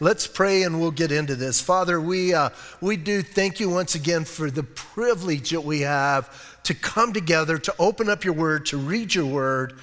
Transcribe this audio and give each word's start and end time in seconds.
let's 0.00 0.26
pray 0.26 0.62
and 0.62 0.80
we'll 0.80 0.90
get 0.90 1.12
into 1.12 1.34
this. 1.36 1.60
Father, 1.60 2.00
we, 2.00 2.34
uh, 2.34 2.50
we 2.80 2.96
do 2.96 3.22
thank 3.22 3.60
you 3.60 3.68
once 3.68 3.94
again 3.94 4.24
for 4.24 4.50
the 4.50 4.62
privilege 4.62 5.50
that 5.50 5.62
we 5.62 5.80
have 5.80 6.62
to 6.64 6.74
come 6.74 7.12
together, 7.12 7.58
to 7.58 7.74
open 7.78 8.08
up 8.08 8.24
your 8.24 8.34
word, 8.34 8.66
to 8.66 8.76
read 8.76 9.14
your 9.14 9.26
word 9.26 9.74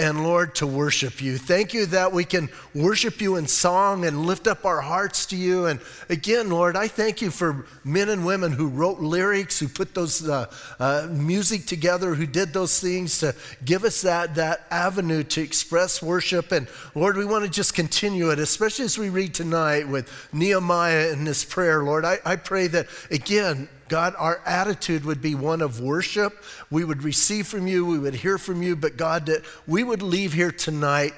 and 0.00 0.24
Lord, 0.24 0.54
to 0.54 0.66
worship 0.66 1.20
you. 1.20 1.36
Thank 1.36 1.74
you 1.74 1.84
that 1.86 2.10
we 2.10 2.24
can 2.24 2.48
worship 2.74 3.20
you 3.20 3.36
in 3.36 3.46
song 3.46 4.06
and 4.06 4.24
lift 4.24 4.46
up 4.46 4.64
our 4.64 4.80
hearts 4.80 5.26
to 5.26 5.36
you. 5.36 5.66
And 5.66 5.78
again, 6.08 6.48
Lord, 6.48 6.74
I 6.74 6.88
thank 6.88 7.20
you 7.20 7.30
for 7.30 7.66
men 7.84 8.08
and 8.08 8.24
women 8.24 8.50
who 8.50 8.68
wrote 8.68 9.00
lyrics, 9.00 9.60
who 9.60 9.68
put 9.68 9.94
those 9.94 10.26
uh, 10.26 10.50
uh, 10.78 11.06
music 11.10 11.66
together, 11.66 12.14
who 12.14 12.24
did 12.24 12.54
those 12.54 12.80
things 12.80 13.18
to 13.18 13.34
give 13.62 13.84
us 13.84 14.00
that, 14.00 14.36
that 14.36 14.66
avenue 14.70 15.22
to 15.22 15.42
express 15.42 16.02
worship. 16.02 16.50
And 16.50 16.66
Lord, 16.94 17.18
we 17.18 17.26
want 17.26 17.44
to 17.44 17.50
just 17.50 17.74
continue 17.74 18.30
it, 18.30 18.38
especially 18.38 18.86
as 18.86 18.96
we 18.96 19.10
read 19.10 19.34
tonight 19.34 19.86
with 19.86 20.10
Nehemiah 20.32 21.12
in 21.12 21.24
this 21.24 21.44
prayer, 21.44 21.84
Lord. 21.84 22.06
I, 22.06 22.20
I 22.24 22.36
pray 22.36 22.68
that, 22.68 22.86
again, 23.10 23.68
God, 23.90 24.14
our 24.16 24.40
attitude 24.46 25.04
would 25.04 25.20
be 25.20 25.34
one 25.34 25.60
of 25.60 25.80
worship. 25.80 26.44
We 26.70 26.84
would 26.84 27.02
receive 27.02 27.48
from 27.48 27.66
you, 27.66 27.84
we 27.84 27.98
would 27.98 28.14
hear 28.14 28.38
from 28.38 28.62
you, 28.62 28.76
but 28.76 28.96
God, 28.96 29.26
that 29.26 29.44
we 29.66 29.82
would 29.82 30.00
leave 30.00 30.32
here 30.32 30.52
tonight, 30.52 31.12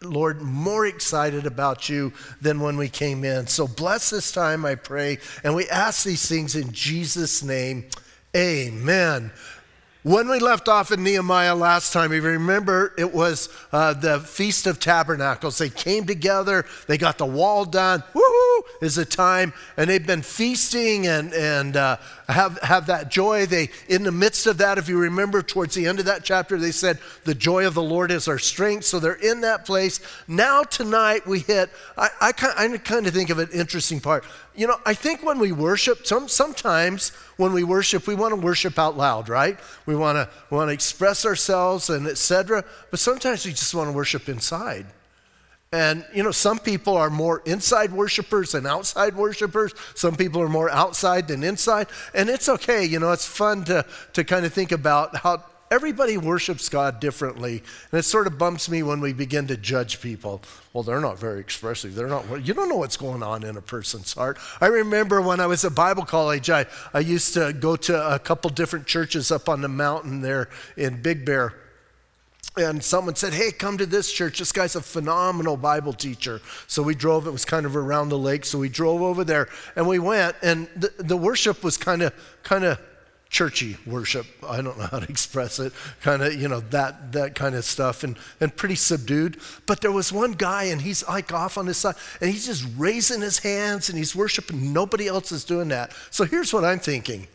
Lord, 0.00 0.40
more 0.40 0.86
excited 0.86 1.44
about 1.44 1.88
you 1.88 2.12
than 2.40 2.60
when 2.60 2.76
we 2.76 2.88
came 2.88 3.24
in. 3.24 3.48
So 3.48 3.66
bless 3.66 4.10
this 4.10 4.30
time, 4.30 4.64
I 4.64 4.76
pray. 4.76 5.18
And 5.42 5.56
we 5.56 5.68
ask 5.68 6.04
these 6.04 6.28
things 6.28 6.54
in 6.54 6.70
Jesus' 6.70 7.42
name. 7.42 7.86
Amen. 8.36 9.32
When 10.04 10.28
we 10.28 10.38
left 10.38 10.68
off 10.68 10.92
in 10.92 11.02
Nehemiah 11.02 11.54
last 11.54 11.94
time, 11.94 12.12
if 12.12 12.22
you 12.22 12.28
remember, 12.28 12.92
it 12.98 13.14
was 13.14 13.48
uh, 13.72 13.94
the 13.94 14.20
Feast 14.20 14.66
of 14.66 14.78
Tabernacles. 14.78 15.56
They 15.56 15.70
came 15.70 16.04
together, 16.04 16.66
they 16.86 16.98
got 16.98 17.16
the 17.16 17.24
wall 17.24 17.64
done. 17.64 18.02
Woohoo! 18.12 18.60
Is 18.82 18.98
a 18.98 19.06
time, 19.06 19.54
and 19.78 19.88
they've 19.88 20.06
been 20.06 20.20
feasting 20.20 21.06
and 21.06 21.32
and 21.32 21.74
uh, 21.76 21.96
have 22.28 22.58
have 22.62 22.86
that 22.86 23.10
joy. 23.10 23.46
They 23.46 23.70
in 23.88 24.02
the 24.02 24.12
midst 24.12 24.46
of 24.46 24.58
that, 24.58 24.78
if 24.78 24.88
you 24.88 24.98
remember, 24.98 25.42
towards 25.42 25.74
the 25.74 25.86
end 25.86 25.98
of 25.98 26.06
that 26.06 26.24
chapter, 26.24 26.58
they 26.58 26.70
said, 26.70 26.98
"The 27.24 27.34
joy 27.34 27.66
of 27.66 27.74
the 27.74 27.82
Lord 27.82 28.10
is 28.10 28.28
our 28.28 28.38
strength." 28.38 28.84
So 28.84 28.98
they're 28.98 29.12
in 29.12 29.42
that 29.42 29.64
place. 29.64 30.00
Now 30.26 30.62
tonight 30.62 31.26
we 31.26 31.40
hit. 31.40 31.70
I 31.96 32.08
I, 32.20 32.32
I 32.56 32.78
kind 32.78 33.06
of 33.06 33.14
think 33.14 33.30
of 33.30 33.38
an 33.38 33.48
interesting 33.52 34.00
part. 34.00 34.24
You 34.54 34.66
know, 34.66 34.76
I 34.86 34.94
think 34.94 35.22
when 35.22 35.38
we 35.38 35.52
worship, 35.52 36.06
some, 36.06 36.28
sometimes 36.28 37.10
when 37.36 37.52
we 37.52 37.64
worship, 37.64 38.06
we 38.06 38.14
want 38.14 38.34
to 38.34 38.40
worship 38.40 38.78
out 38.78 38.96
loud, 38.96 39.28
right? 39.28 39.58
We 39.84 39.96
want 39.96 40.16
to 40.16 40.28
want 40.54 40.68
to 40.68 40.72
express 40.72 41.26
ourselves 41.26 41.90
and 41.90 42.06
etc. 42.06 42.64
But 42.90 43.00
sometimes 43.00 43.44
we 43.44 43.52
just 43.52 43.74
want 43.74 43.88
to 43.88 43.96
worship 43.96 44.28
inside. 44.28 44.86
And 45.74 46.06
you 46.14 46.22
know, 46.22 46.30
some 46.30 46.60
people 46.60 46.96
are 46.96 47.10
more 47.10 47.42
inside 47.46 47.90
worshipers 47.90 48.52
than 48.52 48.64
outside 48.64 49.16
worshipers. 49.16 49.74
Some 49.96 50.14
people 50.14 50.40
are 50.40 50.48
more 50.48 50.70
outside 50.70 51.26
than 51.26 51.42
inside. 51.42 51.88
And 52.14 52.30
it's 52.30 52.48
okay, 52.48 52.84
you 52.84 53.00
know, 53.00 53.10
it's 53.10 53.26
fun 53.26 53.64
to, 53.64 53.84
to 54.12 54.22
kind 54.22 54.46
of 54.46 54.52
think 54.52 54.70
about 54.70 55.16
how 55.16 55.42
everybody 55.72 56.16
worships 56.16 56.68
God 56.68 57.00
differently. 57.00 57.60
And 57.90 57.98
it 57.98 58.04
sort 58.04 58.28
of 58.28 58.38
bumps 58.38 58.68
me 58.68 58.84
when 58.84 59.00
we 59.00 59.12
begin 59.12 59.48
to 59.48 59.56
judge 59.56 60.00
people. 60.00 60.42
Well, 60.72 60.84
they're 60.84 61.00
not 61.00 61.18
very 61.18 61.40
expressive. 61.40 61.96
They're 61.96 62.06
not, 62.06 62.46
you 62.46 62.54
don't 62.54 62.68
know 62.68 62.76
what's 62.76 62.96
going 62.96 63.24
on 63.24 63.42
in 63.42 63.56
a 63.56 63.60
person's 63.60 64.12
heart. 64.12 64.38
I 64.60 64.66
remember 64.66 65.20
when 65.20 65.40
I 65.40 65.48
was 65.48 65.64
at 65.64 65.74
Bible 65.74 66.04
college, 66.04 66.50
I, 66.50 66.66
I 66.92 67.00
used 67.00 67.34
to 67.34 67.52
go 67.52 67.74
to 67.74 68.14
a 68.14 68.20
couple 68.20 68.48
different 68.50 68.86
churches 68.86 69.32
up 69.32 69.48
on 69.48 69.60
the 69.60 69.68
mountain 69.68 70.20
there 70.20 70.50
in 70.76 71.02
Big 71.02 71.24
Bear 71.24 71.52
and 72.56 72.82
someone 72.82 73.16
said, 73.16 73.32
Hey, 73.32 73.50
come 73.50 73.78
to 73.78 73.86
this 73.86 74.12
church. 74.12 74.38
This 74.38 74.52
guy's 74.52 74.76
a 74.76 74.80
phenomenal 74.80 75.56
Bible 75.56 75.92
teacher. 75.92 76.40
So 76.66 76.82
we 76.82 76.94
drove, 76.94 77.26
it 77.26 77.32
was 77.32 77.44
kind 77.44 77.66
of 77.66 77.76
around 77.76 78.08
the 78.10 78.18
lake. 78.18 78.44
So 78.44 78.58
we 78.58 78.68
drove 78.68 79.02
over 79.02 79.24
there 79.24 79.48
and 79.76 79.88
we 79.88 79.98
went, 79.98 80.36
and 80.42 80.68
the, 80.76 80.92
the 80.98 81.16
worship 81.16 81.64
was 81.64 81.76
kind 81.76 82.02
of, 82.02 82.14
kind 82.42 82.64
of 82.64 82.80
churchy 83.28 83.76
worship. 83.84 84.26
I 84.46 84.62
don't 84.62 84.78
know 84.78 84.86
how 84.86 85.00
to 85.00 85.08
express 85.10 85.58
it. 85.58 85.72
Kind 86.00 86.22
of, 86.22 86.40
you 86.40 86.46
know, 86.46 86.60
that 86.70 87.12
that 87.12 87.34
kind 87.34 87.56
of 87.56 87.64
stuff 87.64 88.04
and, 88.04 88.16
and 88.40 88.54
pretty 88.54 88.76
subdued. 88.76 89.38
But 89.66 89.80
there 89.80 89.92
was 89.92 90.12
one 90.12 90.32
guy 90.32 90.64
and 90.64 90.80
he's 90.80 91.06
like 91.08 91.32
off 91.32 91.58
on 91.58 91.66
his 91.66 91.76
side 91.76 91.96
and 92.20 92.30
he's 92.30 92.46
just 92.46 92.64
raising 92.76 93.20
his 93.20 93.38
hands 93.38 93.88
and 93.88 93.98
he's 93.98 94.14
worshiping. 94.14 94.72
Nobody 94.72 95.08
else 95.08 95.32
is 95.32 95.42
doing 95.44 95.68
that. 95.68 95.92
So 96.10 96.24
here's 96.24 96.52
what 96.52 96.64
I'm 96.64 96.78
thinking. 96.78 97.26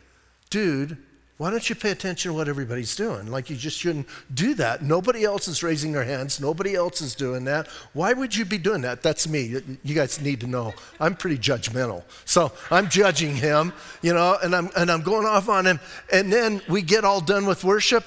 Dude, 0.50 0.98
why 1.40 1.50
don't 1.50 1.70
you 1.70 1.76
pay 1.76 1.92
attention 1.92 2.32
to 2.32 2.38
what 2.38 2.50
everybody's 2.50 2.98
doing? 2.98 3.32
Like, 3.32 3.50
you 3.50 3.56
just 3.56 3.80
shouldn't 3.80 4.08
do 4.34 4.54
that. 4.56 4.84
Nobody 4.84 5.24
else 5.24 5.48
is 5.48 5.64
raising 5.64 5.94
their 5.94 6.04
hands. 6.04 6.42
Nobody 6.42 6.76
else 6.76 7.00
is 7.00 7.16
doing 7.16 7.46
that. 7.46 7.68
Why 7.94 8.12
would 8.12 8.36
you 8.36 8.44
be 8.44 8.58
doing 8.58 8.82
that? 8.82 9.02
That's 9.02 9.26
me. 9.26 9.62
You 9.82 9.96
guys 9.96 10.20
need 10.20 10.42
to 10.42 10.48
know. 10.48 10.74
I'm 11.00 11.16
pretty 11.16 11.38
judgmental. 11.38 12.04
So 12.26 12.52
I'm 12.70 12.90
judging 12.90 13.34
him, 13.34 13.72
you 14.02 14.14
know, 14.14 14.38
and 14.44 14.54
I'm, 14.54 14.70
and 14.76 14.92
I'm 14.92 15.02
going 15.02 15.26
off 15.26 15.48
on 15.48 15.66
him. 15.66 15.80
And 16.12 16.30
then 16.32 16.62
we 16.68 16.82
get 16.82 17.06
all 17.06 17.22
done 17.22 17.46
with 17.46 17.64
worship, 17.64 18.04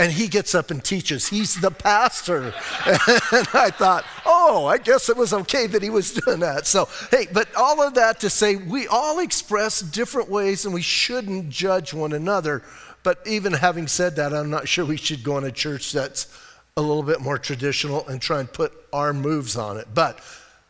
and 0.00 0.12
he 0.12 0.28
gets 0.28 0.54
up 0.54 0.70
and 0.70 0.82
teaches. 0.82 1.26
He's 1.26 1.60
the 1.60 1.72
pastor. 1.72 2.42
and 2.86 3.48
I 3.52 3.70
thought, 3.76 4.04
oh, 4.24 4.66
I 4.66 4.78
guess 4.78 5.08
it 5.08 5.16
was 5.16 5.32
okay 5.32 5.66
that 5.66 5.82
he 5.82 5.90
was 5.90 6.12
doing 6.12 6.40
that. 6.40 6.66
So, 6.68 6.88
hey, 7.10 7.26
but 7.32 7.48
all 7.56 7.82
of 7.82 7.94
that 7.94 8.20
to 8.20 8.30
say 8.30 8.54
we 8.54 8.86
all 8.86 9.18
express 9.18 9.80
different 9.80 10.30
ways 10.30 10.64
and 10.64 10.72
we 10.72 10.82
shouldn't 10.82 11.50
judge 11.50 11.92
one 11.92 12.12
another. 12.12 12.62
But 13.02 13.18
even 13.26 13.52
having 13.52 13.88
said 13.88 14.16
that, 14.16 14.32
I'm 14.32 14.50
not 14.50 14.68
sure 14.68 14.84
we 14.84 14.96
should 14.96 15.24
go 15.24 15.36
in 15.36 15.44
a 15.44 15.50
church 15.50 15.92
that's 15.92 16.28
a 16.76 16.80
little 16.80 17.02
bit 17.02 17.20
more 17.20 17.38
traditional 17.38 18.06
and 18.06 18.22
try 18.22 18.38
and 18.38 18.52
put 18.52 18.72
our 18.92 19.12
moves 19.12 19.56
on 19.56 19.78
it. 19.78 19.88
But 19.92 20.20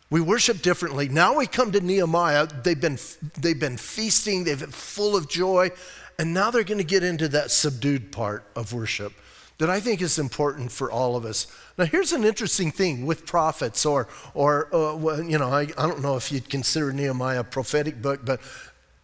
we 0.09 0.22
worship 0.22 0.62
differently. 0.62 1.09
Now 1.09 1.37
we 1.37 1.47
come 1.47 1.71
to 1.72 1.81
Nehemiah. 1.81 2.47
They've 2.47 2.81
been, 2.81 2.99
they've 3.39 3.60
been 3.60 3.77
feasting, 3.77 4.45
they've 4.45 4.59
been 4.59 4.71
full 4.71 5.16
of 5.16 5.28
joy. 5.28 5.71
And 6.19 6.34
now 6.34 6.51
they're 6.51 6.65
going 6.65 6.79
to 6.79 6.84
get 6.84 7.05
into 7.05 7.29
that 7.29 7.51
subdued 7.51 8.11
part 8.11 8.45
of 8.56 8.73
worship 8.73 9.12
that 9.59 9.69
I 9.69 9.81
think 9.81 10.01
is 10.01 10.19
important 10.19 10.71
for 10.71 10.91
all 10.91 11.17
of 11.17 11.25
us. 11.25 11.47
Now, 11.77 11.84
here's 11.84 12.12
an 12.12 12.25
interesting 12.25 12.71
thing 12.71 13.06
with 13.06 13.27
prophets, 13.27 13.84
or, 13.84 14.09
or 14.34 14.75
uh, 14.75 15.21
you 15.23 15.39
know, 15.39 15.49
I, 15.49 15.62
I 15.62 15.87
don't 15.87 16.01
know 16.01 16.17
if 16.17 16.31
you'd 16.31 16.49
consider 16.49 16.93
Nehemiah 16.93 17.41
a 17.41 17.45
prophetic 17.45 18.01
book, 18.01 18.25
but 18.25 18.41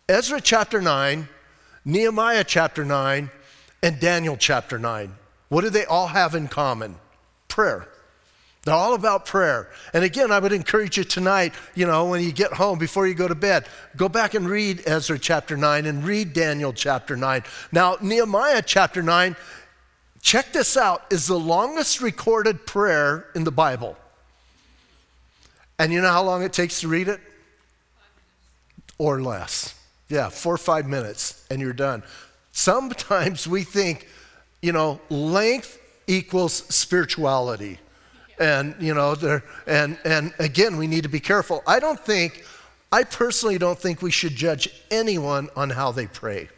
Ezra 0.09 0.41
chapter 0.41 0.81
9, 0.81 1.29
Nehemiah 1.85 2.45
chapter 2.45 2.85
9, 2.85 3.31
and 3.83 4.01
Daniel 4.01 4.37
chapter 4.37 4.79
9. 4.79 5.15
What 5.49 5.63
do 5.63 5.71
they 5.71 5.85
all 5.85 6.09
have 6.09 6.35
in 6.35 6.49
common? 6.49 6.97
Prayer. 7.49 7.89
They're 8.65 8.75
all 8.75 8.95
about 8.95 9.27
prayer. 9.27 9.69
And 9.93 10.05
again, 10.05 10.33
I 10.33 10.39
would 10.39 10.53
encourage 10.53 10.97
you 10.97 11.05
tonight, 11.05 11.53
you 11.75 11.87
know, 11.87 12.07
when 12.07 12.23
you 12.23 12.33
get 12.33 12.55
home, 12.55 12.79
before 12.79 13.07
you 13.07 13.15
go 13.15 13.29
to 13.29 13.35
bed, 13.35 13.67
go 13.95 14.09
back 14.09 14.33
and 14.33 14.49
read 14.49 14.83
Ezra 14.87 15.19
chapter 15.19 15.57
9 15.57 15.85
and 15.85 16.03
read 16.03 16.33
Daniel 16.33 16.73
chapter 16.73 17.15
9. 17.15 17.43
Now, 17.73 17.99
Nehemiah 18.01 18.63
chapter 18.63 19.03
9, 19.03 19.37
check 20.23 20.53
this 20.53 20.79
out, 20.79 21.05
is 21.11 21.27
the 21.27 21.39
longest 21.39 22.01
recorded 22.01 22.65
prayer 22.65 23.27
in 23.35 23.45
the 23.45 23.53
Bible. 23.53 23.99
And 25.79 25.93
you 25.93 26.01
know 26.01 26.09
how 26.09 26.23
long 26.23 26.43
it 26.43 26.55
takes 26.55 26.81
to 26.81 26.89
read 26.89 27.09
it? 27.09 27.21
Or 28.97 29.21
less. 29.21 29.79
Yeah, 30.09 30.31
four 30.31 30.55
or 30.55 30.59
five 30.59 30.87
minutes, 30.87 31.45
and 31.51 31.61
you're 31.61 31.73
done. 31.75 32.03
Sometimes 32.53 33.47
we 33.47 33.63
think, 33.63 34.09
you 34.63 34.73
know, 34.73 35.01
length 35.11 35.79
equals 36.07 36.55
spirituality 36.75 37.79
and 38.39 38.75
you 38.81 38.95
know 38.95 39.15
and 39.67 39.99
and 40.05 40.33
again 40.39 40.77
we 40.77 40.87
need 40.87 41.03
to 41.03 41.09
be 41.09 41.21
careful. 41.21 41.63
I 41.67 41.79
don't 41.81 42.01
think 42.01 42.45
i 42.93 43.03
personally 43.03 43.59
don't 43.59 43.79
think 43.79 44.03
we 44.03 44.11
should 44.11 44.35
judge 44.35 44.69
anyone 44.91 45.49
on 45.57 45.71
how 45.71 45.93
they 45.93 46.07
pray. 46.07 46.49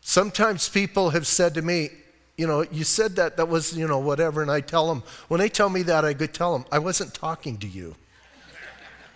Sometimes 0.00 0.68
people 0.68 1.10
have 1.10 1.26
said 1.26 1.54
to 1.54 1.62
me 1.62 1.90
you 2.36 2.46
know 2.46 2.62
you 2.70 2.84
said 2.84 3.16
that 3.16 3.36
that 3.36 3.48
was 3.48 3.76
you 3.76 3.86
know 3.86 3.98
whatever 3.98 4.42
and 4.42 4.50
i 4.50 4.60
tell 4.60 4.88
them. 4.88 5.02
When 5.28 5.40
they 5.40 5.48
tell 5.48 5.68
me 5.68 5.82
that 5.82 6.04
i 6.04 6.14
could 6.14 6.34
tell 6.34 6.52
them 6.52 6.64
i 6.72 6.78
wasn't 6.78 7.14
talking 7.14 7.58
to 7.58 7.66
you. 7.66 7.94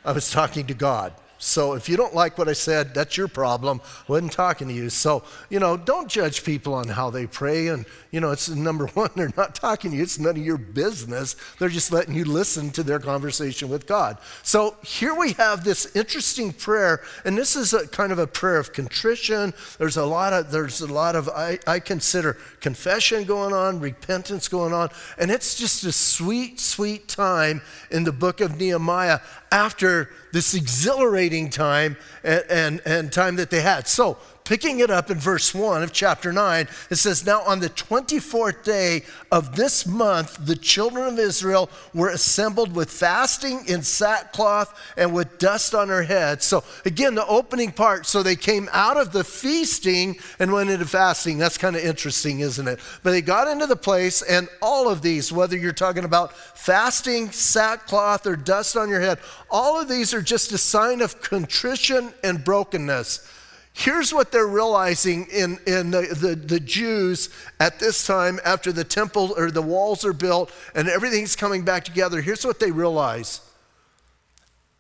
I 0.05 0.13
was 0.13 0.31
talking 0.31 0.67
to 0.67 0.75
god 0.75 1.15
so 1.43 1.73
if 1.73 1.89
you 1.89 1.97
don't 1.97 2.15
like 2.15 2.39
what 2.39 2.49
I 2.49 2.53
said, 2.53 2.95
that's 2.95 3.17
your 3.17 3.27
problem. 3.27 3.81
I 3.85 4.13
wasn't 4.13 4.31
talking 4.31 4.69
to 4.69 4.75
you. 4.75 4.89
So, 4.91 5.25
you 5.51 5.59
know, 5.59 5.77
don't 5.77 6.09
judge 6.09 6.45
people 6.45 6.73
on 6.73 6.87
how 6.87 7.11
they 7.11 7.27
pray. 7.27 7.67
And, 7.67 7.85
you 8.13 8.21
know, 8.21 8.31
it's 8.31 8.49
number 8.49 8.87
one, 8.95 9.11
they're 9.17 9.33
not 9.37 9.57
talking 9.57 9.91
to 9.91 9.97
you. 9.97 10.05
It's 10.05 10.21
none 10.21 10.37
of 10.37 10.45
your 10.45 10.57
business. 10.57 11.35
They're 11.59 11.69
just 11.69 11.91
letting 11.91 12.15
you 12.15 12.25
listen 12.25 12.71
to 12.71 12.85
their 12.85 13.01
conversation 13.01 13.69
with 13.69 13.89
God. 13.89 14.19
So 14.45 14.77
here 14.85 15.17
we 15.17 15.33
have 15.33 15.65
this 15.65 15.97
interesting 15.97 16.53
prayer. 16.53 17.03
And 17.25 17.37
this 17.37 17.57
is 17.57 17.75
a 17.75 17.89
kind 17.89 18.13
of 18.13 18.21
a 18.21 18.29
prayer 18.29 18.59
of 18.59 18.73
contrition. 18.73 19.53
There's 19.79 19.97
a 19.97 20.07
lot 20.07 20.33
of, 20.33 20.53
there's 20.53 20.81
a 20.81 20.93
lot 20.93 21.17
of, 21.17 21.29
I, 21.29 21.59
I 21.67 21.81
consider 21.81 22.35
confession 22.61 23.25
going 23.25 23.53
on, 23.53 23.81
repentance 23.81 24.47
going 24.47 24.73
on. 24.73 24.91
And 25.19 25.29
it's 25.29 25.57
just 25.57 25.83
a 25.83 25.91
sweet, 25.91 26.61
sweet 26.61 27.09
time 27.09 27.63
in 27.91 28.05
the 28.05 28.13
book 28.13 28.41
of 28.41 28.61
Nehemiah 28.61 29.19
after 29.51 30.09
this 30.33 30.55
exhilarating 30.55 31.51
time 31.51 31.97
and, 32.25 32.45
and, 32.49 32.83
and, 32.85 33.13
time 33.13 33.37
that 33.37 33.51
they 33.51 33.61
had. 33.61 33.87
So, 33.87 34.19
picking 34.45 34.81
it 34.81 34.91
up 34.91 35.11
in 35.11 35.19
verse 35.19 35.55
1 35.55 35.83
of 35.83 35.93
chapter 35.93 36.33
9, 36.33 36.69
it 36.91 36.97
says, 36.97 37.25
Now 37.25 37.43
on 37.43 37.61
the 37.61 37.71
24th 37.71 38.65
day 38.65 39.03
of 39.31 39.57
this 39.57 39.87
month, 39.87 40.37
the 40.45 40.57
children 40.57 41.07
of 41.13 41.19
Israel 41.19 41.71
were 41.95 42.09
assembled 42.09 42.75
with 42.75 42.91
fasting 42.91 43.65
in 43.67 43.83
sackcloth 43.83 44.79
and 44.97 45.15
with 45.15 45.39
dust 45.39 45.75
on 45.75 45.89
their 45.89 46.03
heads. 46.03 46.45
So, 46.45 46.65
again, 46.85 47.15
the 47.15 47.27
opening 47.27 47.73
part, 47.73 48.07
so 48.07 48.23
they 48.23 48.37
came 48.37 48.69
out 48.73 48.97
of 48.97 49.13
the 49.13 49.25
feasting 49.25 50.19
and 50.39 50.53
went 50.53 50.71
into 50.71 50.87
fasting. 50.87 51.39
That's 51.39 51.59
kind 51.59 51.77
of 51.77 51.83
interesting, 51.83 52.41
isn't 52.41 52.67
it? 52.67 52.81
But 53.03 53.13
they 53.13 53.23
got 53.23 53.49
into 53.49 53.67
the 53.67 53.77
place, 53.77 54.23
and 54.23 54.49
all 54.61 54.89
of 54.89 55.03
these, 55.03 55.33
whether 55.33 55.57
you're 55.57 55.73
talking 55.73 56.05
about 56.05 56.33
fasting, 56.33 57.31
sackcloth, 57.31 58.27
or 58.27 58.37
dust 58.37 58.77
on 58.77 58.89
your 58.89 59.01
head, 59.01 59.19
all 59.51 59.81
of 59.81 59.89
these 59.89 60.13
are 60.15 60.23
just 60.23 60.53
a 60.53 60.59
sign 60.59 61.01
of 61.01 61.21
contrition 61.21 62.13
and 62.25 62.45
brokenness. 62.45 63.29
Here's 63.75 64.13
what 64.13 64.33
they're 64.33 64.47
realizing 64.47 65.27
in, 65.33 65.59
in 65.67 65.91
the, 65.91 66.03
the, 66.21 66.35
the, 66.35 66.61
Jews 66.61 67.31
at 67.59 67.79
this 67.79 68.07
time 68.07 68.39
after 68.45 68.71
the 68.71 68.85
temple 68.85 69.35
or 69.37 69.51
the 69.51 69.63
walls 69.63 70.05
are 70.05 70.13
built 70.13 70.53
and 70.75 70.89
everything's 70.89 71.37
coming 71.37 71.65
back 71.65 71.85
together. 71.85 72.21
Here's 72.21 72.45
what 72.45 72.61
they 72.61 72.71
realize 72.71 73.41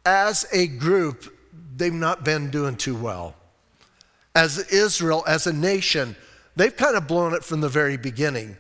as 0.04 0.46
a 0.52 0.66
group, 0.66 1.34
they've 1.76 1.92
not 1.92 2.24
been 2.24 2.50
doing 2.50 2.76
too 2.76 2.94
well. 2.94 3.34
As 4.34 4.58
Israel, 4.70 5.24
as 5.26 5.46
a 5.46 5.52
nation, 5.52 6.16
they've 6.56 6.76
kind 6.76 6.96
of 6.96 7.06
blown 7.06 7.34
it 7.34 7.44
from 7.44 7.60
the 7.60 7.68
very 7.68 7.96
beginning. 7.96 8.56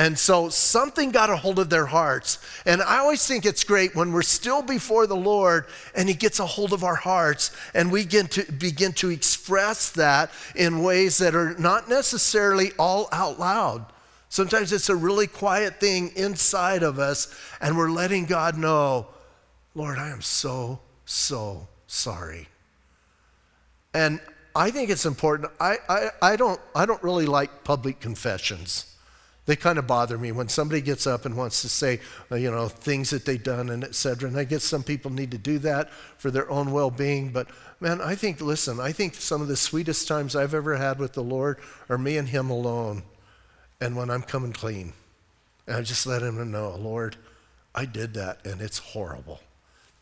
And 0.00 0.18
so 0.18 0.48
something 0.48 1.10
got 1.10 1.28
a 1.28 1.36
hold 1.36 1.58
of 1.58 1.68
their 1.68 1.84
hearts. 1.84 2.38
And 2.64 2.80
I 2.80 3.00
always 3.00 3.26
think 3.26 3.44
it's 3.44 3.64
great 3.64 3.94
when 3.94 4.12
we're 4.12 4.22
still 4.22 4.62
before 4.62 5.06
the 5.06 5.14
Lord 5.14 5.66
and 5.94 6.08
He 6.08 6.14
gets 6.14 6.40
a 6.40 6.46
hold 6.46 6.72
of 6.72 6.82
our 6.82 6.94
hearts 6.94 7.54
and 7.74 7.92
we 7.92 8.04
begin 8.04 8.26
to, 8.28 8.50
begin 8.50 8.94
to 8.94 9.10
express 9.10 9.90
that 9.90 10.30
in 10.56 10.82
ways 10.82 11.18
that 11.18 11.34
are 11.34 11.54
not 11.58 11.90
necessarily 11.90 12.72
all 12.78 13.10
out 13.12 13.38
loud. 13.38 13.84
Sometimes 14.30 14.72
it's 14.72 14.88
a 14.88 14.96
really 14.96 15.26
quiet 15.26 15.80
thing 15.80 16.12
inside 16.16 16.82
of 16.82 16.98
us, 16.98 17.38
and 17.60 17.76
we're 17.76 17.90
letting 17.90 18.24
God 18.24 18.56
know, 18.56 19.06
Lord, 19.74 19.98
I 19.98 20.08
am 20.08 20.22
so, 20.22 20.80
so 21.04 21.68
sorry. 21.86 22.48
And 23.92 24.18
I 24.56 24.70
think 24.70 24.88
it's 24.88 25.04
important. 25.04 25.52
I, 25.60 25.76
I, 25.90 26.08
I, 26.22 26.36
don't, 26.36 26.60
I 26.74 26.86
don't 26.86 27.02
really 27.02 27.26
like 27.26 27.64
public 27.64 28.00
confessions. 28.00 28.86
They 29.50 29.56
kind 29.56 29.80
of 29.80 29.86
bother 29.88 30.16
me 30.16 30.30
when 30.30 30.48
somebody 30.48 30.80
gets 30.80 31.08
up 31.08 31.26
and 31.26 31.36
wants 31.36 31.62
to 31.62 31.68
say, 31.68 31.98
uh, 32.30 32.36
you 32.36 32.52
know, 32.52 32.68
things 32.68 33.10
that 33.10 33.24
they've 33.24 33.42
done 33.42 33.68
and 33.70 33.82
et 33.82 33.96
cetera. 33.96 34.28
And 34.28 34.38
I 34.38 34.44
guess 34.44 34.62
some 34.62 34.84
people 34.84 35.10
need 35.10 35.32
to 35.32 35.38
do 35.38 35.58
that 35.58 35.90
for 35.90 36.30
their 36.30 36.48
own 36.48 36.70
well 36.70 36.92
being. 36.92 37.32
But 37.32 37.48
man, 37.80 38.00
I 38.00 38.14
think, 38.14 38.40
listen, 38.40 38.78
I 38.78 38.92
think 38.92 39.16
some 39.16 39.42
of 39.42 39.48
the 39.48 39.56
sweetest 39.56 40.06
times 40.06 40.36
I've 40.36 40.54
ever 40.54 40.76
had 40.76 41.00
with 41.00 41.14
the 41.14 41.24
Lord 41.24 41.58
are 41.88 41.98
me 41.98 42.16
and 42.16 42.28
Him 42.28 42.48
alone 42.48 43.02
and 43.80 43.96
when 43.96 44.08
I'm 44.08 44.22
coming 44.22 44.52
clean. 44.52 44.92
And 45.66 45.74
I 45.74 45.82
just 45.82 46.06
let 46.06 46.22
Him 46.22 46.52
know, 46.52 46.76
Lord, 46.76 47.16
I 47.74 47.86
did 47.86 48.14
that 48.14 48.46
and 48.46 48.60
it's 48.60 48.78
horrible. 48.78 49.40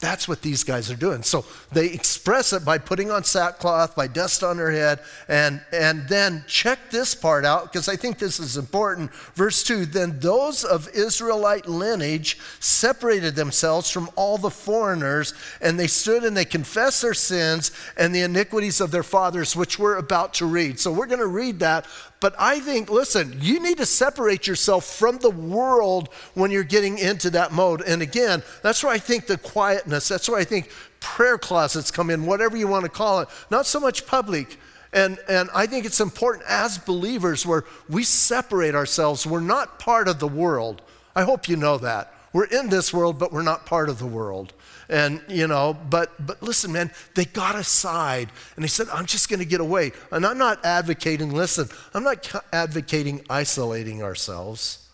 That's 0.01 0.29
what 0.29 0.43
these 0.43 0.63
guys 0.63 0.93
are 0.93 0.97
doing. 0.97 1.25
So 1.25 1.45
they 1.73 1.87
express 1.89 2.53
it 2.53 2.65
by 2.65 2.79
putting 2.79 3.11
on 3.11 3.25
sackcloth, 3.25 3.97
by 3.97 4.07
dust 4.07 4.45
on 4.45 4.57
their 4.57 4.71
head, 4.71 5.01
and, 5.27 5.61
and 5.73 6.09
then 6.09 6.45
check 6.47 6.79
this 6.91 7.17
part 7.17 7.45
out 7.45 7.65
because 7.65 7.89
I 7.89 7.97
think 7.97 8.19
this 8.19 8.39
is 8.39 8.57
important. 8.57 9.13
Verse 9.35 9.65
2 9.65 9.87
Then 9.87 10.21
those 10.21 10.63
of 10.63 10.89
Israelite 10.95 11.67
lineage 11.67 12.39
separated 12.61 13.35
themselves 13.35 13.91
from 13.91 14.09
all 14.15 14.39
the 14.39 14.51
foreigners, 14.51 15.35
and 15.61 15.81
they 15.81 15.89
stood 15.89 16.23
and 16.23 16.37
they 16.37 16.45
confessed 16.45 17.03
their 17.03 17.13
sins 17.13 17.73
and 17.97 18.15
the 18.15 18.23
iniquities 18.23 18.81
of 18.81 18.93
their 18.93 19.03
fathers, 19.03 19.57
which 19.57 19.81
we're 19.81 19.97
about 19.97 20.33
to 20.35 20.47
read. 20.47 20.79
So 20.79 20.93
we're 20.93 21.07
going 21.07 21.19
to 21.19 21.27
read 21.27 21.59
that. 21.59 21.87
But 22.21 22.35
I 22.39 22.59
think, 22.59 22.91
listen, 22.91 23.39
you 23.41 23.61
need 23.61 23.79
to 23.79 23.87
separate 23.87 24.47
yourself 24.47 24.85
from 24.85 25.19
the 25.19 25.31
world 25.31 26.09
when 26.35 26.51
you're 26.51 26.65
getting 26.65 26.99
into 26.99 27.31
that 27.31 27.53
mode. 27.53 27.83
And 27.83 28.03
again, 28.03 28.43
that's 28.63 28.83
where 28.83 28.93
I 28.93 28.99
think 28.99 29.27
the 29.27 29.39
quietness, 29.39 30.09
that's 30.09 30.29
where 30.29 30.41
I 30.41 30.45
think 30.45 30.71
prayer 30.99 31.39
closets 31.39 31.93
come 31.93 32.11
in, 32.11 32.27
whatever 32.27 32.57
you 32.57 32.67
want 32.67 32.85
to 32.85 32.91
call 32.91 33.21
it, 33.21 33.29
not 33.51 33.67
so 33.67 33.79
much 33.79 34.05
public. 34.05 34.57
And, 34.93 35.19
and 35.29 35.49
I 35.55 35.67
think 35.67 35.85
it's 35.85 36.01
important 36.01 36.45
as 36.49 36.79
believers 36.79 37.47
where 37.47 37.65
we 37.89 38.03
separate 38.03 38.75
ourselves. 38.75 39.25
We're 39.25 39.41
not 39.41 39.79
part 39.79 40.09
of 40.09 40.19
the 40.19 40.29
world. 40.29 40.83
I 41.15 41.23
hope 41.23 41.49
you 41.49 41.57
know 41.57 41.79
that. 41.79 42.15
We're 42.33 42.45
in 42.45 42.69
this 42.69 42.93
world, 42.93 43.19
but 43.19 43.33
we're 43.33 43.43
not 43.43 43.67
part 43.67 43.89
of 43.89 43.99
the 43.99 44.07
world. 44.07 44.53
And, 44.89 45.23
you 45.29 45.47
know, 45.47 45.77
but, 45.91 46.27
but 46.27 46.43
listen, 46.43 46.73
man, 46.73 46.91
they 47.15 47.27
got 47.27 47.57
aside 47.57 48.31
and 48.57 48.65
they 48.65 48.69
said, 48.69 48.89
I'm 48.93 49.07
just 49.07 49.29
going 49.29 49.41
to 49.41 49.47
get 49.47 49.61
away. 49.61 49.93
And 50.11 50.25
I'm 50.25 50.39
not 50.39 50.65
advocating, 50.65 51.33
listen, 51.33 51.69
I'm 51.95 52.05
not 52.05 52.35
advocating 52.53 53.25
isolating 53.29 54.03
ourselves. 54.03 54.87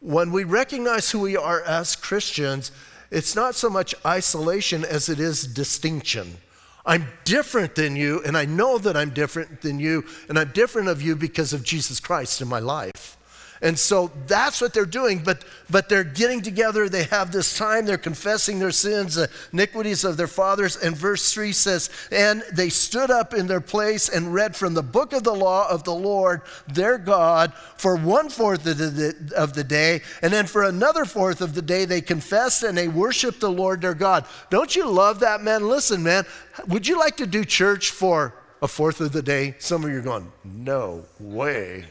When 0.00 0.32
we 0.32 0.42
recognize 0.42 1.10
who 1.10 1.20
we 1.20 1.36
are 1.36 1.62
as 1.62 1.94
Christians, 1.94 2.72
it's 3.12 3.36
not 3.36 3.54
so 3.54 3.70
much 3.70 3.94
isolation 4.04 4.84
as 4.84 5.08
it 5.08 5.20
is 5.20 5.46
distinction. 5.46 6.38
I'm 6.84 7.06
different 7.24 7.76
than 7.76 7.94
you, 7.94 8.20
and 8.26 8.36
I 8.36 8.44
know 8.44 8.78
that 8.78 8.96
I'm 8.96 9.10
different 9.10 9.60
than 9.60 9.78
you, 9.78 10.04
and 10.28 10.36
I'm 10.36 10.50
different 10.50 10.88
of 10.88 11.00
you 11.00 11.14
because 11.14 11.52
of 11.52 11.62
Jesus 11.62 12.00
Christ 12.00 12.40
in 12.40 12.48
my 12.48 12.58
life. 12.58 13.16
And 13.62 13.78
so 13.78 14.10
that's 14.26 14.60
what 14.60 14.74
they're 14.74 14.84
doing, 14.84 15.22
but, 15.22 15.44
but 15.70 15.88
they're 15.88 16.02
getting 16.02 16.42
together. 16.42 16.88
They 16.88 17.04
have 17.04 17.30
this 17.30 17.56
time. 17.56 17.86
They're 17.86 17.96
confessing 17.96 18.58
their 18.58 18.72
sins, 18.72 19.14
the 19.14 19.30
iniquities 19.52 20.02
of 20.02 20.16
their 20.16 20.26
fathers. 20.26 20.76
And 20.76 20.96
verse 20.96 21.32
3 21.32 21.52
says, 21.52 21.88
And 22.10 22.42
they 22.52 22.70
stood 22.70 23.12
up 23.12 23.32
in 23.32 23.46
their 23.46 23.60
place 23.60 24.08
and 24.08 24.34
read 24.34 24.56
from 24.56 24.74
the 24.74 24.82
book 24.82 25.12
of 25.12 25.22
the 25.22 25.34
law 25.34 25.68
of 25.70 25.84
the 25.84 25.94
Lord 25.94 26.42
their 26.66 26.98
God 26.98 27.52
for 27.76 27.94
one 27.94 28.28
fourth 28.28 28.66
of 28.66 28.78
the, 28.78 29.32
of 29.36 29.54
the 29.54 29.64
day. 29.64 30.00
And 30.22 30.32
then 30.32 30.46
for 30.46 30.64
another 30.64 31.04
fourth 31.04 31.40
of 31.40 31.54
the 31.54 31.62
day, 31.62 31.84
they 31.84 32.00
confessed 32.00 32.64
and 32.64 32.76
they 32.76 32.88
worshiped 32.88 33.38
the 33.38 33.50
Lord 33.50 33.80
their 33.80 33.94
God. 33.94 34.26
Don't 34.50 34.74
you 34.74 34.90
love 34.90 35.20
that, 35.20 35.40
man? 35.40 35.68
Listen, 35.68 36.02
man, 36.02 36.24
would 36.66 36.88
you 36.88 36.98
like 36.98 37.16
to 37.18 37.28
do 37.28 37.44
church 37.44 37.90
for 37.90 38.34
a 38.60 38.66
fourth 38.66 39.00
of 39.00 39.12
the 39.12 39.22
day? 39.22 39.54
Some 39.60 39.84
of 39.84 39.90
you 39.90 39.98
are 39.98 40.02
going, 40.02 40.32
No 40.42 41.04
way. 41.20 41.84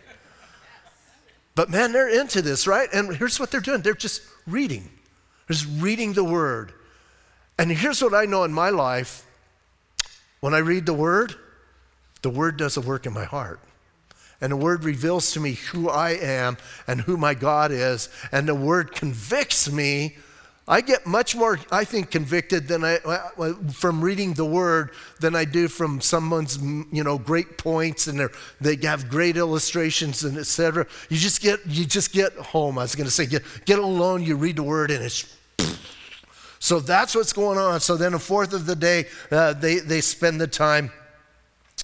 But 1.56 1.70
man, 1.70 1.92
they're 1.92 2.10
into 2.10 2.42
this, 2.42 2.66
right? 2.66 2.90
And 2.94 3.16
here's 3.16 3.40
what 3.40 3.52
they're 3.52 3.62
doing 3.62 3.82
they're 3.82 3.94
just 3.94 4.22
reading, 4.48 4.90
just 5.48 5.68
reading 5.80 6.14
the 6.14 6.24
word. 6.24 6.74
And 7.58 7.72
here's 7.72 8.02
what 8.02 8.14
I 8.14 8.26
know 8.26 8.44
in 8.44 8.54
my 8.54 8.70
life 8.70 9.26
when 10.40 10.54
I 10.54 10.60
read 10.60 10.86
the 10.86 10.94
word, 10.94 11.36
the 12.22 12.30
word 12.30 12.58
does 12.58 12.78
a 12.78 12.82
work 12.82 13.06
in 13.06 13.14
my 13.14 13.26
heart. 13.26 13.60
And 14.42 14.52
the 14.52 14.58
word 14.58 14.84
reveals 14.84 15.34
to 15.34 15.40
me 15.40 15.54
who 15.54 15.88
I 15.88 16.12
am 16.12 16.58
and 16.88 17.02
who 17.02 17.16
my 17.16 17.36
God 17.36 17.72
is. 17.72 18.10
And 18.32 18.48
the 18.48 18.56
word 18.56 18.92
convicts 18.92 19.72
me 19.72 20.18
I 20.72 20.80
get 20.80 21.06
much 21.06 21.36
more, 21.36 21.60
I 21.70 21.84
think, 21.84 22.12
convicted 22.12 22.70
than 22.70 22.86
I, 22.86 23.00
from 23.74 24.02
reading 24.02 24.34
the 24.34 24.46
word 24.46 24.92
than 25.20 25.36
I 25.36 25.44
do 25.44 25.68
from 25.68 26.00
someone's, 26.00 26.58
you 26.94 27.04
know, 27.04 27.18
great 27.18 27.58
points 27.58 28.08
and 28.08 28.30
they 28.62 28.78
have 28.84 29.10
great 29.10 29.36
illustrations 29.36 30.24
and 30.24 30.38
etc. 30.38 30.88
You 31.10 31.18
just 31.18 31.42
get, 31.42 31.60
you 31.68 31.84
just 31.84 32.14
get 32.14 32.32
home. 32.38 32.78
I 32.78 32.84
was 32.84 32.96
going 32.96 33.04
to 33.04 33.12
say, 33.12 33.26
get, 33.26 33.44
get 33.66 33.80
alone. 33.80 34.24
You 34.24 34.38
read 34.38 34.56
the 34.56 34.64
word 34.64 34.92
and 34.92 35.04
it's. 35.04 35.38
So 36.60 36.80
that's 36.80 37.16
what's 37.16 37.34
going 37.34 37.58
on. 37.58 37.82
So 37.82 37.98
then, 37.98 38.14
a 38.14 38.20
fourth 38.20 38.54
of 38.54 38.66
the 38.66 38.76
day, 38.76 39.08
uh, 39.30 39.52
they 39.54 39.80
they 39.80 40.00
spend 40.00 40.40
the 40.40 40.48
time 40.48 40.92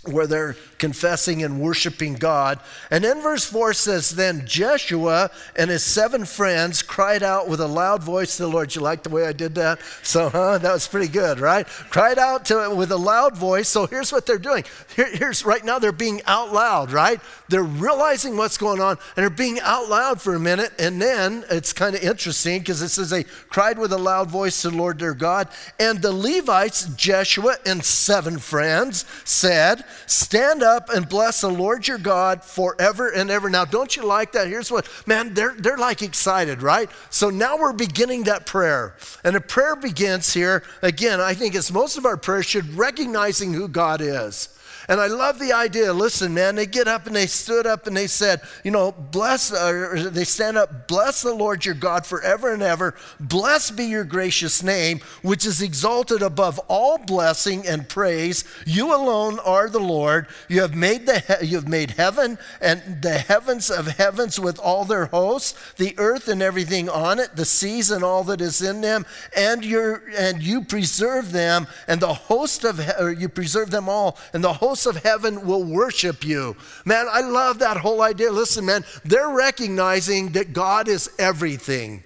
where 0.08 0.28
they're 0.28 0.56
confessing 0.78 1.44
and 1.44 1.60
worshiping 1.60 2.14
God. 2.14 2.60
And 2.92 3.04
then 3.04 3.22
verse 3.22 3.46
4 3.46 3.74
says, 3.74 4.12
Then 4.12 4.46
Jeshua 4.46 5.32
and 5.56 5.70
his 5.70 5.84
seven 5.84 6.26
friends 6.26 6.82
cried 6.82 7.24
out 7.24 7.48
with 7.48 7.60
a 7.60 7.68
loud 7.68 8.04
voice 8.04 8.38
to 8.38 8.44
the 8.44 8.50
Lord. 8.50 8.76
You 8.76 8.82
like 8.82 9.04
the 9.04 9.10
way 9.10 9.26
I 9.26 9.34
did 9.34 9.56
that? 9.56 9.80
So, 10.04 10.30
huh? 10.30 10.58
That 10.60 10.74
was 10.74 10.88
pretty 10.88 11.08
good, 11.08 11.40
right? 11.40 11.68
Cried 11.68 12.20
out 12.20 12.46
to 12.46 12.74
with 12.76 12.92
a 12.92 12.98
loud 12.98 13.36
voice. 13.36 13.68
So 13.68 13.86
here's 13.86 14.12
what 14.12 14.26
they're 14.26 14.38
doing. 14.38 14.64
Here, 14.96 15.10
here's 15.12 15.46
right 15.46 15.64
now 15.64 15.80
they're 15.80 15.92
being 15.92 16.22
out 16.26 16.54
loud, 16.54 16.92
right? 16.92 17.20
They're 17.50 17.64
realizing 17.64 18.38
what's 18.38 18.58
going 18.58 18.82
on 18.82 18.98
and 19.16 19.24
they're 19.24 19.30
being 19.30 19.60
out 19.62 19.90
loud 19.90 20.22
for 20.22 20.36
a 20.36 20.40
minute. 20.40 20.74
And 20.80 21.02
then 21.02 21.46
it's 21.50 21.74
kind 21.74 21.96
of 21.96 22.02
interesting 22.02 22.60
because 22.60 22.82
it 22.82 22.90
says 22.90 23.10
they 23.10 23.24
cried 23.24 23.78
with 23.78 23.92
a 23.94 23.98
loud 23.98 24.30
voice 24.30 24.62
to 24.62 24.70
the 24.70 24.78
Lord 24.78 25.00
their 25.00 25.14
God. 25.14 25.50
And 25.80 26.02
the 26.02 26.12
Levites, 26.12 26.88
Jeshua 26.96 27.58
and 27.66 27.84
seven 27.84 28.38
friends, 28.38 29.06
said, 29.24 29.84
Stand 30.06 30.64
up 30.64 30.90
and 30.90 31.08
bless 31.08 31.42
the 31.42 31.50
Lord 31.50 31.88
your 31.88 31.98
God 31.98 32.44
forever 32.44 33.10
and 33.10 33.30
ever. 33.30 33.50
Now, 33.50 33.66
don't 33.66 33.96
you 33.96 34.04
like 34.04 34.34
that? 34.34 34.48
Here's 34.48 34.72
what, 34.72 34.88
man, 35.06 35.34
they're, 35.34 35.56
they're 35.58 35.78
like 35.78 36.02
excited, 36.02 36.62
right? 36.62 36.90
So 37.10 37.30
now 37.30 37.58
we're 37.58 37.74
beginning 37.74 38.24
that 38.24 38.46
prayer. 38.46 38.96
And 39.24 39.36
the 39.36 39.42
prayer 39.42 39.76
begins 39.76 40.34
here. 40.34 40.64
Again, 40.82 41.20
I 41.20 41.34
think 41.34 41.56
as 41.56 41.72
most 41.72 41.98
of 41.98 42.06
our 42.06 42.18
prayers 42.18 42.46
should 42.46 42.76
recognizing 42.76 43.54
who 43.54 43.68
God 43.68 44.02
is. 44.02 44.50
And 44.90 45.02
I 45.02 45.08
love 45.08 45.38
the 45.38 45.52
idea. 45.52 45.92
Listen, 45.92 46.34
man, 46.34 46.56
they 46.56 46.66
get 46.66 46.88
up 46.88 47.08
and 47.08 47.16
they 47.16 47.28
stood 47.28 47.68
up 47.68 47.88
and 47.88 47.98
they 47.98 48.08
said, 48.08 48.42
you 48.64 48.72
know, 48.72 48.94
bless, 48.94 49.52
uh, 49.52 49.90
or 49.92 50.00
they 50.00 50.24
stand 50.24 50.58
up, 50.58 50.88
bless 50.88 51.22
the 51.22 51.34
Lord 51.34 51.66
your 51.66 51.76
God 51.76 52.06
forever 52.06 52.54
and 52.54 52.64
ever. 52.64 52.96
Blessed 53.20 53.76
be 53.76 53.86
your 53.86 54.06
gracious 54.06 54.64
name, 54.64 55.02
which 55.24 55.46
is 55.46 55.62
exalted 55.62 56.22
above 56.22 56.58
all 56.70 56.98
blessing 56.98 57.68
and 57.68 57.90
praise. 57.90 58.46
You 58.66 58.96
alone 58.96 59.40
are 59.40 59.70
the 59.70 59.80
Lord. 59.80 60.28
You 60.48 60.62
have 60.62 60.74
made 60.74 61.06
the 61.06 61.40
you 61.42 61.58
have 61.58 61.68
made 61.68 61.92
heaven 61.92 62.38
and 62.62 63.02
the 63.02 63.18
heavens 63.18 63.70
of 63.70 63.88
heavens 63.88 64.40
with 64.40 64.58
all 64.60 64.86
their 64.86 65.08
hosts, 65.08 65.74
the 65.74 65.96
earth 65.98 66.30
and 66.30 66.42
everything 66.42 66.88
on 66.88 67.20
it, 67.20 67.36
the 67.36 67.46
seas 67.46 67.92
and 67.92 68.04
all 68.04 68.24
that 68.26 68.40
is 68.40 68.62
in 68.62 68.80
them, 68.82 69.06
and 69.36 69.66
your 69.66 70.04
and 70.18 70.42
you 70.42 70.64
preserve 70.64 71.34
them, 71.34 71.68
and 71.88 72.00
the 72.00 72.14
host 72.14 72.64
of 72.64 72.80
you 73.20 73.28
preserve 73.28 73.70
them 73.70 73.90
all, 73.90 74.18
and 74.32 74.44
the 74.44 74.54
host 74.54 74.77
of 74.86 74.98
heaven 74.98 75.46
will 75.46 75.64
worship 75.64 76.26
you. 76.26 76.56
Man, 76.86 77.08
I 77.10 77.22
love 77.22 77.60
that 77.60 77.78
whole 77.78 78.02
idea. 78.02 78.32
Listen, 78.32 78.66
man, 78.66 78.86
they're 79.04 79.30
recognizing 79.30 80.30
that 80.30 80.54
God 80.54 80.88
is 80.88 81.10
everything. 81.18 82.04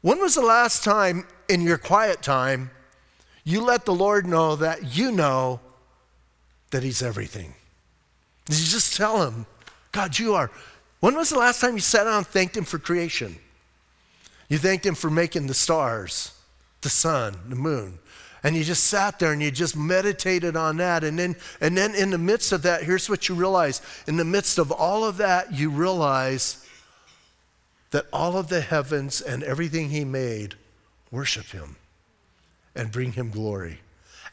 When 0.00 0.20
was 0.20 0.34
the 0.34 0.42
last 0.42 0.82
time 0.82 1.26
in 1.48 1.62
your 1.62 1.78
quiet 1.78 2.22
time 2.22 2.70
you 3.44 3.62
let 3.62 3.84
the 3.84 3.94
Lord 3.94 4.26
know 4.26 4.56
that 4.56 4.96
you 4.96 5.12
know 5.12 5.60
that 6.70 6.82
He's 6.82 7.02
everything? 7.02 7.54
Did 8.46 8.58
you 8.58 8.66
just 8.66 8.96
tell 8.96 9.26
Him, 9.26 9.46
God, 9.92 10.18
you 10.18 10.34
are? 10.34 10.50
When 11.00 11.14
was 11.14 11.30
the 11.30 11.38
last 11.38 11.60
time 11.60 11.74
you 11.74 11.80
sat 11.80 12.04
down 12.04 12.18
and 12.18 12.26
thanked 12.26 12.56
Him 12.56 12.64
for 12.64 12.78
creation? 12.78 13.36
You 14.48 14.58
thanked 14.58 14.84
Him 14.84 14.94
for 14.94 15.10
making 15.10 15.46
the 15.46 15.54
stars, 15.54 16.32
the 16.82 16.88
sun, 16.88 17.36
the 17.48 17.56
moon. 17.56 17.98
And 18.44 18.56
you 18.56 18.64
just 18.64 18.84
sat 18.84 19.18
there 19.18 19.32
and 19.32 19.40
you 19.40 19.50
just 19.50 19.76
meditated 19.76 20.56
on 20.56 20.76
that. 20.78 21.04
And 21.04 21.18
then, 21.18 21.36
and 21.60 21.76
then 21.76 21.94
in 21.94 22.10
the 22.10 22.18
midst 22.18 22.50
of 22.52 22.62
that, 22.62 22.82
here's 22.82 23.08
what 23.08 23.28
you 23.28 23.34
realize. 23.34 23.80
In 24.06 24.16
the 24.16 24.24
midst 24.24 24.58
of 24.58 24.72
all 24.72 25.04
of 25.04 25.16
that, 25.18 25.52
you 25.52 25.70
realize 25.70 26.66
that 27.92 28.06
all 28.12 28.36
of 28.36 28.48
the 28.48 28.60
heavens 28.60 29.20
and 29.20 29.44
everything 29.44 29.90
he 29.90 30.04
made 30.04 30.56
worship 31.10 31.46
him 31.46 31.76
and 32.74 32.90
bring 32.90 33.12
him 33.12 33.30
glory. 33.30 33.78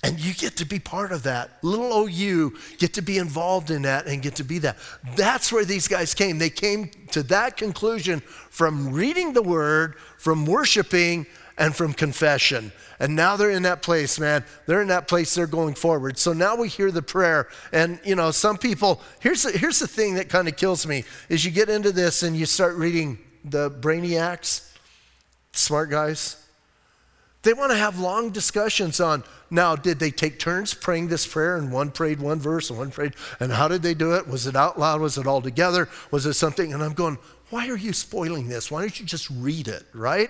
And 0.01 0.17
you 0.17 0.33
get 0.33 0.55
to 0.57 0.65
be 0.65 0.79
part 0.79 1.11
of 1.11 1.23
that. 1.23 1.61
Little 1.61 2.07
OU 2.07 2.57
get 2.77 2.93
to 2.93 3.01
be 3.01 3.17
involved 3.17 3.69
in 3.69 3.81
that 3.81 4.07
and 4.07 4.21
get 4.21 4.35
to 4.35 4.45
be 4.45 4.57
that. 4.59 4.77
That's 5.17 5.51
where 5.51 5.65
these 5.65 5.89
guys 5.89 6.13
came. 6.13 6.37
They 6.37 6.49
came 6.49 6.89
to 7.11 7.21
that 7.23 7.57
conclusion 7.57 8.21
from 8.21 8.93
reading 8.93 9.33
the 9.33 9.41
word, 9.41 9.95
from 10.17 10.45
worshiping, 10.45 11.27
and 11.59 11.75
from 11.75 11.93
confession. 11.93 12.71
And 12.99 13.15
now 13.15 13.35
they're 13.35 13.51
in 13.51 13.63
that 13.63 13.81
place, 13.81 14.19
man. 14.19 14.43
They're 14.65 14.81
in 14.81 14.87
that 14.87 15.07
place, 15.07 15.35
they're 15.35 15.45
going 15.45 15.75
forward. 15.75 16.17
So 16.17 16.33
now 16.33 16.55
we 16.55 16.69
hear 16.69 16.89
the 16.89 17.01
prayer. 17.01 17.47
And, 17.71 17.99
you 18.03 18.15
know, 18.15 18.31
some 18.31 18.57
people, 18.57 19.01
here's 19.19 19.43
the, 19.43 19.51
here's 19.51 19.79
the 19.79 19.87
thing 19.87 20.15
that 20.15 20.29
kind 20.29 20.47
of 20.47 20.57
kills 20.57 20.87
me 20.87 21.03
is 21.27 21.45
you 21.45 21.51
get 21.51 21.69
into 21.69 21.91
this 21.91 22.23
and 22.23 22.35
you 22.35 22.45
start 22.47 22.75
reading 22.75 23.19
the 23.45 23.69
brainiacs, 23.69 24.73
smart 25.51 25.91
guys. 25.91 26.43
They 27.43 27.53
want 27.53 27.71
to 27.71 27.77
have 27.77 27.99
long 27.99 28.31
discussions 28.31 28.99
on 28.99 29.23
now, 29.51 29.75
did 29.75 29.99
they 29.99 30.11
take 30.11 30.37
turns 30.37 30.73
praying 30.73 31.07
this 31.07 31.25
prayer 31.25 31.57
and 31.57 31.71
one 31.71 31.91
prayed 31.91 32.19
one 32.19 32.39
verse 32.39 32.69
and 32.69 32.77
one 32.77 32.91
prayed, 32.91 33.13
and 33.39 33.51
how 33.51 33.67
did 33.67 33.81
they 33.81 33.93
do 33.93 34.15
it? 34.15 34.27
Was 34.27 34.45
it 34.45 34.55
out 34.55 34.79
loud? 34.79 35.01
Was 35.01 35.17
it 35.17 35.25
all 35.25 35.41
together? 35.41 35.89
Was 36.11 36.25
it 36.25 36.33
something? 36.33 36.73
And 36.73 36.83
I'm 36.83 36.93
going, 36.93 37.17
why 37.49 37.67
are 37.69 37.77
you 37.77 37.93
spoiling 37.93 38.47
this? 38.47 38.69
Why 38.69 38.81
don't 38.81 38.99
you 38.99 39.05
just 39.05 39.29
read 39.31 39.67
it, 39.67 39.83
right? 39.93 40.29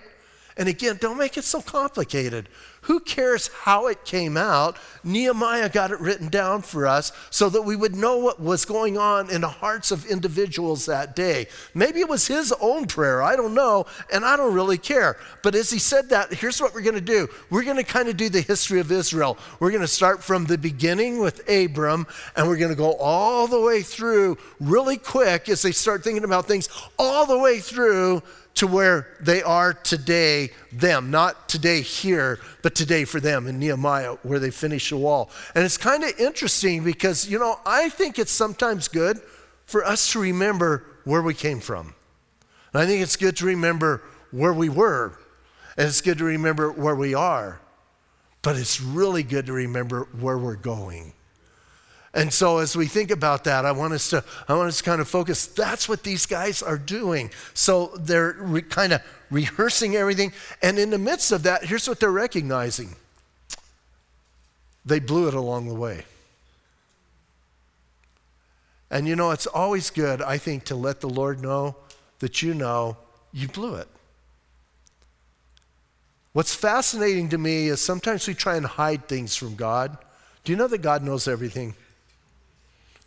And 0.60 0.68
again, 0.68 0.98
don't 1.00 1.18
make 1.18 1.38
it 1.38 1.46
so 1.46 1.62
complicated. 1.62 2.50
Who 2.82 3.00
cares 3.00 3.48
how 3.48 3.88
it 3.88 4.04
came 4.04 4.36
out? 4.36 4.78
Nehemiah 5.06 5.70
got 5.70 5.92
it 5.92 6.02
written 6.02 6.28
down 6.28 6.64
for 6.64 6.86
us 6.86 7.14
so 7.30 7.48
that 7.50 7.62
we 7.62 7.78
would 7.78 7.96
know 7.96 8.18
what 8.18 8.42
was 8.42 8.66
going 8.66 8.98
on 8.98 9.30
in 9.30 9.40
the 9.40 9.48
hearts 9.48 9.92
of 9.92 10.06
individuals 10.06 10.86
that 10.86 11.16
day. 11.16 11.48
Maybe 11.74 12.02
it 12.02 12.10
was 12.10 12.28
his 12.28 12.54
own 12.60 12.88
prayer, 12.88 13.24
I 13.24 13.38
don't 13.38 13.54
know, 13.54 13.86
and 14.12 14.26
I 14.26 14.36
don't 14.36 14.54
really 14.54 14.78
care. 14.78 15.18
But 15.44 15.56
as 15.56 15.70
he 15.70 15.80
said 15.80 16.10
that, 16.10 16.34
here's 16.34 16.60
what 16.60 16.74
we're 16.74 16.82
going 16.82 16.96
to 16.96 17.02
do 17.02 17.30
we're 17.50 17.64
going 17.64 17.78
to 17.78 17.84
kind 17.84 18.10
of 18.10 18.18
do 18.18 18.28
the 18.28 18.42
history 18.42 18.82
of 18.82 18.92
Israel. 18.92 19.38
We're 19.62 19.72
going 19.72 19.80
to 19.82 19.88
start 19.88 20.22
from 20.22 20.44
the 20.44 20.58
beginning 20.58 21.20
with 21.20 21.50
Abram, 21.50 22.06
and 22.36 22.50
we're 22.50 22.58
going 22.58 22.72
to 22.72 22.76
go 22.76 22.96
all 22.96 23.48
the 23.48 23.62
way 23.62 23.82
through 23.82 24.38
really 24.60 24.98
quick 24.98 25.48
as 25.48 25.62
they 25.62 25.72
start 25.72 26.04
thinking 26.04 26.26
about 26.26 26.48
things, 26.48 26.68
all 26.98 27.26
the 27.26 27.40
way 27.40 27.60
through 27.60 28.24
to 28.60 28.68
where 28.68 29.08
they 29.22 29.42
are 29.42 29.74
today, 29.74 30.50
them, 30.74 31.10
not 31.10 31.48
today 31.48 31.80
here, 31.80 32.40
but 32.62 32.76
today 32.76 33.06
for 33.06 33.22
them 33.22 33.48
in 33.48 33.58
Nehemiah, 33.58 34.16
where 34.24 34.38
they 34.38 34.52
finish 34.52 34.90
the 34.90 34.98
wall. 34.98 35.32
And 35.56 35.64
it's 35.64 35.78
kind 35.78 36.04
of 36.04 36.12
interesting 36.20 36.84
because, 36.84 37.30
you 37.30 37.40
know, 37.40 37.58
I 37.66 37.88
think 37.88 38.20
it's 38.20 38.34
sometimes 38.34 38.90
good 38.90 39.22
for 39.66 39.86
us 39.86 40.12
to 40.12 40.20
remember 40.20 40.86
where 41.06 41.22
we 41.22 41.34
came 41.34 41.62
from. 41.62 41.96
And 42.74 42.84
I 42.84 42.86
think 42.86 43.02
it's 43.02 43.16
good 43.16 43.38
to 43.38 43.46
remember 43.46 44.04
where 44.32 44.54
we 44.54 44.68
were, 44.68 45.18
and 45.78 45.88
it's 45.88 46.02
good 46.02 46.18
to 46.18 46.26
remember 46.26 46.70
where 46.74 46.96
we 46.96 47.14
are, 47.14 47.62
but 48.42 48.58
it's 48.58 48.82
really 48.82 49.24
good 49.24 49.46
to 49.46 49.54
remember 49.54 50.10
where 50.20 50.38
we're 50.38 50.58
going. 50.58 51.14
And 52.14 52.34
so 52.34 52.58
as 52.58 52.76
we 52.76 52.88
think 52.88 53.12
about 53.12 53.44
that, 53.44 53.66
I 53.66 53.72
want 53.72 53.94
us 53.94 54.10
to 54.10 54.24
I 54.48 54.56
want 54.56 54.68
us 54.68 54.80
to 54.80 54.84
kind 54.84 55.00
of 55.00 55.08
focus. 55.08 55.46
That's 55.46 55.88
what 55.88 56.04
these 56.04 56.26
guys 56.26 56.64
are 56.64 56.78
doing. 56.78 57.30
So 57.54 57.92
they're 57.98 58.36
re- 58.40 58.62
kind 58.64 58.94
of 58.94 59.02
rehearsing 59.30 59.96
everything, 59.96 60.34
and 60.62 60.80
in 60.80 60.90
the 60.90 60.98
midst 60.98 61.32
of 61.32 61.44
that, 61.44 61.66
here's 61.66 61.88
what 61.88 62.00
they're 62.00 62.12
recognizing. 62.12 62.96
They 64.86 65.00
blew 65.00 65.28
it 65.28 65.36
along 65.36 65.68
the 65.68 65.76
way. 65.76 66.04
And 68.90 69.08
you 69.08 69.16
know, 69.16 69.30
it's 69.30 69.46
always 69.46 69.92
good, 69.92 70.22
I 70.22 70.40
think, 70.40 70.64
to 70.66 70.76
let 70.76 71.02
the 71.02 71.10
Lord 71.10 71.42
know 71.42 71.76
that 72.20 72.42
you 72.42 72.56
know 72.56 72.98
you 73.32 73.48
blew 73.48 73.76
it. 73.76 73.88
What's 76.34 76.56
fascinating 76.56 77.30
to 77.30 77.38
me 77.38 77.68
is 77.68 77.82
sometimes 77.82 78.28
we 78.28 78.34
try 78.34 78.56
and 78.56 78.66
hide 78.66 79.08
things 79.08 79.36
from 79.36 79.56
God. 79.56 79.96
Do 80.44 80.52
you 80.52 80.58
know 80.58 80.68
that 80.68 80.80
God 80.80 81.04
knows 81.04 81.28
everything? 81.28 81.76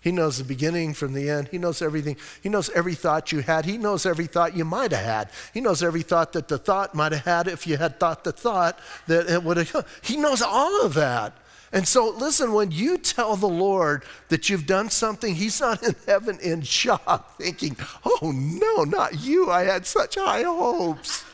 He 0.03 0.11
knows 0.11 0.39
the 0.39 0.45
beginning 0.45 0.95
from 0.95 1.13
the 1.13 1.31
end. 1.31 1.49
He 1.49 1.59
knows 1.59 1.81
everything. 1.81 2.17
He 2.43 2.49
knows 2.49 2.69
every 2.71 2.95
thought 2.95 3.31
you 3.31 3.39
had. 3.39 3.65
He 3.65 3.79
knows 3.79 4.05
every 4.05 4.27
thought 4.27 4.57
you 4.57 4.65
might 4.65 4.91
have 4.91 5.05
had. 5.05 5.31
He 5.55 5.61
knows 5.61 5.81
every 5.81 6.03
thought 6.03 6.33
that 6.33 6.49
the 6.49 6.59
thought 6.59 6.93
might 6.93 7.13
have 7.13 7.25
had 7.25 7.47
if 7.47 7.69
you 7.69 7.77
had 7.77 8.01
thought 8.01 8.25
the 8.25 8.33
thought 8.33 8.81
that 9.07 9.31
it 9.31 9.45
would 9.45 9.59
have. 9.59 9.87
He 10.03 10.17
knows 10.17 10.43
all 10.43 10.85
of 10.85 10.95
that. 10.95 11.35
And 11.73 11.87
so, 11.87 12.11
listen, 12.11 12.53
when 12.53 12.73
you 12.73 12.99
tell 12.99 13.37
the 13.37 13.47
Lord 13.47 14.05
that 14.29 14.51
you've 14.51 14.67
done 14.67 14.91
something, 14.91 15.37
He's 15.37 15.61
not 15.61 15.81
in 15.85 15.95
heaven 16.05 16.39
in 16.41 16.63
shock, 16.63 17.39
thinking, 17.39 17.77
oh 18.05 18.33
no, 18.35 18.83
not 18.83 19.25
you. 19.25 19.51
I 19.53 19.63
had 19.63 19.87
such 19.87 20.17
high 20.17 20.43
hopes. 20.43 21.25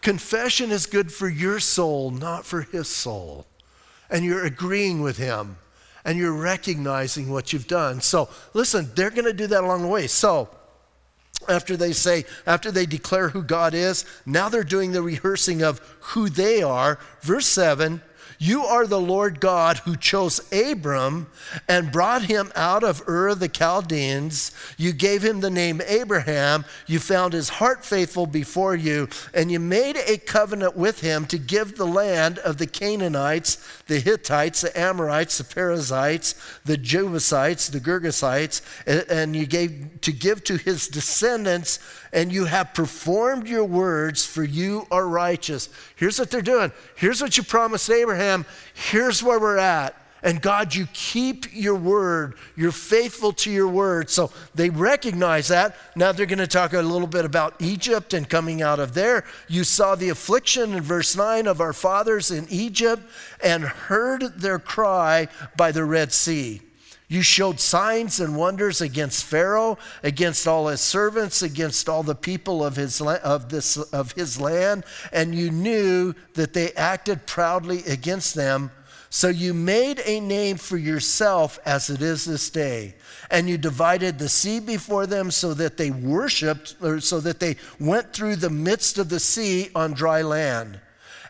Confession 0.00 0.70
is 0.70 0.86
good 0.86 1.12
for 1.12 1.28
your 1.28 1.60
soul, 1.60 2.10
not 2.10 2.46
for 2.46 2.62
His 2.62 2.88
soul. 2.88 3.44
And 4.08 4.24
you're 4.24 4.44
agreeing 4.44 5.02
with 5.02 5.18
Him 5.18 5.58
and 6.06 6.16
you're 6.16 6.32
recognizing 6.32 7.28
what 7.28 7.52
you've 7.52 7.66
done. 7.66 8.00
So, 8.00 8.30
listen, 8.54 8.88
they're 8.94 9.10
going 9.10 9.24
to 9.24 9.32
do 9.32 9.48
that 9.48 9.64
along 9.64 9.82
the 9.82 9.88
way. 9.88 10.06
So, 10.06 10.48
after 11.48 11.76
they 11.76 11.92
say, 11.92 12.24
after 12.46 12.70
they 12.70 12.86
declare 12.86 13.28
who 13.28 13.42
God 13.42 13.74
is, 13.74 14.06
now 14.24 14.48
they're 14.48 14.64
doing 14.64 14.92
the 14.92 15.02
rehearsing 15.02 15.62
of 15.62 15.80
who 16.00 16.28
they 16.28 16.62
are. 16.62 16.98
Verse 17.22 17.46
7 17.46 18.00
you 18.38 18.64
are 18.64 18.86
the 18.86 19.00
Lord 19.00 19.40
God 19.40 19.78
who 19.78 19.96
chose 19.96 20.40
Abram 20.52 21.26
and 21.68 21.92
brought 21.92 22.22
him 22.22 22.52
out 22.54 22.84
of 22.84 23.02
Ur 23.08 23.28
of 23.28 23.40
the 23.40 23.48
Chaldeans. 23.48 24.52
You 24.76 24.92
gave 24.92 25.24
him 25.24 25.40
the 25.40 25.50
name 25.50 25.80
Abraham. 25.86 26.64
You 26.86 26.98
found 26.98 27.32
his 27.32 27.48
heart 27.48 27.84
faithful 27.84 28.26
before 28.26 28.74
you, 28.74 29.08
and 29.32 29.50
you 29.50 29.60
made 29.60 29.96
a 29.96 30.18
covenant 30.18 30.76
with 30.76 31.00
him 31.00 31.26
to 31.26 31.38
give 31.38 31.76
the 31.76 31.86
land 31.86 32.38
of 32.38 32.58
the 32.58 32.66
Canaanites, 32.66 33.56
the 33.86 34.00
Hittites, 34.00 34.60
the 34.60 34.78
Amorites, 34.78 35.38
the 35.38 35.44
Perizzites, 35.44 36.34
the 36.64 36.76
Jebusites, 36.76 37.68
the 37.68 37.80
Girgashites, 37.80 38.60
and 39.08 39.34
you 39.34 39.46
gave 39.46 40.00
to 40.02 40.12
give 40.12 40.44
to 40.44 40.56
his 40.56 40.88
descendants 40.88 41.78
and 42.16 42.32
you 42.32 42.46
have 42.46 42.72
performed 42.72 43.46
your 43.46 43.64
words, 43.64 44.24
for 44.24 44.42
you 44.42 44.86
are 44.90 45.06
righteous. 45.06 45.68
Here's 45.96 46.18
what 46.18 46.30
they're 46.30 46.40
doing. 46.40 46.72
Here's 46.96 47.20
what 47.20 47.36
you 47.36 47.42
promised 47.42 47.90
Abraham. 47.90 48.46
Here's 48.72 49.22
where 49.22 49.38
we're 49.38 49.58
at. 49.58 49.94
And 50.22 50.40
God, 50.40 50.74
you 50.74 50.88
keep 50.94 51.44
your 51.52 51.74
word. 51.74 52.34
You're 52.56 52.72
faithful 52.72 53.34
to 53.34 53.50
your 53.50 53.68
word. 53.68 54.08
So 54.08 54.32
they 54.54 54.70
recognize 54.70 55.48
that. 55.48 55.76
Now 55.94 56.10
they're 56.10 56.24
going 56.24 56.38
to 56.38 56.46
talk 56.46 56.72
a 56.72 56.80
little 56.80 57.06
bit 57.06 57.26
about 57.26 57.54
Egypt 57.60 58.14
and 58.14 58.26
coming 58.26 58.62
out 58.62 58.80
of 58.80 58.94
there. 58.94 59.24
You 59.46 59.62
saw 59.62 59.94
the 59.94 60.08
affliction 60.08 60.72
in 60.72 60.82
verse 60.82 61.14
9 61.16 61.46
of 61.46 61.60
our 61.60 61.74
fathers 61.74 62.30
in 62.30 62.46
Egypt 62.48 63.02
and 63.44 63.62
heard 63.62 64.40
their 64.40 64.58
cry 64.58 65.28
by 65.54 65.70
the 65.70 65.84
Red 65.84 66.14
Sea. 66.14 66.62
You 67.08 67.22
showed 67.22 67.60
signs 67.60 68.18
and 68.18 68.36
wonders 68.36 68.80
against 68.80 69.24
Pharaoh, 69.24 69.78
against 70.02 70.48
all 70.48 70.66
his 70.66 70.80
servants, 70.80 71.40
against 71.40 71.88
all 71.88 72.02
the 72.02 72.16
people 72.16 72.64
of 72.64 72.74
his, 72.74 73.00
of, 73.00 73.48
this, 73.48 73.76
of 73.76 74.12
his 74.12 74.40
land, 74.40 74.84
and 75.12 75.34
you 75.34 75.50
knew 75.50 76.14
that 76.34 76.52
they 76.52 76.72
acted 76.72 77.26
proudly 77.26 77.84
against 77.84 78.34
them. 78.34 78.72
So 79.08 79.28
you 79.28 79.54
made 79.54 80.02
a 80.04 80.18
name 80.18 80.56
for 80.56 80.76
yourself 80.76 81.60
as 81.64 81.90
it 81.90 82.02
is 82.02 82.24
this 82.24 82.50
day. 82.50 82.96
And 83.30 83.48
you 83.48 83.56
divided 83.56 84.18
the 84.18 84.28
sea 84.28 84.58
before 84.58 85.06
them 85.06 85.30
so 85.30 85.54
that 85.54 85.76
they 85.76 85.92
worshiped, 85.92 86.74
or 86.82 87.00
so 87.00 87.20
that 87.20 87.38
they 87.38 87.56
went 87.78 88.12
through 88.12 88.36
the 88.36 88.50
midst 88.50 88.98
of 88.98 89.08
the 89.08 89.20
sea 89.20 89.70
on 89.76 89.92
dry 89.92 90.22
land. 90.22 90.80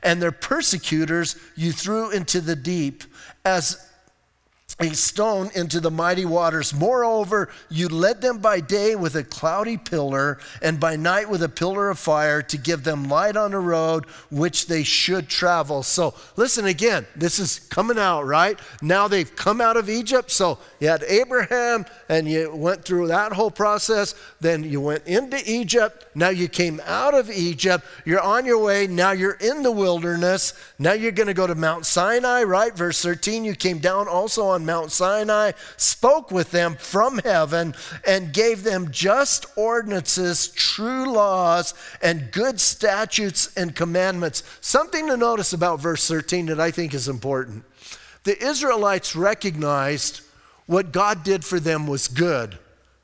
And 0.02 0.22
their 0.22 0.32
persecutors 0.32 1.36
you 1.54 1.70
threw 1.70 2.10
into 2.10 2.40
the 2.40 2.56
deep 2.56 3.04
as 3.44 3.85
a 4.78 4.94
stone 4.94 5.50
into 5.54 5.80
the 5.80 5.90
mighty 5.90 6.26
waters. 6.26 6.74
Moreover, 6.74 7.48
you 7.70 7.88
led 7.88 8.20
them 8.20 8.38
by 8.38 8.60
day 8.60 8.94
with 8.94 9.16
a 9.16 9.24
cloudy 9.24 9.78
pillar, 9.78 10.38
and 10.60 10.78
by 10.78 10.96
night 10.96 11.30
with 11.30 11.42
a 11.42 11.48
pillar 11.48 11.88
of 11.88 11.98
fire 11.98 12.42
to 12.42 12.58
give 12.58 12.84
them 12.84 13.08
light 13.08 13.36
on 13.36 13.52
the 13.52 13.58
road 13.58 14.04
which 14.30 14.66
they 14.66 14.82
should 14.82 15.28
travel. 15.28 15.82
So, 15.82 16.14
listen 16.36 16.66
again, 16.66 17.06
this 17.16 17.38
is 17.38 17.60
coming 17.70 17.98
out, 17.98 18.26
right? 18.26 18.58
Now 18.82 19.08
they've 19.08 19.34
come 19.34 19.62
out 19.62 19.78
of 19.78 19.88
Egypt. 19.88 20.30
So, 20.30 20.58
you 20.78 20.88
had 20.88 21.02
Abraham, 21.04 21.86
and 22.10 22.28
you 22.28 22.54
went 22.54 22.84
through 22.84 23.08
that 23.08 23.32
whole 23.32 23.50
process. 23.50 24.14
Then 24.40 24.62
you 24.62 24.82
went 24.82 25.06
into 25.06 25.38
Egypt. 25.50 26.04
Now 26.14 26.28
you 26.28 26.48
came 26.48 26.82
out 26.84 27.14
of 27.14 27.30
Egypt. 27.30 27.84
You're 28.04 28.20
on 28.20 28.44
your 28.44 28.58
way. 28.58 28.86
Now 28.86 29.12
you're 29.12 29.38
in 29.40 29.62
the 29.62 29.72
wilderness. 29.72 30.52
Now 30.78 30.92
you're 30.92 31.12
going 31.12 31.28
to 31.28 31.34
go 31.34 31.46
to 31.46 31.54
Mount 31.54 31.86
Sinai, 31.86 32.42
right? 32.42 32.76
Verse 32.76 33.00
13, 33.00 33.44
you 33.44 33.54
came 33.54 33.78
down 33.78 34.06
also 34.06 34.46
on 34.46 34.65
Mount 34.66 34.92
Sinai, 34.92 35.52
spoke 35.76 36.30
with 36.30 36.50
them 36.50 36.76
from 36.76 37.18
heaven, 37.18 37.74
and 38.06 38.34
gave 38.34 38.62
them 38.64 38.90
just 38.90 39.46
ordinances, 39.56 40.48
true 40.48 41.10
laws, 41.10 41.72
and 42.02 42.30
good 42.30 42.60
statutes 42.60 43.54
and 43.56 43.74
commandments. 43.74 44.42
Something 44.60 45.06
to 45.06 45.16
notice 45.16 45.52
about 45.52 45.80
verse 45.80 46.06
13 46.06 46.46
that 46.46 46.60
I 46.60 46.70
think 46.70 46.92
is 46.92 47.08
important. 47.08 47.64
The 48.24 48.42
Israelites 48.44 49.14
recognized 49.14 50.20
what 50.66 50.92
God 50.92 51.22
did 51.22 51.44
for 51.44 51.60
them 51.60 51.86
was 51.86 52.08
good, 52.08 52.58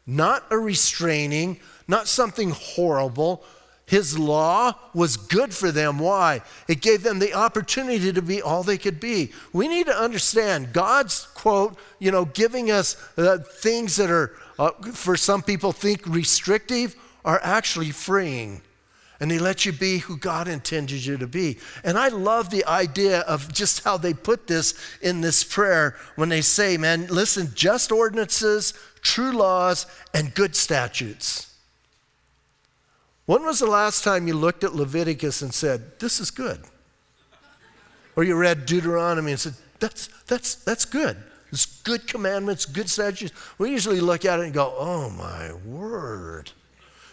not 0.05 0.45
a 0.51 0.59
restraining, 0.59 1.61
not 1.87 2.09
something 2.09 2.51
horrible, 2.51 3.45
his 3.93 4.19
law 4.19 4.73
was 4.95 5.19
good 5.19 5.53
for 5.53 5.71
them. 5.71 5.99
Why? 5.99 6.41
It 6.67 6.81
gave 6.81 7.03
them 7.03 7.19
the 7.19 7.35
opportunity 7.35 8.11
to 8.11 8.23
be 8.23 8.41
all 8.41 8.63
they 8.63 8.79
could 8.79 8.99
be. 8.99 9.33
We 9.53 9.69
need 9.69 9.85
to 9.85 9.95
understand 9.95 10.73
God's 10.73 11.27
quote, 11.35 11.77
you 11.99 12.11
know, 12.11 12.25
giving 12.25 12.71
us 12.71 12.97
uh, 13.19 13.37
things 13.37 13.97
that 13.97 14.09
are, 14.09 14.35
uh, 14.59 14.71
for 14.95 15.15
some 15.15 15.43
people, 15.43 15.73
think 15.73 16.07
restrictive, 16.07 16.97
are 17.23 17.39
actually 17.43 17.91
freeing. 17.91 18.63
And 19.21 19.31
they 19.31 19.39
let 19.39 19.67
you 19.67 19.73
be 19.73 19.99
who 19.99 20.17
God 20.17 20.49
intended 20.49 21.05
you 21.05 21.19
to 21.19 21.27
be. 21.27 21.59
And 21.85 21.99
I 21.99 22.09
love 22.09 22.49
the 22.49 22.65
idea 22.65 23.21
of 23.21 23.53
just 23.53 23.85
how 23.85 23.99
they 23.99 24.15
put 24.15 24.47
this 24.47 24.73
in 25.03 25.21
this 25.21 25.45
prayer 25.45 25.97
when 26.17 26.31
they 26.31 26.41
say, 26.41 26.79
man, 26.79 27.09
listen, 27.09 27.51
just 27.55 27.93
ordinances, 27.93 28.73
true 29.03 29.33
laws, 29.33 29.85
and 30.15 30.35
good 30.35 30.57
statutes. 30.57 31.52
When 33.27 33.45
was 33.45 33.61
the 33.61 33.67
last 33.67 34.03
time 34.03 34.27
you 34.27 34.35
looked 34.35 34.65
at 34.65 34.75
Leviticus 34.75 35.43
and 35.43 35.55
said, 35.55 35.99
This 36.01 36.21
is 36.21 36.31
good? 36.31 36.61
Or 38.17 38.25
you 38.25 38.37
read 38.37 38.67
Deuteronomy 38.67 39.33
and 39.33 39.41
said, 39.41 39.55
That's, 39.79 40.09
that's, 40.27 40.57
that's 40.57 40.85
good. 40.85 41.17
It's 41.51 41.67
good 41.67 42.07
commandments, 42.09 42.65
good 42.67 42.89
statutes. 42.89 43.33
We 43.59 43.71
usually 43.71 44.01
look 44.01 44.25
at 44.25 44.41
it 44.41 44.45
and 44.45 44.55
go, 44.55 44.75
Oh 44.77 45.11
my 45.11 45.53
word. 45.65 46.51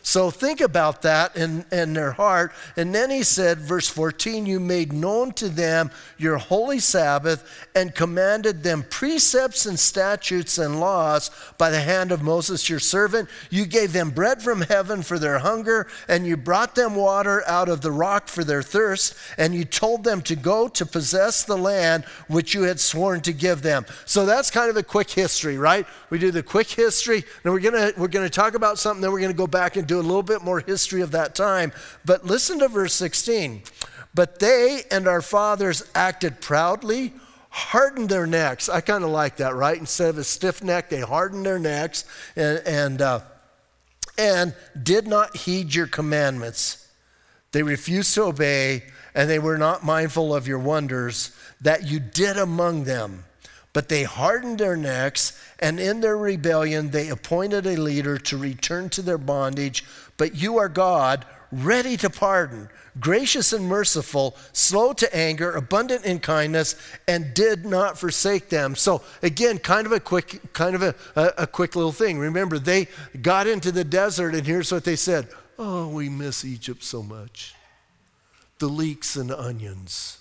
So 0.10 0.32
think 0.32 0.60
about 0.60 1.04
that 1.04 1.36
in, 1.36 1.66
in 1.72 1.94
their 1.94 2.14
heart. 2.14 2.52
And 2.76 2.96
then 2.96 3.12
he 3.12 3.22
said, 3.22 3.60
verse 3.60 3.88
14, 3.88 4.48
You 4.48 4.60
made 4.60 4.92
known 4.92 5.34
to 5.34 5.50
them 5.50 5.92
your 6.18 6.38
holy 6.38 6.80
Sabbath 6.80 7.68
and 7.76 7.94
commanded 7.94 8.64
them 8.64 8.84
precepts 8.90 9.68
and 9.68 9.78
statutes 9.78 10.58
and 10.58 10.80
laws 10.80 11.30
by 11.60 11.70
the 11.70 11.80
hand 11.80 12.12
of 12.12 12.24
Moses 12.24 12.68
your 12.68 12.80
servant. 12.80 13.30
You 13.52 13.68
gave 13.68 13.94
them 13.94 14.10
bread 14.10 14.42
from 14.42 14.62
heaven 14.62 15.04
for 15.04 15.20
their 15.20 15.38
hunger, 15.38 15.86
and 16.08 16.26
you 16.26 16.38
brought 16.38 16.74
them 16.74 16.96
water 16.96 17.44
out 17.48 17.70
of 17.70 17.82
the 17.82 17.92
rock 17.92 18.30
for 18.30 18.44
their 18.44 18.64
thirst, 18.64 19.14
and 19.38 19.54
you 19.54 19.64
told 19.64 20.04
them 20.04 20.24
to 20.24 20.36
go 20.36 20.68
to 20.70 20.88
possess 20.88 21.44
the 21.44 21.56
land 21.56 22.04
which 22.28 22.56
you 22.56 22.64
had 22.64 22.80
sworn 22.80 23.22
to 23.22 23.32
give 23.32 23.62
them. 23.62 23.86
So 24.06 24.26
that's 24.26 24.50
kind 24.50 24.72
of 24.72 24.78
a 24.78 24.82
quick 24.82 25.12
history, 25.12 25.60
right? 25.60 25.86
We 26.10 26.18
do 26.18 26.32
the 26.32 26.42
quick 26.42 26.72
history, 26.72 27.24
and 27.44 27.54
we're 27.54 27.60
gonna 27.60 27.92
we're 27.96 28.08
gonna 28.08 28.28
talk 28.28 28.56
about 28.56 28.80
something, 28.80 29.02
then 29.02 29.12
we're 29.12 29.22
gonna 29.22 29.34
go 29.34 29.46
back 29.46 29.76
and 29.76 29.86
do 29.86 29.99
a 30.00 30.02
little 30.02 30.24
bit 30.24 30.44
more 30.44 30.60
history 30.60 31.02
of 31.02 31.12
that 31.12 31.36
time. 31.36 31.72
But 32.06 32.26
listen 32.26 32.60
to 32.60 32.68
verse 32.68 32.94
16. 32.94 33.64
But 34.14 34.40
they 34.40 34.84
and 34.90 35.08
our 35.08 35.22
fathers 35.22 35.84
acted 35.94 36.42
proudly, 36.42 37.14
hardened 37.50 38.10
their 38.10 38.26
necks. 38.26 38.70
I 38.70 38.82
kind 38.82 39.04
of 39.04 39.12
like 39.12 39.38
that, 39.38 39.56
right? 39.56 39.78
Instead 39.78 40.10
of 40.10 40.18
a 40.18 40.24
stiff 40.24 40.64
neck, 40.64 40.90
they 40.90 41.02
hardened 41.02 41.46
their 41.46 41.60
necks 41.60 42.06
and, 42.36 42.62
and, 42.66 43.02
uh, 43.02 43.22
and 44.18 44.56
did 44.82 45.08
not 45.08 45.38
heed 45.38 45.74
your 45.74 45.88
commandments. 45.88 46.88
They 47.52 47.64
refused 47.64 48.14
to 48.16 48.24
obey, 48.24 48.84
and 49.16 49.30
they 49.30 49.40
were 49.40 49.58
not 49.58 49.84
mindful 49.84 50.36
of 50.36 50.48
your 50.48 50.60
wonders 50.60 51.36
that 51.62 51.88
you 51.88 52.00
did 52.00 52.38
among 52.38 52.84
them. 52.84 53.26
But 53.72 53.90
they 53.90 54.04
hardened 54.04 54.60
their 54.60 54.76
necks, 54.76 55.40
and 55.60 55.80
in 55.80 56.02
their 56.02 56.18
rebellion, 56.18 56.90
they 56.90 57.10
appointed 57.10 57.66
a 57.68 57.78
leader 57.78 58.18
to 58.18 58.38
return 58.38 58.90
to 58.90 59.02
their 59.02 59.18
bondage. 59.18 59.86
But 60.18 60.36
you 60.36 60.58
are 60.58 60.70
God, 60.70 61.26
ready 61.52 61.98
to 61.98 62.10
pardon, 62.10 62.70
gracious 63.00 63.54
and 63.54 63.66
merciful, 63.66 64.36
slow 64.54 64.94
to 64.94 65.16
anger, 65.16 65.52
abundant 65.52 66.06
in 66.06 66.20
kindness, 66.20 66.76
and 67.08 67.34
did 67.34 67.66
not 67.66 67.98
forsake 67.98 68.50
them. 68.50 68.76
So 68.76 69.04
again, 69.22 69.60
kind 69.60 69.86
of 69.86 69.92
a 69.92 70.00
quick, 70.00 70.54
kind 70.54 70.76
of 70.76 70.82
a, 70.82 70.96
a, 71.16 71.34
a 71.40 71.48
quick 71.48 71.76
little 71.76 71.92
thing. 71.92 72.20
Remember, 72.20 72.60
they 72.60 72.88
got 73.22 73.48
into 73.48 73.72
the 73.72 73.84
desert, 73.84 74.36
and 74.36 74.46
here's 74.46 74.72
what 74.72 74.84
they 74.84 74.96
said: 74.96 75.28
"Oh, 75.58 75.90
we 75.90 76.10
miss 76.10 76.44
Egypt 76.44 76.84
so 76.84 77.04
much. 77.04 77.54
The 78.60 78.68
leeks 78.68 79.16
and 79.16 79.32
onions." 79.32 80.19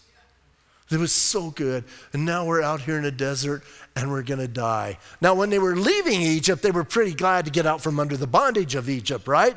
It 0.90 0.98
was 0.98 1.12
so 1.12 1.50
good. 1.50 1.84
And 2.12 2.24
now 2.24 2.46
we're 2.46 2.62
out 2.62 2.80
here 2.80 2.96
in 2.96 3.02
the 3.02 3.12
desert 3.12 3.62
and 3.94 4.10
we're 4.10 4.22
going 4.22 4.40
to 4.40 4.48
die. 4.48 4.98
Now, 5.20 5.34
when 5.34 5.50
they 5.50 5.58
were 5.58 5.76
leaving 5.76 6.22
Egypt, 6.22 6.62
they 6.62 6.70
were 6.70 6.84
pretty 6.84 7.12
glad 7.12 7.44
to 7.44 7.50
get 7.50 7.66
out 7.66 7.82
from 7.82 8.00
under 8.00 8.16
the 8.16 8.26
bondage 8.26 8.74
of 8.74 8.88
Egypt, 8.88 9.28
right? 9.28 9.56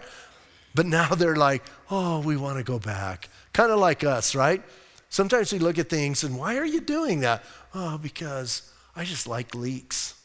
But 0.75 0.85
now 0.85 1.09
they're 1.15 1.35
like, 1.35 1.63
oh, 1.89 2.19
we 2.21 2.37
want 2.37 2.57
to 2.57 2.63
go 2.63 2.79
back. 2.79 3.29
Kind 3.53 3.71
of 3.71 3.79
like 3.79 4.03
us, 4.03 4.35
right? 4.35 4.61
Sometimes 5.09 5.51
we 5.51 5.59
look 5.59 5.77
at 5.77 5.89
things 5.89 6.23
and 6.23 6.37
why 6.37 6.57
are 6.57 6.65
you 6.65 6.81
doing 6.81 7.21
that? 7.21 7.43
Oh, 7.73 7.97
because 7.97 8.71
I 8.95 9.03
just 9.03 9.27
like 9.27 9.55
leeks. 9.55 10.15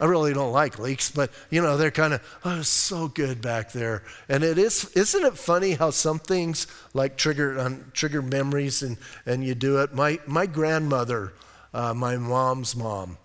I 0.00 0.04
really 0.04 0.32
don't 0.32 0.52
like 0.52 0.78
leeks, 0.78 1.10
but 1.10 1.30
you 1.50 1.60
know, 1.60 1.76
they're 1.76 1.90
kind 1.90 2.14
of, 2.14 2.40
oh, 2.44 2.62
so 2.62 3.08
good 3.08 3.40
back 3.40 3.72
there. 3.72 4.04
And 4.28 4.44
it 4.44 4.58
is, 4.58 4.90
isn't 4.94 5.24
it 5.24 5.36
funny 5.36 5.72
how 5.72 5.90
some 5.90 6.18
things 6.18 6.66
like 6.94 7.16
trigger, 7.16 7.58
um, 7.58 7.90
trigger 7.92 8.22
memories 8.22 8.82
and, 8.82 8.96
and 9.26 9.44
you 9.44 9.54
do 9.54 9.78
it? 9.78 9.92
My, 9.94 10.20
my 10.26 10.46
grandmother, 10.46 11.32
uh, 11.74 11.94
my 11.94 12.16
mom's 12.16 12.76
mom, 12.76 13.18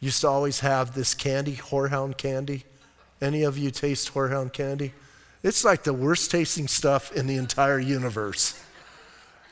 used 0.00 0.20
to 0.22 0.28
always 0.28 0.60
have 0.60 0.94
this 0.94 1.14
candy, 1.14 1.56
horehound 1.56 2.16
candy. 2.16 2.64
Any 3.20 3.44
of 3.44 3.56
you 3.56 3.70
taste 3.70 4.12
horehound 4.12 4.52
candy? 4.52 4.92
It's 5.42 5.64
like 5.64 5.84
the 5.84 5.94
worst 5.94 6.30
tasting 6.30 6.66
stuff 6.66 7.12
in 7.12 7.26
the 7.26 7.36
entire 7.36 7.78
universe. 7.78 8.60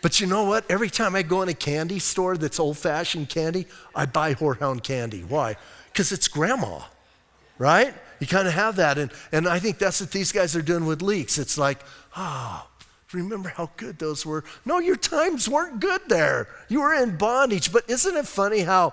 But 0.02 0.20
you 0.20 0.26
know 0.26 0.44
what? 0.44 0.70
Every 0.70 0.90
time 0.90 1.14
I 1.14 1.22
go 1.22 1.40
in 1.40 1.48
a 1.48 1.54
candy 1.54 1.98
store 1.98 2.37
that's 2.37 2.60
old 2.60 2.76
fashioned 2.76 3.30
candy, 3.30 3.66
I 3.94 4.04
buy 4.04 4.34
horehound 4.34 4.82
candy. 4.82 5.22
Why? 5.22 5.56
Because 5.94 6.11
it's 6.11 6.26
grandma, 6.26 6.80
right? 7.57 7.94
You 8.18 8.26
kind 8.26 8.48
of 8.48 8.54
have 8.54 8.76
that. 8.76 8.98
And, 8.98 9.12
and 9.30 9.46
I 9.46 9.61
think 9.61 9.78
that's 9.78 10.00
what 10.00 10.11
these 10.11 10.33
guys 10.33 10.57
are 10.57 10.62
doing 10.62 10.87
with 10.87 11.02
leeks. 11.02 11.38
It's 11.38 11.57
like, 11.57 11.78
ah, 12.16 12.66
oh, 12.66 12.85
remember 13.12 13.50
how 13.50 13.70
good 13.76 14.00
those 14.00 14.26
were? 14.26 14.42
No, 14.64 14.80
your 14.80 14.96
times 14.96 15.48
weren't 15.48 15.78
good 15.78 16.00
there. 16.09 16.48
You 16.68 16.80
were 16.80 16.94
in 16.94 17.16
bondage. 17.16 17.72
But 17.72 17.88
isn't 17.88 18.16
it 18.16 18.26
funny 18.26 18.62
how 18.62 18.92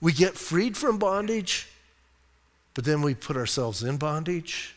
we 0.00 0.12
get 0.12 0.34
freed 0.34 0.76
from 0.76 0.98
bondage, 0.98 1.68
but 2.74 2.84
then 2.84 3.00
we 3.00 3.14
put 3.14 3.36
ourselves 3.36 3.84
in 3.84 3.96
bondage 3.96 4.74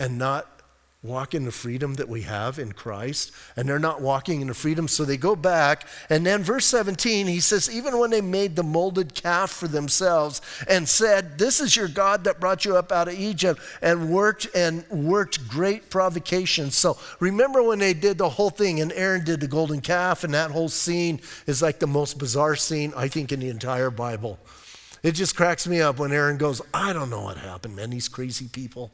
and 0.00 0.16
not 0.16 0.57
walk 1.04 1.32
in 1.32 1.44
the 1.44 1.52
freedom 1.52 1.94
that 1.94 2.08
we 2.08 2.22
have 2.22 2.58
in 2.58 2.72
Christ, 2.72 3.30
and 3.54 3.68
they're 3.68 3.78
not 3.78 4.00
walking 4.00 4.40
in 4.40 4.48
the 4.48 4.54
freedom, 4.54 4.88
so 4.88 5.04
they 5.04 5.16
go 5.16 5.36
back. 5.36 5.86
And 6.10 6.26
then, 6.26 6.42
verse 6.42 6.66
17, 6.66 7.28
he 7.28 7.38
says, 7.38 7.70
Even 7.70 7.98
when 7.98 8.10
they 8.10 8.20
made 8.20 8.56
the 8.56 8.64
molded 8.64 9.14
calf 9.14 9.50
for 9.50 9.68
themselves 9.68 10.40
and 10.68 10.88
said, 10.88 11.38
This 11.38 11.60
is 11.60 11.76
your 11.76 11.86
God 11.86 12.24
that 12.24 12.40
brought 12.40 12.64
you 12.64 12.76
up 12.76 12.90
out 12.90 13.06
of 13.06 13.14
Egypt, 13.14 13.60
and 13.80 14.10
worked 14.10 14.48
and 14.56 14.84
worked 14.90 15.48
great 15.48 15.88
provocations. 15.88 16.76
So 16.76 16.98
remember 17.20 17.62
when 17.62 17.78
they 17.78 17.94
did 17.94 18.18
the 18.18 18.28
whole 18.28 18.50
thing, 18.50 18.80
and 18.80 18.92
Aaron 18.92 19.24
did 19.24 19.38
the 19.38 19.46
golden 19.46 19.80
calf, 19.80 20.24
and 20.24 20.34
that 20.34 20.50
whole 20.50 20.68
scene 20.68 21.20
is 21.46 21.62
like 21.62 21.78
the 21.78 21.86
most 21.86 22.18
bizarre 22.18 22.56
scene, 22.56 22.92
I 22.96 23.06
think, 23.06 23.30
in 23.30 23.38
the 23.38 23.50
entire 23.50 23.90
Bible. 23.90 24.36
It 25.04 25.12
just 25.12 25.36
cracks 25.36 25.68
me 25.68 25.80
up 25.80 26.00
when 26.00 26.10
Aaron 26.10 26.38
goes, 26.38 26.60
I 26.74 26.92
don't 26.92 27.08
know 27.08 27.22
what 27.22 27.36
happened, 27.36 27.76
man, 27.76 27.90
these 27.90 28.08
crazy 28.08 28.48
people. 28.48 28.90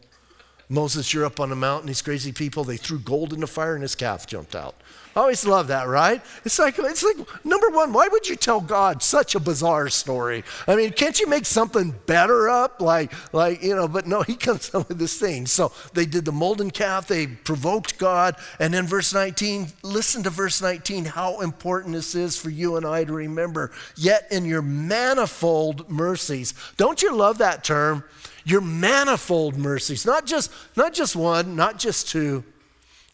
Moses, 0.74 1.14
you're 1.14 1.24
up 1.24 1.40
on 1.40 1.52
a 1.52 1.56
mountain, 1.56 1.86
these 1.86 2.02
crazy 2.02 2.32
people, 2.32 2.64
they 2.64 2.76
threw 2.76 2.98
gold 2.98 3.32
in 3.32 3.40
the 3.40 3.46
fire 3.46 3.74
and 3.74 3.82
his 3.82 3.94
calf 3.94 4.26
jumped 4.26 4.56
out. 4.56 4.74
I 5.16 5.20
always 5.20 5.46
love 5.46 5.68
that, 5.68 5.86
right? 5.86 6.20
It's 6.44 6.58
like 6.58 6.76
it's 6.76 7.04
like 7.04 7.16
number 7.44 7.70
one, 7.70 7.92
why 7.92 8.08
would 8.08 8.28
you 8.28 8.34
tell 8.34 8.60
God 8.60 9.00
such 9.00 9.36
a 9.36 9.40
bizarre 9.40 9.88
story? 9.88 10.42
I 10.66 10.74
mean, 10.74 10.92
can't 10.92 11.18
you 11.20 11.28
make 11.28 11.46
something 11.46 11.94
better 12.06 12.48
up? 12.48 12.80
Like, 12.80 13.12
like, 13.32 13.62
you 13.62 13.76
know, 13.76 13.86
but 13.86 14.08
no, 14.08 14.22
he 14.22 14.34
comes 14.36 14.74
up 14.74 14.88
with 14.88 14.98
this 14.98 15.18
thing. 15.18 15.46
So 15.46 15.72
they 15.92 16.04
did 16.04 16.24
the 16.24 16.32
molten 16.32 16.72
calf, 16.72 17.06
they 17.06 17.28
provoked 17.28 17.96
God, 17.96 18.34
and 18.58 18.74
then 18.74 18.86
verse 18.88 19.14
19, 19.14 19.68
listen 19.84 20.24
to 20.24 20.30
verse 20.30 20.60
19, 20.60 21.04
how 21.04 21.40
important 21.40 21.94
this 21.94 22.16
is 22.16 22.36
for 22.36 22.50
you 22.50 22.76
and 22.76 22.84
I 22.84 23.04
to 23.04 23.12
remember. 23.12 23.70
Yet 23.96 24.26
in 24.32 24.44
your 24.44 24.62
manifold 24.62 25.88
mercies, 25.88 26.54
don't 26.76 27.02
you 27.02 27.14
love 27.14 27.38
that 27.38 27.62
term? 27.62 28.02
Your 28.44 28.60
manifold 28.60 29.56
mercies, 29.56 30.04
not 30.04 30.26
just 30.26 30.50
not 30.76 30.92
just 30.92 31.16
one, 31.16 31.56
not 31.56 31.78
just 31.78 32.08
two 32.08 32.44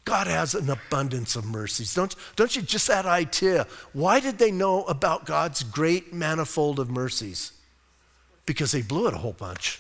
God 0.05 0.27
has 0.27 0.55
an 0.55 0.71
abundance 0.71 1.37
of 1.37 1.45
mercies. 1.45 1.95
Don't, 1.95 2.15
don't 2.37 2.57
you 2.57 2.63
just 2.63 2.89
that 2.89 3.07
idea? 3.07 3.67
Why 3.93 4.21
did 4.21 4.39
they 4.39 4.51
know 4.51 4.85
about 4.85 5.27
God's 5.27 5.63
great 5.63 6.13
manifold 6.13 6.79
of 6.79 6.91
mercies? 6.91 7.53
Because 8.47 8.73
they 8.73 8.83
blew 8.83 9.07
it 9.09 9.15
a 9.15 9.19
whole 9.19 9.35
bunch. 9.35 9.79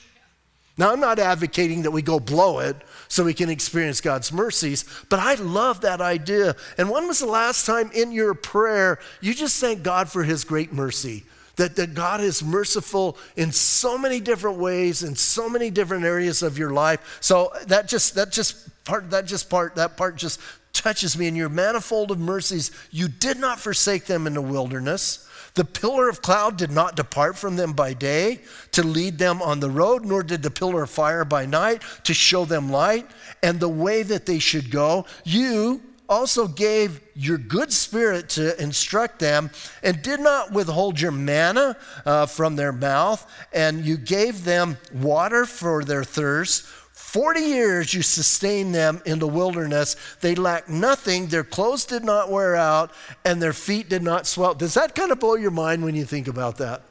Now, 0.78 0.92
I'm 0.92 1.00
not 1.00 1.18
advocating 1.18 1.82
that 1.82 1.90
we 1.90 2.00
go 2.00 2.20
blow 2.20 2.60
it 2.60 2.76
so 3.08 3.24
we 3.24 3.34
can 3.34 3.50
experience 3.50 4.00
God's 4.00 4.32
mercies, 4.32 4.84
but 5.08 5.18
I 5.18 5.34
love 5.34 5.80
that 5.82 6.00
idea. 6.00 6.56
And 6.78 6.88
when 6.88 7.06
was 7.06 7.18
the 7.18 7.26
last 7.26 7.66
time 7.66 7.90
in 7.92 8.12
your 8.12 8.32
prayer 8.34 8.98
you 9.20 9.34
just 9.34 9.60
thank 9.60 9.82
God 9.82 10.08
for 10.08 10.22
his 10.22 10.44
great 10.44 10.72
mercy? 10.72 11.24
That, 11.56 11.76
that 11.76 11.94
God 11.94 12.20
is 12.20 12.42
merciful 12.42 13.18
in 13.36 13.52
so 13.52 13.98
many 13.98 14.20
different 14.20 14.58
ways, 14.58 15.02
in 15.02 15.14
so 15.14 15.48
many 15.48 15.70
different 15.70 16.04
areas 16.04 16.42
of 16.42 16.56
your 16.56 16.70
life. 16.70 17.18
So 17.20 17.52
that 17.66 17.88
just, 17.88 18.14
that 18.14 18.30
just 18.32 18.84
part, 18.84 19.10
that 19.10 19.26
just 19.26 19.50
part, 19.50 19.74
that 19.76 19.96
part 19.96 20.16
just 20.16 20.40
touches 20.72 21.18
me. 21.18 21.26
In 21.26 21.36
your 21.36 21.48
manifold 21.48 22.10
of 22.10 22.18
mercies, 22.18 22.70
you 22.90 23.08
did 23.08 23.38
not 23.38 23.60
forsake 23.60 24.06
them 24.06 24.26
in 24.26 24.34
the 24.34 24.42
wilderness. 24.42 25.26
The 25.54 25.64
pillar 25.64 26.08
of 26.08 26.22
cloud 26.22 26.56
did 26.56 26.70
not 26.70 26.94
depart 26.94 27.36
from 27.36 27.56
them 27.56 27.72
by 27.72 27.92
day 27.92 28.40
to 28.72 28.82
lead 28.82 29.18
them 29.18 29.42
on 29.42 29.60
the 29.60 29.70
road, 29.70 30.04
nor 30.04 30.22
did 30.22 30.42
the 30.42 30.50
pillar 30.50 30.84
of 30.84 30.90
fire 30.90 31.24
by 31.24 31.44
night 31.44 31.82
to 32.04 32.14
show 32.14 32.44
them 32.44 32.70
light 32.70 33.10
and 33.42 33.58
the 33.58 33.68
way 33.68 34.02
that 34.04 34.26
they 34.26 34.38
should 34.38 34.70
go. 34.70 35.06
You 35.24 35.82
also 36.10 36.48
gave 36.48 37.00
your 37.14 37.38
good 37.38 37.72
spirit 37.72 38.28
to 38.30 38.60
instruct 38.60 39.20
them 39.20 39.48
and 39.82 40.02
did 40.02 40.18
not 40.18 40.50
withhold 40.50 41.00
your 41.00 41.12
manna 41.12 41.76
uh, 42.04 42.26
from 42.26 42.56
their 42.56 42.72
mouth, 42.72 43.24
and 43.52 43.84
you 43.84 43.96
gave 43.96 44.44
them 44.44 44.76
water 44.92 45.46
for 45.46 45.84
their 45.84 46.02
thirst. 46.02 46.64
40 46.64 47.40
years 47.40 47.94
you 47.94 48.02
sustained 48.02 48.74
them 48.74 49.00
in 49.06 49.20
the 49.20 49.26
wilderness. 49.26 49.96
They 50.20 50.34
lacked 50.34 50.68
nothing. 50.68 51.28
Their 51.28 51.44
clothes 51.44 51.84
did 51.84 52.04
not 52.04 52.30
wear 52.30 52.56
out, 52.56 52.90
and 53.24 53.40
their 53.40 53.52
feet 53.52 53.88
did 53.88 54.02
not 54.02 54.26
swell. 54.26 54.54
Does 54.54 54.74
that 54.74 54.96
kind 54.96 55.12
of 55.12 55.20
blow 55.20 55.36
your 55.36 55.50
mind 55.52 55.84
when 55.84 55.94
you 55.94 56.04
think 56.04 56.26
about 56.26 56.58
that? 56.58 56.82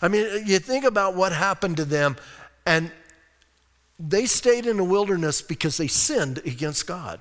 I 0.00 0.08
mean, 0.08 0.46
you 0.46 0.58
think 0.60 0.84
about 0.84 1.14
what 1.16 1.32
happened 1.32 1.78
to 1.78 1.84
them, 1.84 2.16
and 2.64 2.92
they 3.98 4.26
stayed 4.26 4.66
in 4.66 4.76
the 4.76 4.84
wilderness 4.84 5.42
because 5.42 5.76
they 5.76 5.88
sinned 5.88 6.38
against 6.38 6.86
God. 6.86 7.20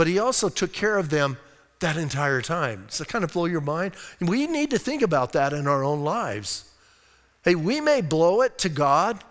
But 0.00 0.06
He 0.06 0.18
also 0.18 0.48
took 0.48 0.72
care 0.72 0.96
of 0.96 1.10
them 1.10 1.36
that 1.80 1.98
entire 1.98 2.40
time. 2.40 2.86
Does 2.88 2.96
that 2.96 3.08
kind 3.08 3.22
of 3.22 3.34
blow 3.34 3.44
your 3.44 3.60
mind? 3.60 3.92
We 4.18 4.46
need 4.46 4.70
to 4.70 4.78
think 4.78 5.02
about 5.02 5.34
that 5.34 5.52
in 5.52 5.66
our 5.66 5.84
own 5.84 6.00
lives. 6.00 6.64
Hey, 7.44 7.54
we 7.54 7.82
may 7.82 8.00
blow 8.00 8.40
it 8.40 8.56
to 8.60 8.70
God 8.70 9.22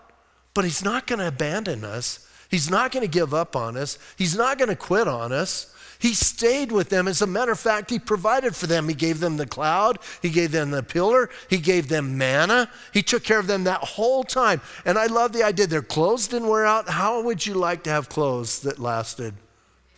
but 0.53 0.65
He's 0.65 0.83
not 0.83 1.07
going 1.07 1.19
to 1.19 1.27
abandon 1.27 1.83
us. 1.83 2.27
He's 2.49 2.69
not 2.69 2.91
going 2.91 3.01
to 3.01 3.11
give 3.11 3.33
up 3.33 3.55
on 3.55 3.77
us. 3.77 3.97
He's 4.17 4.35
not 4.35 4.57
going 4.57 4.69
to 4.69 4.75
quit 4.75 5.07
on 5.07 5.31
us. 5.31 5.73
He 5.99 6.13
stayed 6.13 6.71
with 6.71 6.89
them. 6.89 7.07
As 7.07 7.21
a 7.21 7.27
matter 7.27 7.53
of 7.53 7.59
fact, 7.59 7.89
He 7.89 7.97
provided 7.97 8.55
for 8.55 8.67
them. 8.67 8.89
He 8.89 8.93
gave 8.93 9.21
them 9.21 9.37
the 9.37 9.47
cloud, 9.47 9.99
He 10.21 10.29
gave 10.29 10.51
them 10.51 10.71
the 10.71 10.83
pillar, 10.83 11.29
He 11.49 11.57
gave 11.57 11.87
them 11.87 12.17
manna. 12.17 12.69
He 12.93 13.01
took 13.01 13.23
care 13.23 13.39
of 13.39 13.47
them 13.47 13.63
that 13.63 13.79
whole 13.81 14.23
time. 14.23 14.61
And 14.85 14.99
I 14.99 15.05
love 15.05 15.33
the 15.33 15.43
idea 15.43 15.65
their 15.65 15.81
clothes 15.81 16.27
didn't 16.27 16.47
wear 16.47 16.65
out. 16.65 16.89
How 16.89 17.21
would 17.21 17.45
you 17.45 17.53
like 17.53 17.83
to 17.83 17.89
have 17.89 18.09
clothes 18.09 18.59
that 18.61 18.79
lasted 18.79 19.33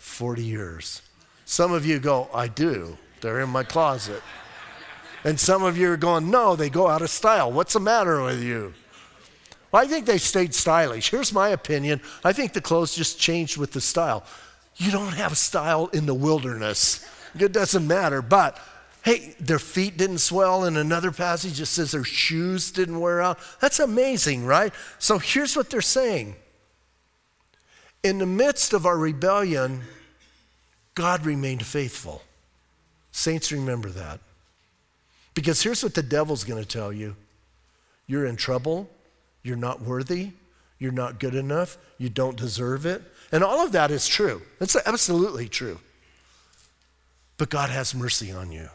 40 0.01 0.43
years? 0.43 1.01
Some 1.45 1.71
of 1.71 1.85
you 1.85 1.99
go, 1.99 2.27
I 2.33 2.47
do. 2.47 2.97
They're 3.21 3.39
in 3.41 3.49
my 3.49 3.63
closet. 3.63 4.23
And 5.23 5.39
some 5.39 5.63
of 5.63 5.77
you 5.77 5.91
are 5.91 5.97
going, 5.97 6.31
no, 6.31 6.55
they 6.55 6.69
go 6.69 6.87
out 6.87 7.03
of 7.03 7.09
style. 7.09 7.51
What's 7.51 7.73
the 7.73 7.79
matter 7.79 8.23
with 8.23 8.41
you? 8.41 8.73
Well, 9.71 9.83
I 9.83 9.87
think 9.87 10.05
they 10.05 10.17
stayed 10.17 10.55
stylish. 10.55 11.11
Here's 11.11 11.31
my 11.31 11.49
opinion 11.49 12.01
I 12.23 12.33
think 12.33 12.53
the 12.53 12.61
clothes 12.61 12.95
just 12.95 13.19
changed 13.19 13.57
with 13.57 13.71
the 13.71 13.81
style. 13.81 14.23
You 14.77 14.91
don't 14.91 15.13
have 15.13 15.37
style 15.37 15.87
in 15.93 16.07
the 16.07 16.15
wilderness, 16.15 17.07
it 17.37 17.51
doesn't 17.51 17.85
matter. 17.85 18.21
But 18.21 18.57
hey, 19.03 19.35
their 19.39 19.59
feet 19.59 19.97
didn't 19.97 20.17
swell. 20.17 20.65
In 20.65 20.77
another 20.77 21.11
passage, 21.11 21.61
it 21.61 21.67
says 21.67 21.91
their 21.91 22.03
shoes 22.03 22.71
didn't 22.71 22.99
wear 22.99 23.21
out. 23.21 23.39
That's 23.59 23.79
amazing, 23.79 24.45
right? 24.45 24.73
So 24.97 25.19
here's 25.19 25.55
what 25.55 25.69
they're 25.69 25.81
saying 25.81 26.35
In 28.03 28.17
the 28.17 28.25
midst 28.25 28.73
of 28.73 28.85
our 28.85 28.97
rebellion, 28.97 29.81
God 30.95 31.25
remained 31.25 31.65
faithful. 31.65 32.23
Saints, 33.11 33.51
remember 33.51 33.89
that. 33.89 34.19
Because 35.33 35.61
here's 35.61 35.83
what 35.83 35.93
the 35.93 36.03
devil's 36.03 36.43
going 36.43 36.61
to 36.61 36.67
tell 36.67 36.91
you 36.91 37.15
you're 38.07 38.25
in 38.25 38.35
trouble, 38.35 38.89
you're 39.43 39.55
not 39.55 39.81
worthy. 39.81 40.31
You're 40.81 40.91
not 40.91 41.19
good 41.19 41.35
enough. 41.35 41.77
You 41.99 42.09
don't 42.09 42.35
deserve 42.35 42.87
it. 42.87 43.03
And 43.31 43.43
all 43.43 43.63
of 43.63 43.71
that 43.73 43.91
is 43.91 44.07
true. 44.07 44.41
It's 44.59 44.75
absolutely 44.75 45.47
true. 45.47 45.79
But 47.37 47.51
God 47.51 47.69
has 47.69 47.93
mercy 47.93 48.31
on 48.31 48.51
you. 48.51 48.67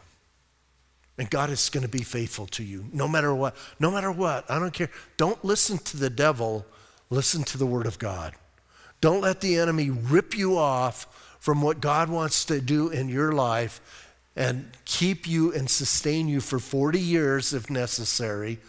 And 1.17 1.29
God 1.29 1.49
is 1.49 1.69
going 1.69 1.81
to 1.81 1.89
be 1.89 2.03
faithful 2.03 2.47
to 2.47 2.63
you 2.63 2.85
no 2.93 3.09
matter 3.09 3.35
what. 3.35 3.57
No 3.77 3.91
matter 3.91 4.09
what. 4.09 4.49
I 4.49 4.57
don't 4.57 4.71
care. 4.71 4.89
Don't 5.17 5.43
listen 5.43 5.79
to 5.79 5.97
the 5.97 6.09
devil. 6.09 6.65
Listen 7.09 7.43
to 7.43 7.57
the 7.57 7.65
word 7.65 7.85
of 7.85 7.99
God. 7.99 8.33
Don't 9.01 9.21
let 9.21 9.41
the 9.41 9.57
enemy 9.57 9.89
rip 9.89 10.37
you 10.37 10.57
off 10.57 11.37
from 11.39 11.61
what 11.61 11.79
God 11.81 12.09
wants 12.09 12.45
to 12.45 12.59
do 12.59 12.89
in 12.89 13.09
your 13.09 13.31
life 13.31 13.79
and 14.35 14.69
keep 14.85 15.27
you 15.27 15.53
and 15.53 15.69
sustain 15.69 16.27
you 16.27 16.41
for 16.41 16.59
40 16.59 16.99
years 16.99 17.53
if 17.53 17.69
necessary. 17.69 18.59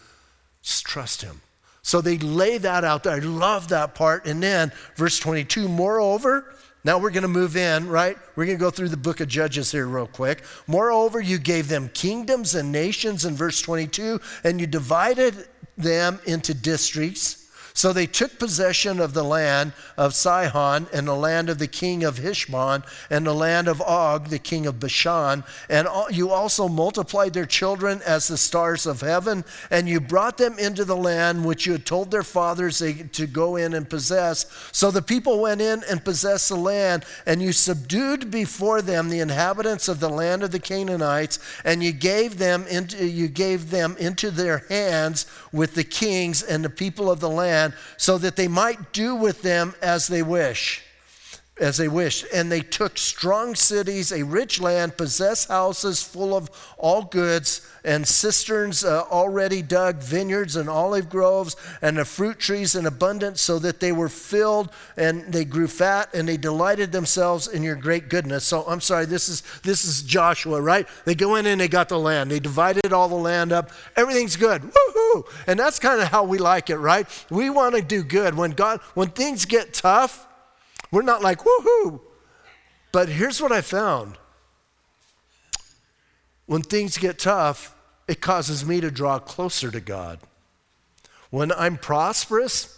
Just 0.63 0.85
trust 0.85 1.23
him. 1.23 1.41
So 1.83 2.01
they 2.01 2.19
lay 2.19 2.59
that 2.59 2.85
out 2.85 3.05
there. 3.05 3.15
I 3.15 3.19
love 3.21 3.69
that 3.69 3.95
part. 3.95 4.27
And 4.27 4.43
then 4.43 4.73
verse 4.97 5.19
22, 5.19 5.69
moreover, 5.69 6.55
now 6.85 6.99
we're 6.99 7.11
going 7.11 7.23
to 7.23 7.29
move 7.29 7.57
in, 7.57 7.89
right? 7.89 8.17
We're 8.37 8.47
going 8.47 8.59
to 8.59 8.65
go 8.65 8.71
through 8.71 8.91
the 8.91 8.97
book 8.97 9.21
of 9.21 9.29
Judges 9.29 9.73
here 9.73 9.87
real 9.87 10.07
quick. 10.07 10.43
Moreover, 10.67 11.21
you 11.21 11.39
gave 11.39 11.69
them 11.69 11.91
kingdoms 11.93 12.55
and 12.55 12.71
nations 12.71 13.25
in 13.25 13.35
verse 13.35 13.61
22, 13.61 14.21
and 14.45 14.61
you 14.61 14.67
divided 14.67 15.49
them 15.77 16.21
into 16.27 16.55
districts 16.55 17.48
so 17.79 17.93
they 17.93 18.09
took 18.09 18.41
possession 18.41 18.99
of 18.99 19.15
the 19.15 19.23
land 19.23 19.73
of 19.97 20.13
Sihon 20.13 20.89
and 20.93 21.07
the 21.07 21.15
land 21.15 21.49
of 21.49 21.61
the 21.61 21.69
king 21.69 22.03
of 22.03 22.19
Heshbon 22.19 22.83
and 23.09 23.25
the 23.25 23.33
land 23.33 23.69
of 23.69 23.81
Og, 23.81 24.31
the 24.31 24.41
king 24.41 24.67
of 24.67 24.81
Bashan. 24.81 25.45
And 25.69 25.87
you 26.11 26.31
also 26.31 26.67
multiplied 26.67 27.35
their 27.35 27.47
children 27.47 28.03
as 28.05 28.27
the 28.27 28.37
stars 28.37 28.85
of 28.85 29.03
heaven, 29.03 29.45
and 29.71 29.89
you 29.89 30.01
brought 30.01 30.39
them 30.39 30.59
into 30.59 30.85
the 30.85 30.97
land 30.97 31.45
which 31.45 31.67
you 31.67 31.73
had 31.73 31.87
told 31.87 32.11
their 32.11 32.25
fathers 32.25 32.79
to 32.79 33.27
go 33.29 33.55
in 33.55 33.75
and 33.75 33.89
possess. 33.89 34.47
So 34.73 34.91
the 34.91 35.01
people 35.01 35.39
went 35.39 35.61
in 35.61 35.85
and 35.89 36.05
possessed 36.05 36.49
the 36.49 36.57
land, 36.57 37.05
and 37.27 37.41
you 37.41 37.53
subdued 37.53 38.29
before 38.29 38.83
them 38.83 39.09
the 39.09 39.21
inhabitants 39.21 39.87
of 39.87 40.01
the 40.01 40.11
land 40.11 40.43
of 40.43 40.51
the 40.51 40.59
Canaanites, 40.59 41.39
and 41.65 41.85
you 41.85 41.93
gave 41.93 42.39
them 42.39 42.67
into, 42.67 43.07
you 43.07 43.29
gave 43.29 43.71
them 43.71 43.95
into 44.01 44.33
their 44.33 44.65
hands 44.69 45.27
with 45.53 45.77
the 45.77 45.85
kings 45.85 46.43
and 46.43 46.65
the 46.65 46.71
people 46.71 47.09
of 47.09 47.21
the 47.21 47.31
land 47.31 47.68
so 47.97 48.19
that 48.19 48.37
they 48.37 48.49
might 48.49 48.93
do 48.93 49.15
with 49.15 49.43
them 49.43 49.75
as 49.83 50.09
they 50.09 50.23
wish 50.23 50.83
as 51.61 51.77
they 51.77 51.89
wished. 51.89 52.27
And 52.33 52.51
they 52.51 52.61
took 52.61 52.99
strong 52.99 53.55
cities, 53.55 54.13
a 54.13 54.25
rich 54.25 54.61
land, 54.61 54.97
possessed 54.97 55.49
houses 55.49 56.03
full 56.03 56.37
of 56.37 56.51
all 56.79 57.03
goods, 57.03 57.67
and 57.85 58.07
cisterns 58.07 58.85
uh, 58.85 59.05
already 59.11 59.63
dug, 59.63 59.97
vineyards 59.97 60.57
and 60.57 60.69
olive 60.69 61.09
groves, 61.09 61.57
and 61.81 61.97
the 61.97 62.05
fruit 62.05 62.39
trees 62.39 62.75
in 62.75 62.87
abundance, 62.87 63.41
so 63.41 63.59
that 63.59 63.81
they 63.81 63.93
were 63.93 64.09
filled 64.09 64.71
and 64.97 65.33
they 65.33 65.45
grew 65.45 65.69
fat, 65.69 66.13
and 66.13 66.29
they 66.29 66.37
delighted 66.37 66.93
themselves 66.93 67.49
in 67.49 67.63
your 67.63 67.77
great 67.77 68.09
goodness. 68.09 68.45
So 68.45 68.63
I'm 68.63 68.81
sorry, 68.81 69.07
this 69.07 69.29
is 69.29 69.43
this 69.63 69.85
is 69.85 70.03
Joshua, 70.03 70.61
right? 70.61 70.87
They 71.05 71.15
go 71.15 71.37
in 71.37 71.47
and 71.47 71.61
they 71.61 71.69
got 71.69 71.89
the 71.89 71.99
land. 71.99 72.31
They 72.31 72.41
divided 72.41 72.93
all 72.93 73.09
the 73.09 73.15
land 73.15 73.53
up. 73.53 73.71
Everything's 73.97 74.37
good. 74.37 74.63
Woohoo! 74.63 75.25
And 75.47 75.59
that's 75.59 75.79
kind 75.79 76.01
of 76.01 76.09
how 76.09 76.25
we 76.25 76.39
like 76.39 76.71
it, 76.71 76.77
right? 76.77 77.07
We 77.31 77.49
want 77.51 77.75
to 77.75 77.83
do 77.83 78.03
good. 78.03 78.35
When 78.35 78.51
God, 78.51 78.81
when 78.95 79.09
things 79.09 79.45
get 79.45 79.73
tough, 79.73 80.28
we're 80.91 81.03
not 81.03 81.23
like, 81.23 81.41
woohoo. 81.41 82.01
But 82.93 83.09
here's 83.09 83.41
what 83.41 83.53
I 83.53 83.61
found 83.61 84.17
when 86.47 86.63
things 86.63 86.97
get 86.97 87.19
tough, 87.19 87.75
it 88.07 88.21
causes 88.21 88.65
me 88.65 88.81
to 88.81 88.91
draw 88.91 89.19
closer 89.19 89.71
to 89.71 89.81
God. 89.81 90.21
When 91.31 91.53
I'm 91.53 91.77
prosperous, 91.77 92.75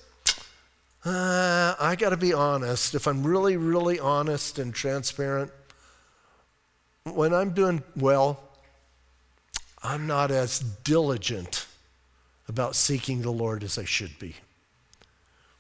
Uh, 1.03 1.75
I 1.81 1.97
got 1.97 2.11
to 2.11 2.19
be 2.19 2.35
honest. 2.35 2.95
If 2.95 3.07
I'm 3.07 3.23
really, 3.27 3.57
really 3.57 3.99
honest 3.99 4.59
and 4.59 4.75
transparent, 4.75 5.51
when 7.05 7.33
I'm 7.33 7.55
doing 7.55 7.83
well, 7.97 8.39
I'm 9.83 10.07
not 10.07 10.31
as 10.31 10.61
diligent 10.61 11.67
about 12.49 12.77
seeking 12.77 13.23
the 13.23 13.33
Lord 13.33 13.65
as 13.65 13.79
I 13.79 13.87
should 13.87 14.19
be. 14.19 14.35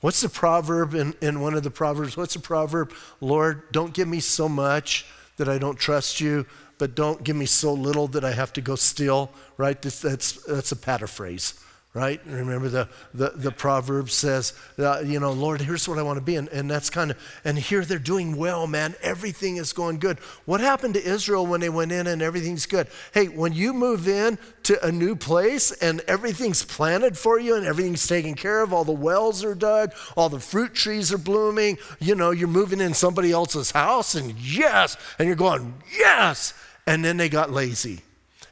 What's 0.01 0.21
the 0.23 0.29
proverb 0.29 0.95
in, 0.95 1.15
in 1.21 1.41
one 1.41 1.55
of 1.55 1.63
the 1.63 1.71
proverbs? 1.71 2.17
What's 2.17 2.35
the 2.35 2.41
proverb? 2.41 2.93
Lord, 3.21 3.71
don't 3.73 3.93
give 3.93 4.09
me 4.09 4.21
so 4.21 4.49
much 4.49 5.07
that 5.37 5.49
I 5.49 5.59
don't 5.59 5.79
trust 5.79 6.21
you, 6.21 6.47
but 6.79 6.95
don't 6.95 7.23
give 7.23 7.37
me 7.37 7.47
so 7.47 7.73
little 7.73 8.09
that 8.09 8.25
I 8.25 8.33
have 8.33 8.53
to 8.55 8.61
go 8.61 8.77
steal, 8.77 9.31
right? 9.59 9.81
This, 9.81 10.01
that's, 10.01 10.33
that's 10.45 10.73
a 10.73 10.77
paraphrase 10.77 11.55
right? 11.93 12.21
Remember 12.25 12.69
the, 12.69 12.89
the, 13.13 13.31
the 13.31 13.51
proverb 13.51 14.11
says, 14.11 14.55
uh, 14.79 15.01
you 15.05 15.19
know, 15.19 15.33
Lord, 15.33 15.61
here's 15.61 15.89
what 15.89 15.99
I 15.99 16.03
want 16.03 16.19
to 16.19 16.25
be. 16.25 16.37
And, 16.37 16.49
and 16.51 16.71
that's 16.71 16.89
kind 16.89 17.11
of, 17.11 17.41
and 17.45 17.59
here 17.59 17.85
they're 17.85 17.99
doing 17.99 18.37
well, 18.37 18.69
man. 18.69 18.95
Everything 19.03 19.57
is 19.57 19.73
going 19.73 19.99
good. 19.99 20.21
What 20.45 20.61
happened 20.61 20.95
to 20.95 21.05
Israel 21.05 21.47
when 21.47 21.61
they 21.61 21.69
went 21.69 21.91
in 21.91 22.07
and 22.07 22.23
everything's 22.23 22.67
good? 22.67 22.87
Hey, 23.13 23.27
when 23.27 23.53
you 23.53 23.73
move 23.73 24.07
in 24.07 24.39
to 24.65 24.87
a 24.87 24.93
new 24.93 25.17
place 25.17 25.73
and 25.73 26.01
everything's 26.07 26.63
planted 26.63 27.19
for 27.19 27.41
you 27.41 27.57
and 27.57 27.67
everything's 27.67 28.07
taken 28.07 28.35
care 28.35 28.63
of, 28.63 28.73
all 28.73 28.85
the 28.85 28.93
wells 28.93 29.43
are 29.43 29.57
dug, 29.57 29.93
all 30.17 30.29
the 30.29 30.39
fruit 30.39 30.75
trees 30.75 31.13
are 31.13 31.19
blooming, 31.19 31.77
you 31.99 32.15
know, 32.15 32.31
you're 32.31 32.47
moving 32.47 32.81
in 32.81 32.95
somebody 32.95 33.33
else's 33.33 33.73
house 33.73 34.15
and 34.15 34.39
yes, 34.39 34.97
and 35.19 35.27
you're 35.27 35.35
going, 35.35 35.75
yes. 35.99 36.55
And 36.87 37.05
then 37.05 37.17
they 37.17 37.29
got 37.29 37.51
lazy 37.51 38.03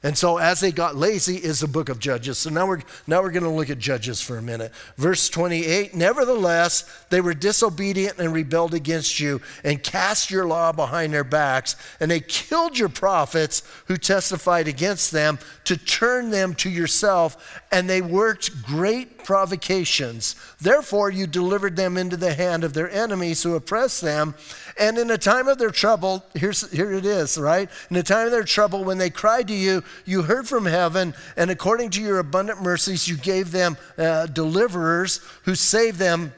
and 0.02 0.16
so 0.16 0.38
as 0.38 0.61
they 0.61 0.70
got 0.70 0.96
lazy 0.96 1.37
is 1.37 1.61
the 1.61 1.66
book 1.66 1.88
of 1.88 1.98
Judges. 1.98 2.38
So 2.38 2.50
now 2.50 2.66
we're 2.66 2.82
now 3.06 3.20
we're 3.20 3.32
going 3.32 3.42
to 3.42 3.48
look 3.48 3.70
at 3.70 3.78
Judges 3.78 4.20
for 4.20 4.38
a 4.38 4.42
minute. 4.42 4.72
Verse 4.96 5.28
28, 5.28 5.94
nevertheless, 5.94 6.84
they 7.11 7.20
were 7.20 7.34
disobedient 7.34 8.18
and 8.18 8.32
rebelled 8.32 8.74
against 8.74 9.18
you 9.18 9.40
and 9.64 9.82
cast 9.82 10.30
your 10.30 10.46
law 10.46 10.72
behind 10.72 11.12
their 11.12 11.24
backs, 11.24 11.74
and 11.98 12.11
they 12.11 12.20
killed 12.20 12.78
your 12.78 12.88
prophets 12.88 13.62
who 13.87 13.96
testified 13.96 14.68
against 14.68 15.11
them 15.11 15.38
to 15.64 15.76
turn 15.76 16.30
them 16.30 16.54
to 16.54 16.70
yourself, 16.70 17.61
and 17.72 17.90
they 17.90 18.00
worked 18.00 18.62
great 18.62 19.18
provocations. 19.24 20.37
Therefore 20.61 21.11
you 21.11 21.26
delivered 21.26 21.76
them 21.76 21.96
into 21.96 22.16
the 22.16 22.34
hand 22.34 22.64
of 22.64 22.72
their 22.72 22.90
enemies 22.90 23.42
who 23.42 23.54
oppressed 23.54 24.00
them, 24.00 24.34
and 24.79 24.99
in 24.99 25.09
the 25.09 25.19
time 25.19 25.49
of 25.49 25.59
their 25.59 25.71
trouble, 25.71 26.25
here's, 26.35 26.71
here 26.71 26.93
it 26.93 27.05
is, 27.05 27.38
right? 27.38 27.69
In 27.91 27.95
the 27.95 28.03
time 28.03 28.27
of 28.27 28.33
their 28.33 28.45
trouble, 28.45 28.85
when 28.85 28.99
they 28.99 29.11
cried 29.11 29.49
to 29.49 29.55
you, 29.55 29.83
you 30.05 30.23
heard 30.23 30.49
from 30.49 30.67
heaven, 30.67 31.14
and 31.37 31.51
according 31.51 31.91
to 31.91 32.03
your 32.03 32.19
abundant 32.19 32.62
mercies, 32.62 33.09
you 33.09 33.17
gave 33.17 33.51
them 33.51 33.77
uh, 33.97 34.27
deliverers 34.27 35.21
who 35.43 35.55
saved 35.55 35.99
them 35.99 36.33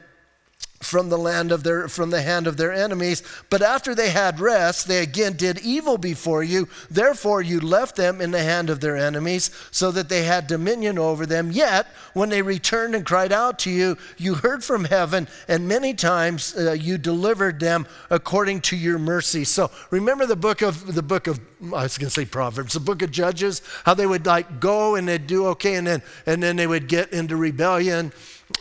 from 0.81 1.09
the 1.09 1.17
land 1.17 1.51
of 1.51 1.63
their 1.63 1.87
from 1.87 2.09
the 2.09 2.21
hand 2.21 2.47
of 2.47 2.57
their 2.57 2.73
enemies. 2.73 3.23
But 3.49 3.61
after 3.61 3.95
they 3.95 4.09
had 4.09 4.39
rest 4.39 4.87
they 4.87 5.01
again 5.01 5.33
did 5.33 5.59
evil 5.59 5.97
before 5.97 6.43
you. 6.43 6.67
Therefore 6.89 7.41
you 7.41 7.59
left 7.59 7.95
them 7.95 8.19
in 8.19 8.31
the 8.31 8.43
hand 8.43 8.69
of 8.69 8.79
their 8.79 8.97
enemies 8.97 9.51
so 9.71 9.91
that 9.91 10.09
they 10.09 10.23
had 10.23 10.47
dominion 10.47 10.97
over 10.97 11.25
them. 11.25 11.51
Yet 11.51 11.87
when 12.13 12.29
they 12.29 12.41
returned 12.41 12.95
and 12.95 13.05
cried 13.05 13.31
out 13.31 13.59
to 13.59 13.69
you 13.69 13.97
you 14.17 14.35
heard 14.35 14.63
from 14.63 14.85
heaven 14.85 15.27
and 15.47 15.67
many 15.67 15.93
times 15.93 16.55
uh, 16.57 16.71
you 16.73 16.97
delivered 16.97 17.59
them 17.59 17.85
according 18.09 18.61
to 18.61 18.75
your 18.75 18.99
mercy. 18.99 19.43
So 19.43 19.71
remember 19.91 20.25
the 20.25 20.35
book 20.35 20.61
of 20.61 20.93
the 20.93 21.03
book 21.03 21.27
of 21.27 21.39
I 21.61 21.83
was 21.83 21.97
going 21.97 22.09
to 22.09 22.13
say 22.13 22.25
proverbs 22.25 22.73
the 22.73 22.79
book 22.79 23.01
of 23.01 23.11
judges? 23.11 23.61
How 23.85 23.93
they 23.93 24.07
would 24.07 24.25
like 24.25 24.59
go 24.59 24.95
and 24.95 25.07
they'd 25.07 25.27
do 25.27 25.45
okay 25.47 25.75
and 25.75 25.85
then 25.85 26.01
and 26.25 26.41
then 26.41 26.55
they 26.55 26.67
would 26.67 26.87
get 26.87 27.13
into 27.13 27.35
rebellion 27.35 28.11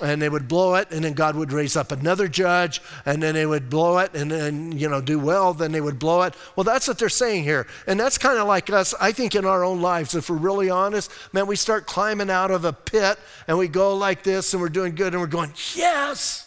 and 0.02 0.20
they 0.20 0.28
would 0.28 0.48
blow 0.48 0.74
it, 0.74 0.90
and 0.90 1.04
then 1.04 1.12
God 1.12 1.36
would 1.36 1.52
raise 1.52 1.76
up 1.76 1.92
another 1.92 2.28
judge, 2.28 2.80
and 3.04 3.22
then 3.22 3.34
they 3.34 3.46
would 3.46 3.70
blow 3.70 3.98
it, 3.98 4.14
and 4.14 4.30
then, 4.30 4.72
you 4.72 4.88
know, 4.88 5.00
do 5.00 5.18
well, 5.18 5.54
then 5.54 5.72
they 5.72 5.80
would 5.80 5.98
blow 5.98 6.22
it. 6.22 6.34
Well, 6.56 6.64
that's 6.64 6.88
what 6.88 6.98
they're 6.98 7.08
saying 7.08 7.44
here. 7.44 7.66
And 7.86 7.98
that's 7.98 8.18
kind 8.18 8.38
of 8.38 8.46
like 8.46 8.70
us, 8.70 8.94
I 9.00 9.12
think, 9.12 9.34
in 9.34 9.44
our 9.44 9.64
own 9.64 9.80
lives. 9.80 10.14
If 10.14 10.30
we're 10.30 10.36
really 10.36 10.70
honest, 10.70 11.10
man, 11.32 11.46
we 11.46 11.56
start 11.56 11.86
climbing 11.86 12.30
out 12.30 12.50
of 12.50 12.64
a 12.64 12.72
pit, 12.72 13.18
and 13.46 13.58
we 13.58 13.68
go 13.68 13.96
like 13.96 14.22
this, 14.22 14.52
and 14.52 14.62
we're 14.62 14.68
doing 14.68 14.94
good, 14.94 15.12
and 15.12 15.20
we're 15.20 15.26
going, 15.26 15.52
yes. 15.74 16.46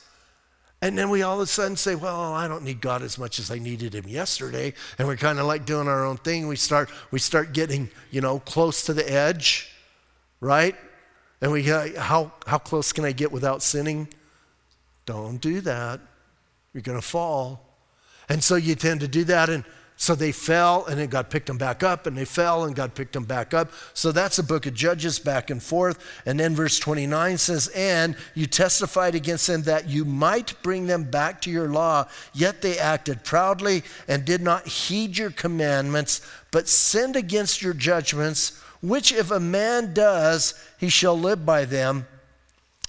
And 0.82 0.98
then 0.98 1.10
we 1.10 1.22
all 1.22 1.36
of 1.36 1.42
a 1.42 1.46
sudden 1.48 1.78
say, 1.78 1.96
well, 1.96 2.34
I 2.34 2.46
don't 2.50 2.64
need 2.64 2.82
God 2.82 3.04
as 3.04 3.18
much 3.18 3.40
as 3.40 3.50
I 3.50 3.58
needed 3.58 3.96
him 3.96 4.06
yesterday. 4.06 4.74
And 4.98 5.08
we're 5.08 5.16
kind 5.16 5.40
of 5.40 5.46
like 5.46 5.66
doing 5.66 5.88
our 5.88 6.04
own 6.04 6.18
thing. 6.18 6.46
We 6.46 6.58
start, 6.58 6.90
we 7.10 7.20
start 7.20 7.54
getting, 7.54 7.90
you 8.12 8.20
know, 8.20 8.40
close 8.40 8.84
to 8.88 8.94
the 8.94 9.10
edge, 9.10 9.72
right? 10.42 10.76
And 11.44 11.52
we, 11.52 11.64
how, 11.64 12.32
how 12.48 12.58
close 12.58 12.94
can 12.94 13.04
I 13.04 13.12
get 13.12 13.30
without 13.30 13.62
sinning? 13.62 14.08
Don't 15.06 15.42
do 15.42 15.60
that. 15.60 16.00
You're 16.74 16.82
going 16.82 16.98
to 16.98 17.06
fall. 17.06 17.78
And 18.30 18.42
so 18.42 18.56
you 18.56 18.76
tend 18.76 19.02
to 19.02 19.10
do 19.10 19.26
that. 19.26 19.50
And 19.50 19.66
so 19.98 20.16
they 20.16 20.32
fell, 20.32 20.86
and 20.86 20.98
then 20.98 21.10
God 21.10 21.30
picked 21.30 21.48
them 21.48 21.58
back 21.58 21.84
up, 21.84 22.08
and 22.08 22.18
they 22.18 22.24
fell, 22.24 22.64
and 22.64 22.74
God 22.74 22.96
picked 22.96 23.12
them 23.12 23.26
back 23.26 23.54
up. 23.54 23.72
So 23.94 24.14
that's 24.14 24.38
the 24.38 24.44
book 24.44 24.66
of 24.68 24.74
Judges 24.74 25.20
back 25.20 25.50
and 25.50 25.62
forth. 25.62 26.00
And 26.26 26.40
then 26.40 26.56
verse 26.56 26.80
29 26.80 27.38
says, 27.38 27.68
And 27.76 28.16
you 28.36 28.48
testified 28.48 29.14
against 29.14 29.46
them 29.46 29.64
that 29.64 29.90
you 29.90 30.06
might 30.06 30.54
bring 30.64 30.88
them 30.88 31.04
back 31.04 31.42
to 31.42 31.52
your 31.52 31.68
law, 31.68 32.08
yet 32.34 32.62
they 32.62 32.80
acted 32.80 33.26
proudly 33.26 33.84
and 34.08 34.24
did 34.24 34.42
not 34.42 34.66
heed 34.66 35.18
your 35.18 35.30
commandments, 35.30 36.22
but 36.52 36.70
sinned 36.70 37.18
against 37.18 37.62
your 37.62 37.74
judgments 37.74 38.63
which 38.84 39.14
if 39.14 39.32
a 39.32 39.40
man 39.40 39.94
does, 39.94 40.54
he 40.78 40.90
shall 40.90 41.18
live 41.18 41.46
by 41.46 41.64
them. 41.64 42.06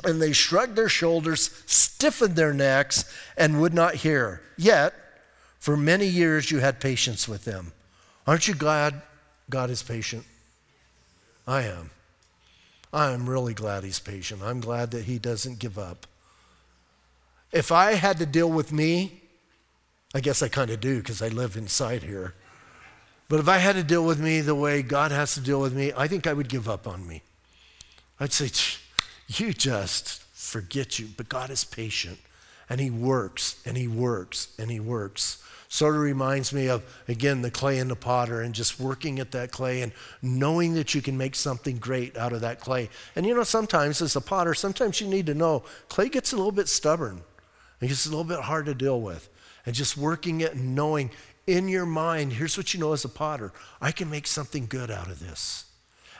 And 0.03 0.21
they 0.21 0.33
shrugged 0.33 0.75
their 0.75 0.89
shoulders, 0.89 1.51
stiffened 1.67 2.35
their 2.35 2.53
necks, 2.53 3.05
and 3.37 3.61
would 3.61 3.73
not 3.73 3.95
hear. 3.95 4.43
Yet, 4.59 4.93
for 5.61 5.77
many 5.77 6.07
years 6.07 6.51
you 6.51 6.59
had 6.59 6.81
patience 6.81 7.29
with 7.29 7.45
them. 7.45 7.73
Aren't 8.27 8.49
you 8.49 8.55
glad 8.55 9.03
God 9.49 9.71
is 9.71 9.85
patient? 9.85 10.25
I 11.47 11.63
am. 11.63 11.91
I 12.93 13.13
am 13.13 13.29
really 13.29 13.55
glad 13.55 13.85
He's 13.85 14.01
patient. 14.01 14.43
I'm 14.43 14.61
glad 14.61 14.91
that 14.91 15.05
He 15.05 15.21
doesn't 15.21 15.61
give 15.61 15.79
up. 15.79 16.09
If 17.53 17.71
I 17.71 17.93
had 17.93 18.19
to 18.19 18.27
deal 18.27 18.51
with 18.51 18.73
me, 18.73 19.21
I 20.13 20.21
guess 20.21 20.43
I 20.43 20.49
kind 20.49 20.71
of 20.71 20.81
do 20.81 20.99
because 20.99 21.23
I 21.23 21.29
live 21.29 21.57
inside 21.57 22.03
here. 22.03 22.35
But 23.29 23.41
if 23.41 23.49
I 23.49 23.59
had 23.59 23.77
to 23.77 23.83
deal 23.83 24.05
with 24.05 24.21
me 24.21 24.41
the 24.41 24.55
way 24.55 24.83
God 24.83 25.11
has 25.11 25.35
to 25.35 25.41
deal 25.41 25.61
with 25.61 25.75
me, 25.75 25.93
I 25.97 26.09
think 26.09 26.27
I 26.27 26.33
would 26.33 26.49
give 26.49 26.69
up 26.69 26.87
on 26.87 27.07
me. 27.07 27.23
I'd 28.21 28.33
say, 28.33 28.51
You 29.29 29.53
just 29.53 30.23
forget 30.33 30.99
you. 30.99 31.09
But 31.17 31.29
God 31.29 31.51
is 31.51 31.65
patient, 31.65 32.19
and 32.69 32.81
He 32.81 32.91
works, 32.91 33.61
and 33.65 33.77
He 33.77 33.89
works, 33.89 34.55
and 34.59 34.71
He 34.71 34.79
works. 34.79 35.43
Sort 35.69 35.97
of 35.97 36.03
reminds 36.03 36.53
me 36.53 36.69
of, 36.69 36.85
again, 37.09 37.43
the 37.43 37.51
clay 37.51 37.79
and 37.81 37.91
the 37.91 37.97
potter, 37.97 38.43
and 38.43 38.55
just 38.55 38.79
working 38.79 39.19
at 39.19 39.33
that 39.33 39.51
clay 39.51 39.83
and 39.83 39.91
knowing 40.23 40.75
that 40.75 40.95
you 40.95 41.03
can 41.03 41.17
make 41.17 41.35
something 41.35 41.79
great 41.79 42.17
out 42.17 42.33
of 42.33 42.43
that 42.43 42.61
clay. 42.61 42.89
And 43.17 43.27
you 43.27 43.35
know, 43.35 43.43
sometimes 43.43 44.01
as 44.01 44.15
a 44.15 44.21
potter, 44.21 44.55
sometimes 44.55 45.01
you 45.01 45.09
need 45.09 45.27
to 45.27 45.35
know 45.35 45.65
clay 45.89 46.09
gets 46.09 46.33
a 46.33 46.37
little 46.37 46.53
bit 46.53 46.69
stubborn, 46.69 47.23
it 47.81 47.89
gets 47.89 48.07
a 48.07 48.11
little 48.11 48.23
bit 48.23 48.41
hard 48.41 48.67
to 48.67 48.75
deal 48.75 49.01
with. 49.01 49.29
And 49.67 49.75
just 49.75 49.97
working 49.97 50.43
it 50.43 50.53
and 50.53 50.75
knowing 50.75 51.11
in 51.47 51.69
your 51.69 51.87
mind, 51.87 52.33
here's 52.33 52.57
what 52.57 52.73
you 52.73 52.81
know 52.81 52.93
as 52.93 53.05
a 53.05 53.09
potter 53.09 53.53
I 53.81 53.93
can 53.93 54.11
make 54.11 54.27
something 54.27 54.67
good 54.67 54.91
out 54.91 55.09
of 55.09 55.21
this. 55.21 55.67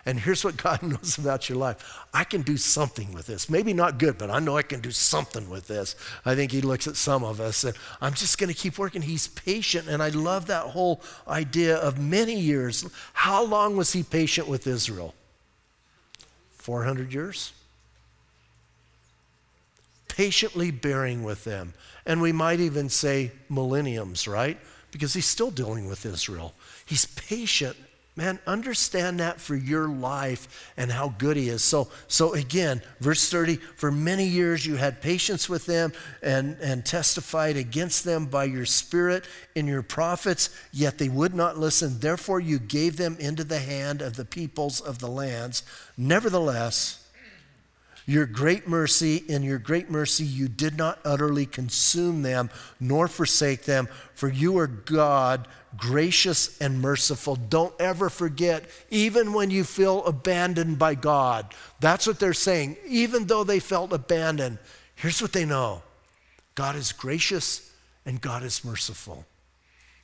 And 0.07 0.21
here's 0.21 0.45
what 0.45 0.57
God 0.63 0.83
knows 0.83 1.19
about 1.19 1.49
your 1.49 1.59
life 1.59 2.07
I 2.13 2.25
can 2.25 2.43
do 2.43 2.57
something 2.57 3.13
with 3.13 3.27
this. 3.27 3.49
Maybe 3.49 3.73
not 3.73 3.99
good, 3.99 4.19
but 4.19 4.31
I 4.31 4.39
know 4.39 4.57
I 4.57 4.63
can 4.63 4.81
do 4.81 4.91
something 4.91 5.49
with 5.49 5.67
this. 5.67 5.97
I 6.25 6.35
think 6.35 6.53
He 6.53 6.61
looks 6.61 6.87
at 6.87 6.97
some 6.97 7.25
of 7.25 7.41
us 7.41 7.65
and 7.65 7.77
I'm 8.01 8.15
just 8.15 8.39
going 8.39 8.53
to 8.53 8.59
keep 8.59 8.79
working. 8.79 9.03
He's 9.03 9.29
patient. 9.29 9.89
And 9.89 10.03
I 10.03 10.11
love 10.11 10.47
that 10.47 10.67
whole 10.67 11.01
idea 11.27 11.77
of 11.77 11.99
many 11.99 12.39
years. 12.39 12.87
How 13.13 13.45
long 13.45 13.77
was 13.77 13.93
He 13.93 14.03
patient 14.03 14.49
with 14.49 14.67
Israel? 14.67 15.15
400 16.59 17.13
years? 17.13 17.53
Patiently 20.09 20.71
bearing 20.71 21.25
with 21.25 21.45
them. 21.45 21.75
And 22.07 22.21
we 22.21 22.33
might 22.33 22.61
even 22.61 22.89
say 22.89 23.33
millenniums, 23.49 24.29
right? 24.29 24.59
Because 24.95 25.13
he's 25.13 25.27
still 25.27 25.51
dealing 25.51 25.89
with 25.89 26.07
Israel. 26.07 26.55
He's 26.87 27.05
patient. 27.05 27.77
Man, 28.15 28.39
understand 28.47 29.19
that 29.19 29.41
for 29.41 29.57
your 29.57 29.89
life 29.89 30.73
and 30.77 30.93
how 30.93 31.09
good 31.19 31.37
he 31.37 31.49
is. 31.49 31.65
So, 31.65 31.89
so 32.07 32.33
again, 32.35 32.81
verse 33.01 33.29
30, 33.29 33.57
for 33.57 33.91
many 33.91 34.25
years 34.25 34.65
you 34.65 34.77
had 34.77 35.03
patience 35.03 35.49
with 35.49 35.67
them 35.67 35.93
and, 36.23 36.57
and 36.61 36.87
testified 36.87 37.57
against 37.57 38.05
them 38.05 38.27
by 38.27 38.45
your 38.45 38.67
spirit 38.67 39.25
in 39.57 39.67
your 39.67 39.83
prophets, 39.83 40.51
yet 40.73 40.99
they 40.99 41.09
would 41.09 41.35
not 41.35 41.59
listen. 41.59 41.99
Therefore, 41.99 42.39
you 42.39 42.61
gave 42.61 42.97
them 42.97 43.17
into 43.19 43.43
the 43.43 43.59
hand 43.59 44.01
of 44.01 44.15
the 44.15 44.25
peoples 44.25 44.81
of 44.81 45.01
the 45.01 45.09
lands. 45.09 45.65
Nevertheless, 45.97 47.04
your 48.07 48.27
great 48.27 48.69
mercy, 48.69 49.17
in 49.17 49.43
your 49.43 49.59
great 49.59 49.91
mercy, 49.91 50.25
you 50.25 50.49
did 50.49 50.77
not 50.77 50.99
utterly 51.05 51.47
consume 51.47 52.23
them 52.23 52.51
nor 52.79 53.09
forsake 53.09 53.63
them, 53.63 53.89
for 54.15 54.29
you 54.29 54.59
are 54.59 54.67
God, 54.67 55.49
gracious 55.77 56.61
and 56.61 56.83
merciful. 56.83 57.37
Don't 57.37 57.75
ever 57.81 58.11
forget, 58.11 58.65
even 58.91 59.33
when 59.33 59.51
you 59.51 59.65
feel 59.65 60.05
abandoned 60.05 60.79
by 60.79 60.95
God. 60.95 61.55
That's 61.81 62.07
what 62.07 62.21
they're 62.21 62.35
saying. 62.35 62.77
Even 62.87 63.27
though 63.27 63.45
they 63.45 63.61
felt 63.61 63.93
abandoned, 63.93 64.59
here's 64.95 65.23
what 65.23 65.33
they 65.33 65.45
know 65.45 65.83
God 66.55 66.77
is 66.77 66.93
gracious 66.93 67.73
and 68.05 68.21
God 68.21 68.43
is 68.43 68.65
merciful. 68.65 69.25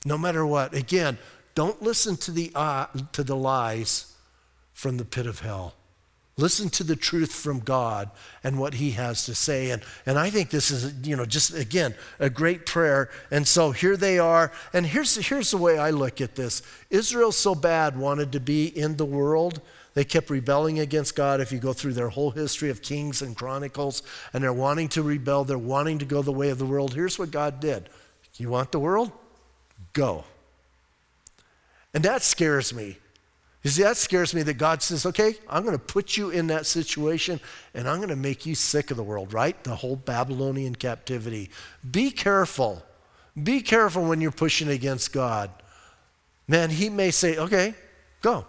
No 0.07 0.17
matter 0.17 0.47
what, 0.47 0.75
again, 0.75 1.19
don't 1.55 1.83
listen 1.83 2.17
to 2.17 2.31
the, 2.31 2.51
uh, 2.55 2.87
to 3.13 3.23
the 3.23 3.37
lies 3.37 4.15
from 4.73 4.97
the 4.97 5.05
pit 5.05 5.27
of 5.27 5.41
hell. 5.41 5.75
Listen 6.41 6.71
to 6.71 6.85
the 6.85 6.97
truth 6.97 7.33
from 7.33 7.61
God 7.61 8.11
and 8.43 8.59
what 8.59 8.75
He 8.75 8.93
has 8.93 9.27
to 9.27 9.35
say. 9.35 9.71
And, 9.71 9.83
and 10.07 10.19
I 10.19 10.31
think 10.31 10.51
this 10.51 10.71
is, 10.71 11.07
you 11.07 11.15
know, 11.15 11.27
just 11.27 11.55
again, 11.55 11.95
a 12.19 12.31
great 12.31 12.65
prayer. 12.65 13.11
And 13.31 13.47
so 13.47 13.73
here 13.73 13.97
they 13.97 14.19
are. 14.19 14.51
And 14.73 14.87
here's, 14.87 15.15
here's 15.17 15.51
the 15.51 15.59
way 15.59 15.79
I 15.79 15.91
look 15.91 16.21
at 16.21 16.37
this 16.37 16.63
Israel 16.89 17.33
so 17.33 17.55
bad 17.55 17.97
wanted 17.99 18.33
to 18.33 18.41
be 18.41 18.67
in 18.67 18.97
the 18.97 19.05
world. 19.05 19.61
They 19.93 20.05
kept 20.05 20.31
rebelling 20.31 20.79
against 20.79 21.17
God. 21.17 21.41
If 21.41 21.53
you 21.53 21.59
go 21.59 21.73
through 21.73 21.95
their 21.95 22.09
whole 22.09 22.31
history 22.31 22.71
of 22.71 22.81
Kings 22.81 23.23
and 23.23 23.37
Chronicles, 23.37 24.03
and 24.33 24.43
they're 24.43 24.53
wanting 24.53 24.89
to 24.91 25.03
rebel, 25.03 25.45
they're 25.45 25.59
wanting 25.59 25.99
to 25.99 26.05
go 26.05 26.23
the 26.23 26.33
way 26.33 26.51
of 26.51 26.59
the 26.59 26.67
world. 26.67 26.95
Here's 26.95 27.19
what 27.19 27.31
God 27.31 27.61
did 27.61 27.89
You 28.37 28.49
want 28.49 28.73
the 28.73 28.79
world? 28.79 29.13
Go. 29.93 30.25
And 31.93 32.05
that 32.05 32.23
scares 32.23 32.73
me 32.73 32.99
you 33.63 33.71
see, 33.71 33.83
that 33.83 33.99
scares 33.99 34.35
me 34.35 34.43
that 34.43 34.55
God 34.55 34.83
says, 34.83 35.05
okay, 35.05 35.35
I'm 35.49 35.65
going 35.65 35.77
to 35.77 35.85
put 35.85 36.17
you 36.17 36.31
in 36.31 36.47
that 36.47 36.65
situation 36.65 37.41
and 37.75 37.89
I'm 37.89 37.99
going 37.99 38.09
to 38.09 38.17
make 38.17 38.47
you 38.47 38.55
sick 38.55 38.91
of 38.91 38.97
the 38.97 39.03
world, 39.03 39.35
right? 39.35 39.63
The 39.65 39.77
whole 39.77 39.97
Babylonian 39.97 40.75
captivity. 40.75 41.51
Be 41.89 42.11
careful. 42.11 42.83
Be 43.41 43.61
careful 43.61 44.05
when 44.05 44.23
you're 44.23 44.31
pushing 44.31 44.69
against 44.69 45.13
God. 45.13 45.51
Man, 46.49 46.71
He 46.71 46.89
may 46.89 47.11
say, 47.11 47.37
okay, 47.37 47.75
go. 48.23 48.47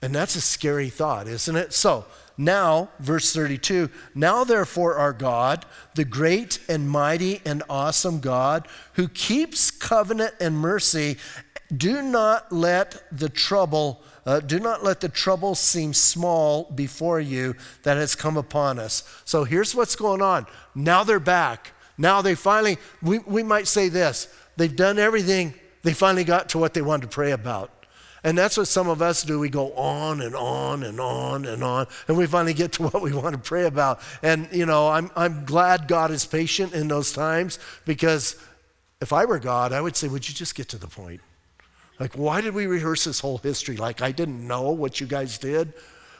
And 0.00 0.14
that's 0.14 0.34
a 0.34 0.40
scary 0.40 0.88
thought, 0.88 1.28
isn't 1.28 1.54
it? 1.54 1.72
So, 1.74 2.06
now, 2.38 2.88
verse 2.98 3.32
32 3.32 3.90
Now, 4.14 4.44
therefore, 4.44 4.96
our 4.96 5.12
God, 5.12 5.64
the 5.94 6.04
great 6.04 6.58
and 6.68 6.88
mighty 6.88 7.40
and 7.44 7.62
awesome 7.68 8.20
God, 8.20 8.66
who 8.94 9.08
keeps 9.08 9.70
covenant 9.70 10.34
and 10.40 10.56
mercy 10.56 11.18
do 11.76 12.02
not 12.02 12.52
let 12.52 13.02
the 13.16 13.28
trouble 13.28 14.02
uh, 14.24 14.40
do 14.40 14.60
not 14.60 14.84
let 14.84 15.00
the 15.00 15.08
trouble 15.08 15.54
seem 15.54 15.92
small 15.92 16.70
before 16.74 17.20
you 17.20 17.54
that 17.82 17.96
has 17.96 18.14
come 18.14 18.36
upon 18.36 18.78
us 18.78 19.02
so 19.24 19.44
here's 19.44 19.74
what's 19.74 19.96
going 19.96 20.22
on 20.22 20.46
now 20.74 21.02
they're 21.02 21.20
back 21.20 21.72
now 21.98 22.22
they 22.22 22.34
finally 22.34 22.78
we, 23.02 23.18
we 23.20 23.42
might 23.42 23.66
say 23.66 23.88
this 23.88 24.28
they've 24.56 24.76
done 24.76 24.98
everything 24.98 25.54
they 25.82 25.92
finally 25.92 26.24
got 26.24 26.48
to 26.48 26.58
what 26.58 26.74
they 26.74 26.82
wanted 26.82 27.02
to 27.02 27.08
pray 27.08 27.32
about 27.32 27.82
and 28.24 28.38
that's 28.38 28.56
what 28.56 28.68
some 28.68 28.88
of 28.88 29.02
us 29.02 29.22
do. 29.22 29.38
We 29.38 29.48
go 29.48 29.72
on 29.72 30.20
and 30.20 30.36
on 30.36 30.84
and 30.84 31.00
on 31.00 31.44
and 31.44 31.64
on, 31.64 31.86
and 32.06 32.16
we 32.16 32.26
finally 32.26 32.54
get 32.54 32.72
to 32.74 32.82
what 32.88 33.02
we 33.02 33.12
want 33.12 33.32
to 33.34 33.40
pray 33.40 33.64
about. 33.64 34.00
And, 34.22 34.48
you 34.52 34.66
know, 34.66 34.88
I'm, 34.88 35.10
I'm 35.16 35.44
glad 35.44 35.88
God 35.88 36.10
is 36.10 36.24
patient 36.24 36.72
in 36.72 36.88
those 36.88 37.12
times 37.12 37.58
because 37.84 38.36
if 39.00 39.12
I 39.12 39.24
were 39.24 39.40
God, 39.40 39.72
I 39.72 39.80
would 39.80 39.96
say, 39.96 40.08
Would 40.08 40.28
you 40.28 40.34
just 40.34 40.54
get 40.54 40.68
to 40.68 40.78
the 40.78 40.86
point? 40.86 41.20
Like, 42.02 42.14
why 42.14 42.40
did 42.40 42.52
we 42.52 42.66
rehearse 42.66 43.04
this 43.04 43.20
whole 43.20 43.38
history? 43.38 43.76
Like, 43.76 44.02
I 44.02 44.10
didn't 44.10 44.44
know 44.44 44.72
what 44.72 45.00
you 45.00 45.06
guys 45.06 45.38
did. 45.38 45.72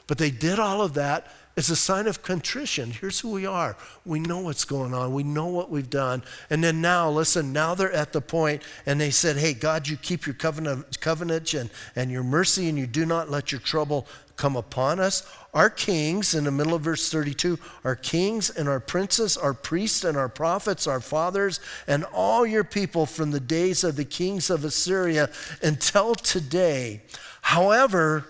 But 0.06 0.16
they 0.16 0.30
did 0.30 0.60
all 0.60 0.80
of 0.80 0.94
that 0.94 1.26
as 1.56 1.70
a 1.70 1.74
sign 1.74 2.06
of 2.06 2.22
contrition. 2.22 2.92
Here's 2.92 3.18
who 3.18 3.32
we 3.32 3.46
are. 3.46 3.76
We 4.06 4.20
know 4.20 4.38
what's 4.38 4.64
going 4.64 4.94
on. 4.94 5.12
We 5.12 5.24
know 5.24 5.48
what 5.48 5.70
we've 5.70 5.90
done. 5.90 6.22
And 6.50 6.62
then 6.62 6.80
now, 6.80 7.10
listen, 7.10 7.52
now 7.52 7.74
they're 7.74 7.90
at 7.90 8.12
the 8.12 8.20
point 8.20 8.62
and 8.86 9.00
they 9.00 9.10
said, 9.10 9.36
Hey, 9.36 9.54
God, 9.54 9.88
you 9.88 9.96
keep 9.96 10.24
your 10.24 10.36
covenant, 10.36 11.00
covenant 11.00 11.52
and, 11.52 11.68
and 11.96 12.12
your 12.12 12.22
mercy, 12.22 12.68
and 12.68 12.78
you 12.78 12.86
do 12.86 13.04
not 13.04 13.28
let 13.28 13.50
your 13.50 13.60
trouble 13.60 14.06
come 14.36 14.54
upon 14.54 15.00
us. 15.00 15.28
Our 15.54 15.68
kings, 15.68 16.34
in 16.34 16.44
the 16.44 16.50
middle 16.50 16.72
of 16.72 16.80
verse 16.80 17.10
32, 17.10 17.58
our 17.84 17.94
kings 17.94 18.48
and 18.48 18.68
our 18.68 18.80
princes, 18.80 19.36
our 19.36 19.52
priests 19.52 20.02
and 20.02 20.16
our 20.16 20.30
prophets, 20.30 20.86
our 20.86 21.00
fathers, 21.00 21.60
and 21.86 22.04
all 22.04 22.46
your 22.46 22.64
people 22.64 23.04
from 23.04 23.32
the 23.32 23.40
days 23.40 23.84
of 23.84 23.96
the 23.96 24.06
kings 24.06 24.48
of 24.48 24.64
Assyria 24.64 25.28
until 25.62 26.14
today. 26.14 27.02
However, 27.42 28.26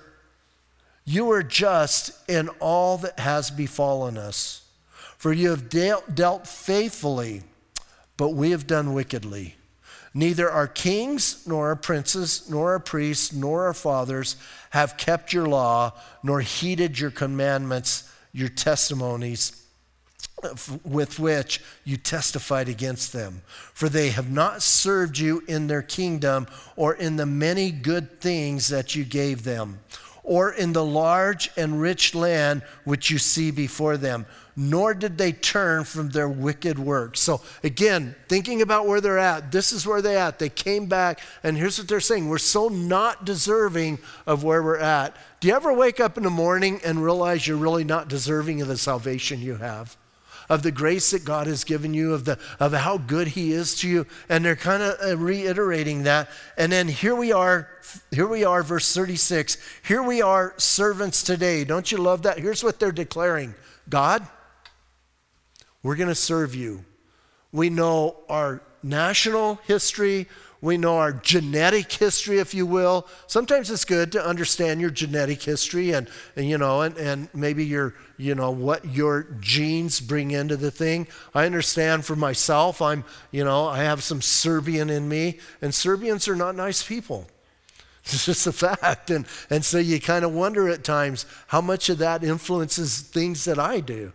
you 1.04 1.30
are 1.30 1.44
just 1.44 2.28
in 2.28 2.48
all 2.58 2.98
that 2.98 3.20
has 3.20 3.52
befallen 3.52 4.18
us. 4.18 4.64
For 5.16 5.32
you 5.32 5.50
have 5.50 5.68
dealt, 5.68 6.16
dealt 6.16 6.48
faithfully, 6.48 7.42
but 8.16 8.30
we 8.30 8.50
have 8.50 8.66
done 8.66 8.94
wickedly. 8.94 9.54
Neither 10.14 10.50
our 10.50 10.66
kings, 10.66 11.46
nor 11.46 11.68
our 11.68 11.76
princes, 11.76 12.48
nor 12.50 12.72
our 12.72 12.80
priests, 12.80 13.32
nor 13.32 13.66
our 13.66 13.74
fathers 13.74 14.36
have 14.70 14.96
kept 14.96 15.32
your 15.32 15.46
law, 15.46 15.92
nor 16.22 16.40
heeded 16.40 16.98
your 16.98 17.10
commandments, 17.10 18.10
your 18.32 18.48
testimonies 18.48 19.58
with 20.84 21.18
which 21.18 21.60
you 21.84 21.96
testified 21.96 22.68
against 22.68 23.12
them. 23.12 23.42
For 23.72 23.88
they 23.88 24.10
have 24.10 24.30
not 24.30 24.62
served 24.62 25.18
you 25.18 25.42
in 25.46 25.66
their 25.66 25.82
kingdom 25.82 26.46
or 26.76 26.94
in 26.94 27.16
the 27.16 27.26
many 27.26 27.70
good 27.70 28.20
things 28.20 28.68
that 28.68 28.94
you 28.94 29.04
gave 29.04 29.44
them 29.44 29.80
or 30.24 30.52
in 30.52 30.72
the 30.72 30.84
large 30.84 31.50
and 31.56 31.80
rich 31.80 32.14
land 32.14 32.62
which 32.84 33.10
you 33.10 33.18
see 33.18 33.50
before 33.50 33.96
them, 33.96 34.26
nor 34.56 34.94
did 34.94 35.18
they 35.18 35.32
turn 35.32 35.84
from 35.84 36.10
their 36.10 36.28
wicked 36.28 36.78
works. 36.78 37.20
So, 37.20 37.40
again, 37.62 38.14
thinking 38.28 38.62
about 38.62 38.86
where 38.86 39.00
they're 39.00 39.18
at, 39.18 39.50
this 39.50 39.72
is 39.72 39.86
where 39.86 40.02
they're 40.02 40.18
at. 40.18 40.38
They 40.38 40.48
came 40.48 40.86
back, 40.86 41.20
and 41.42 41.56
here's 41.56 41.78
what 41.78 41.88
they're 41.88 42.00
saying 42.00 42.28
We're 42.28 42.38
so 42.38 42.68
not 42.68 43.24
deserving 43.24 43.98
of 44.26 44.44
where 44.44 44.62
we're 44.62 44.78
at. 44.78 45.16
Do 45.40 45.48
you 45.48 45.54
ever 45.54 45.72
wake 45.72 46.00
up 46.00 46.16
in 46.16 46.22
the 46.22 46.30
morning 46.30 46.80
and 46.84 47.02
realize 47.02 47.46
you're 47.46 47.56
really 47.56 47.84
not 47.84 48.08
deserving 48.08 48.60
of 48.62 48.68
the 48.68 48.76
salvation 48.76 49.40
you 49.40 49.56
have? 49.56 49.96
of 50.48 50.62
the 50.62 50.70
grace 50.70 51.12
that 51.12 51.24
God 51.24 51.46
has 51.46 51.64
given 51.64 51.94
you, 51.94 52.12
of, 52.12 52.26
the, 52.26 52.38
of 52.60 52.72
how 52.72 52.98
good 52.98 53.28
He 53.28 53.52
is 53.52 53.74
to 53.76 53.88
you. 53.88 54.06
And 54.28 54.44
they're 54.44 54.54
kind 54.54 54.82
of 54.82 54.96
uh, 55.02 55.16
reiterating 55.16 56.02
that. 56.02 56.28
And 56.58 56.70
then 56.70 56.88
here 56.88 57.14
we 57.14 57.32
are, 57.32 57.68
here 58.10 58.26
we 58.26 58.44
are, 58.44 58.62
verse 58.62 58.94
36. 58.94 59.56
Here 59.82 60.02
we 60.02 60.20
are, 60.20 60.52
servants 60.58 61.22
today. 61.22 61.64
Don't 61.64 61.90
you 61.90 61.98
love 61.98 62.22
that? 62.22 62.38
Here's 62.38 62.62
what 62.62 62.78
they're 62.78 62.92
declaring 62.92 63.54
God, 63.88 64.26
we're 65.82 65.96
going 65.96 66.08
to 66.08 66.14
serve 66.14 66.54
you. 66.54 66.84
We 67.52 67.70
know 67.70 68.16
our 68.28 68.62
national 68.82 69.56
history, 69.66 70.28
we 70.62 70.76
know 70.76 70.98
our 70.98 71.12
genetic 71.12 71.90
history, 71.90 72.38
if 72.38 72.54
you 72.54 72.66
will. 72.66 73.08
Sometimes 73.26 73.68
it's 73.68 73.84
good 73.84 74.12
to 74.12 74.24
understand 74.24 74.80
your 74.80 74.90
genetic 74.90 75.42
history 75.42 75.90
and, 75.90 76.08
and 76.36 76.48
you 76.48 76.56
know, 76.56 76.82
and, 76.82 76.96
and 76.98 77.28
maybe 77.34 77.64
your, 77.64 77.94
you 78.16 78.36
know, 78.36 78.52
what 78.52 78.84
your 78.84 79.24
genes 79.40 80.00
bring 80.00 80.30
into 80.30 80.56
the 80.56 80.70
thing. 80.70 81.08
I 81.34 81.46
understand 81.46 82.04
for 82.04 82.14
myself, 82.14 82.80
I'm, 82.80 83.04
you 83.32 83.42
know, 83.42 83.66
I 83.66 83.78
have 83.78 84.04
some 84.04 84.22
Serbian 84.22 84.88
in 84.88 85.08
me, 85.08 85.40
and 85.60 85.74
Serbians 85.74 86.28
are 86.28 86.36
not 86.36 86.54
nice 86.54 86.82
people. 86.82 87.26
It's 88.04 88.26
just 88.26 88.48
a 88.48 88.52
fact. 88.52 89.10
And, 89.10 89.26
and 89.48 89.64
so 89.64 89.78
you 89.78 90.00
kind 90.00 90.24
of 90.24 90.32
wonder 90.32 90.68
at 90.68 90.82
times 90.82 91.24
how 91.46 91.60
much 91.60 91.88
of 91.88 91.98
that 91.98 92.24
influences 92.24 93.00
things 93.00 93.44
that 93.44 93.60
I 93.60 93.78
do. 93.78 94.12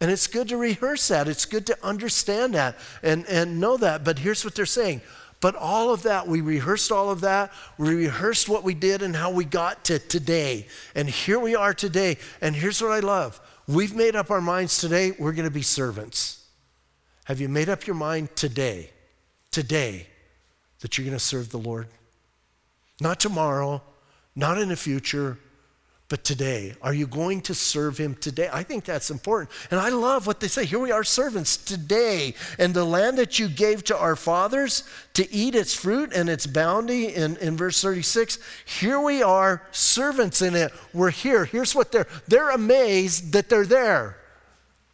And 0.00 0.10
it's 0.10 0.26
good 0.26 0.48
to 0.48 0.56
rehearse 0.56 1.08
that. 1.08 1.28
It's 1.28 1.44
good 1.44 1.66
to 1.66 1.76
understand 1.82 2.54
that 2.54 2.78
and, 3.02 3.26
and 3.26 3.60
know 3.60 3.76
that. 3.76 4.02
But 4.02 4.18
here's 4.18 4.44
what 4.44 4.54
they're 4.54 4.66
saying 4.66 5.02
but 5.40 5.56
all 5.56 5.92
of 5.92 6.02
that, 6.02 6.28
we 6.28 6.42
rehearsed 6.42 6.92
all 6.92 7.10
of 7.10 7.22
that. 7.22 7.50
We 7.78 7.94
rehearsed 7.94 8.48
what 8.48 8.62
we 8.62 8.74
did 8.74 9.02
and 9.02 9.16
how 9.16 9.30
we 9.30 9.46
got 9.46 9.84
to 9.86 9.98
today. 9.98 10.66
And 10.94 11.08
here 11.08 11.40
we 11.40 11.54
are 11.54 11.72
today. 11.72 12.18
And 12.42 12.54
here's 12.54 12.82
what 12.82 12.92
I 12.92 13.00
love 13.00 13.40
we've 13.66 13.94
made 13.94 14.16
up 14.16 14.30
our 14.30 14.40
minds 14.40 14.78
today, 14.78 15.12
we're 15.12 15.32
going 15.32 15.48
to 15.48 15.54
be 15.54 15.62
servants. 15.62 16.44
Have 17.24 17.40
you 17.40 17.48
made 17.48 17.68
up 17.68 17.86
your 17.86 17.96
mind 17.96 18.34
today, 18.36 18.90
today, 19.50 20.06
that 20.80 20.98
you're 20.98 21.06
going 21.06 21.16
to 21.16 21.24
serve 21.24 21.50
the 21.50 21.58
Lord? 21.58 21.88
Not 23.00 23.20
tomorrow, 23.20 23.82
not 24.34 24.58
in 24.58 24.68
the 24.68 24.76
future, 24.76 25.38
but 26.10 26.24
today. 26.24 26.74
Are 26.82 26.92
you 26.92 27.06
going 27.06 27.40
to 27.42 27.54
serve 27.54 27.96
him 27.96 28.16
today? 28.16 28.50
I 28.52 28.64
think 28.64 28.84
that's 28.84 29.12
important. 29.12 29.48
And 29.70 29.78
I 29.78 29.90
love 29.90 30.26
what 30.26 30.40
they 30.40 30.48
say. 30.48 30.64
Here 30.66 30.80
we 30.80 30.90
are, 30.90 31.04
servants 31.04 31.56
today. 31.56 32.34
And 32.58 32.74
the 32.74 32.84
land 32.84 33.16
that 33.18 33.38
you 33.38 33.48
gave 33.48 33.84
to 33.84 33.96
our 33.96 34.16
fathers 34.16 34.82
to 35.14 35.32
eat 35.32 35.54
its 35.54 35.72
fruit 35.72 36.12
and 36.12 36.28
its 36.28 36.48
bounty 36.48 37.14
in, 37.14 37.36
in 37.36 37.56
verse 37.56 37.80
36, 37.80 38.40
here 38.64 39.00
we 39.00 39.22
are, 39.22 39.62
servants 39.70 40.42
in 40.42 40.56
it. 40.56 40.72
We're 40.92 41.10
here. 41.10 41.44
Here's 41.44 41.76
what 41.76 41.92
they're 41.92 42.08
they're 42.26 42.50
amazed 42.50 43.32
that 43.32 43.48
they're 43.48 43.64
there. 43.64 44.16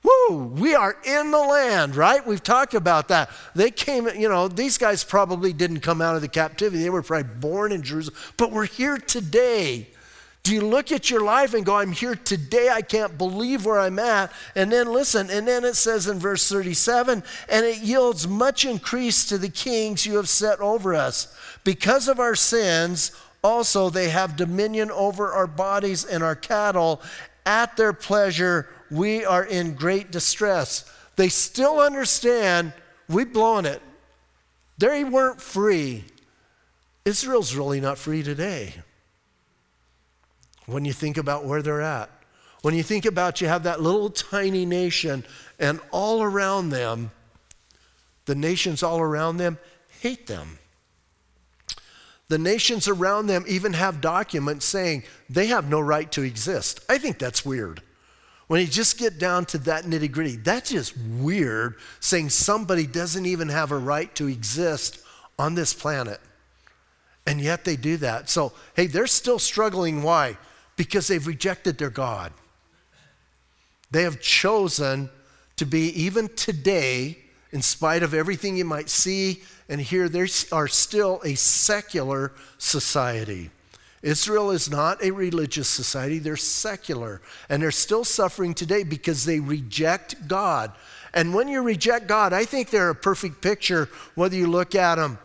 Woo, 0.02 0.36
we 0.36 0.74
are 0.74 0.96
in 1.02 1.30
the 1.30 1.38
land, 1.38 1.96
right? 1.96 2.24
We've 2.24 2.42
talked 2.42 2.74
about 2.74 3.08
that. 3.08 3.30
They 3.54 3.70
came, 3.70 4.06
you 4.06 4.28
know, 4.28 4.48
these 4.48 4.76
guys 4.76 5.02
probably 5.02 5.54
didn't 5.54 5.80
come 5.80 6.02
out 6.02 6.14
of 6.14 6.20
the 6.20 6.28
captivity. 6.28 6.82
They 6.82 6.90
were 6.90 7.02
probably 7.02 7.32
born 7.40 7.72
in 7.72 7.82
Jerusalem, 7.82 8.16
but 8.36 8.52
we're 8.52 8.66
here 8.66 8.98
today. 8.98 9.88
Do 10.46 10.54
you 10.54 10.60
look 10.60 10.92
at 10.92 11.10
your 11.10 11.22
life 11.22 11.54
and 11.54 11.66
go, 11.66 11.74
I'm 11.74 11.90
here 11.90 12.14
today, 12.14 12.68
I 12.68 12.80
can't 12.80 13.18
believe 13.18 13.66
where 13.66 13.80
I'm 13.80 13.98
at? 13.98 14.30
And 14.54 14.70
then 14.70 14.92
listen, 14.92 15.28
and 15.28 15.48
then 15.48 15.64
it 15.64 15.74
says 15.74 16.06
in 16.06 16.20
verse 16.20 16.48
37 16.48 17.24
and 17.48 17.66
it 17.66 17.78
yields 17.78 18.28
much 18.28 18.64
increase 18.64 19.24
to 19.24 19.38
the 19.38 19.48
kings 19.48 20.06
you 20.06 20.14
have 20.14 20.28
set 20.28 20.60
over 20.60 20.94
us. 20.94 21.36
Because 21.64 22.06
of 22.06 22.20
our 22.20 22.36
sins, 22.36 23.10
also 23.42 23.90
they 23.90 24.08
have 24.10 24.36
dominion 24.36 24.92
over 24.92 25.32
our 25.32 25.48
bodies 25.48 26.04
and 26.04 26.22
our 26.22 26.36
cattle. 26.36 27.02
At 27.44 27.76
their 27.76 27.92
pleasure, 27.92 28.68
we 28.88 29.24
are 29.24 29.44
in 29.44 29.74
great 29.74 30.12
distress. 30.12 30.88
They 31.16 31.28
still 31.28 31.80
understand 31.80 32.72
we've 33.08 33.32
blown 33.32 33.66
it. 33.66 33.82
They 34.78 35.02
weren't 35.02 35.40
free. 35.40 36.04
Israel's 37.04 37.56
really 37.56 37.80
not 37.80 37.98
free 37.98 38.22
today. 38.22 38.74
When 40.66 40.84
you 40.84 40.92
think 40.92 41.16
about 41.16 41.44
where 41.44 41.62
they're 41.62 41.82
at, 41.82 42.10
when 42.62 42.74
you 42.74 42.82
think 42.82 43.04
about 43.04 43.40
you 43.40 43.48
have 43.48 43.62
that 43.62 43.80
little 43.80 44.10
tiny 44.10 44.66
nation 44.66 45.24
and 45.58 45.80
all 45.92 46.22
around 46.22 46.70
them, 46.70 47.12
the 48.24 48.34
nations 48.34 48.82
all 48.82 49.00
around 49.00 49.36
them 49.36 49.58
hate 50.00 50.26
them. 50.26 50.58
The 52.28 52.38
nations 52.38 52.88
around 52.88 53.28
them 53.28 53.44
even 53.46 53.72
have 53.74 54.00
documents 54.00 54.66
saying 54.66 55.04
they 55.30 55.46
have 55.46 55.68
no 55.68 55.78
right 55.78 56.10
to 56.12 56.22
exist. 56.22 56.80
I 56.88 56.98
think 56.98 57.18
that's 57.18 57.44
weird. 57.44 57.82
When 58.48 58.60
you 58.60 58.66
just 58.66 58.98
get 58.98 59.18
down 59.18 59.44
to 59.46 59.58
that 59.58 59.84
nitty 59.84 60.10
gritty, 60.10 60.36
that's 60.36 60.70
just 60.70 60.96
weird 60.96 61.76
saying 62.00 62.30
somebody 62.30 62.86
doesn't 62.86 63.26
even 63.26 63.48
have 63.48 63.72
a 63.72 63.78
right 63.78 64.12
to 64.16 64.28
exist 64.28 65.00
on 65.38 65.54
this 65.54 65.72
planet. 65.72 66.20
And 67.26 67.40
yet 67.40 67.64
they 67.64 67.76
do 67.76 67.96
that. 67.98 68.28
So, 68.28 68.52
hey, 68.74 68.86
they're 68.86 69.08
still 69.08 69.40
struggling. 69.40 70.02
Why? 70.02 70.36
Because 70.76 71.08
they've 71.08 71.26
rejected 71.26 71.78
their 71.78 71.90
God. 71.90 72.32
They 73.90 74.02
have 74.02 74.20
chosen 74.20 75.10
to 75.56 75.64
be, 75.64 75.88
even 76.00 76.28
today, 76.34 77.18
in 77.52 77.62
spite 77.62 78.02
of 78.02 78.12
everything 78.12 78.56
you 78.56 78.64
might 78.64 78.90
see 78.90 79.42
and 79.68 79.80
hear, 79.80 80.08
they 80.08 80.28
are 80.52 80.68
still 80.68 81.20
a 81.24 81.34
secular 81.34 82.32
society. 82.58 83.50
Israel 84.02 84.50
is 84.50 84.70
not 84.70 85.02
a 85.02 85.10
religious 85.10 85.68
society, 85.68 86.18
they're 86.18 86.36
secular. 86.36 87.20
And 87.48 87.62
they're 87.62 87.70
still 87.70 88.04
suffering 88.04 88.54
today 88.54 88.84
because 88.84 89.24
they 89.24 89.40
reject 89.40 90.28
God. 90.28 90.72
And 91.14 91.34
when 91.34 91.48
you 91.48 91.62
reject 91.62 92.06
God, 92.06 92.32
I 92.32 92.44
think 92.44 92.70
they're 92.70 92.90
a 92.90 92.94
perfect 92.94 93.40
picture, 93.40 93.88
whether 94.14 94.36
you 94.36 94.46
look 94.46 94.74
at 94.74 94.96
them, 94.96 95.18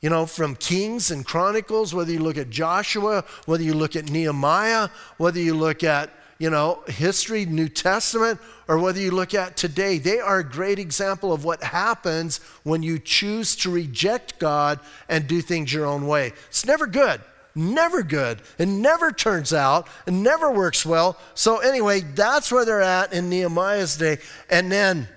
you 0.00 0.10
know, 0.10 0.26
from 0.26 0.54
Kings 0.56 1.10
and 1.10 1.24
Chronicles, 1.24 1.94
whether 1.94 2.12
you 2.12 2.18
look 2.18 2.36
at 2.36 2.50
Joshua, 2.50 3.24
whether 3.46 3.62
you 3.62 3.74
look 3.74 3.96
at 3.96 4.10
Nehemiah, 4.10 4.88
whether 5.16 5.40
you 5.40 5.54
look 5.54 5.82
at, 5.82 6.10
you 6.38 6.50
know, 6.50 6.82
history, 6.86 7.46
New 7.46 7.68
Testament, 7.68 8.38
or 8.68 8.78
whether 8.78 9.00
you 9.00 9.10
look 9.10 9.32
at 9.32 9.56
today, 9.56 9.98
they 9.98 10.20
are 10.20 10.40
a 10.40 10.44
great 10.44 10.78
example 10.78 11.32
of 11.32 11.44
what 11.44 11.62
happens 11.62 12.38
when 12.62 12.82
you 12.82 12.98
choose 12.98 13.56
to 13.56 13.70
reject 13.70 14.38
God 14.38 14.80
and 15.08 15.26
do 15.26 15.40
things 15.40 15.72
your 15.72 15.86
own 15.86 16.06
way. 16.06 16.32
It's 16.48 16.66
never 16.66 16.86
good 16.86 17.20
never 17.56 18.02
good. 18.02 18.42
It 18.58 18.68
never 18.68 19.10
turns 19.10 19.52
out. 19.52 19.88
It 20.06 20.12
never 20.12 20.52
works 20.52 20.84
well. 20.84 21.18
So, 21.34 21.58
anyway, 21.58 22.00
that's 22.00 22.52
where 22.52 22.64
they're 22.66 22.82
at 22.82 23.14
in 23.14 23.30
Nehemiah's 23.30 23.96
day. 23.96 24.18
And 24.50 24.70
then, 24.70 25.08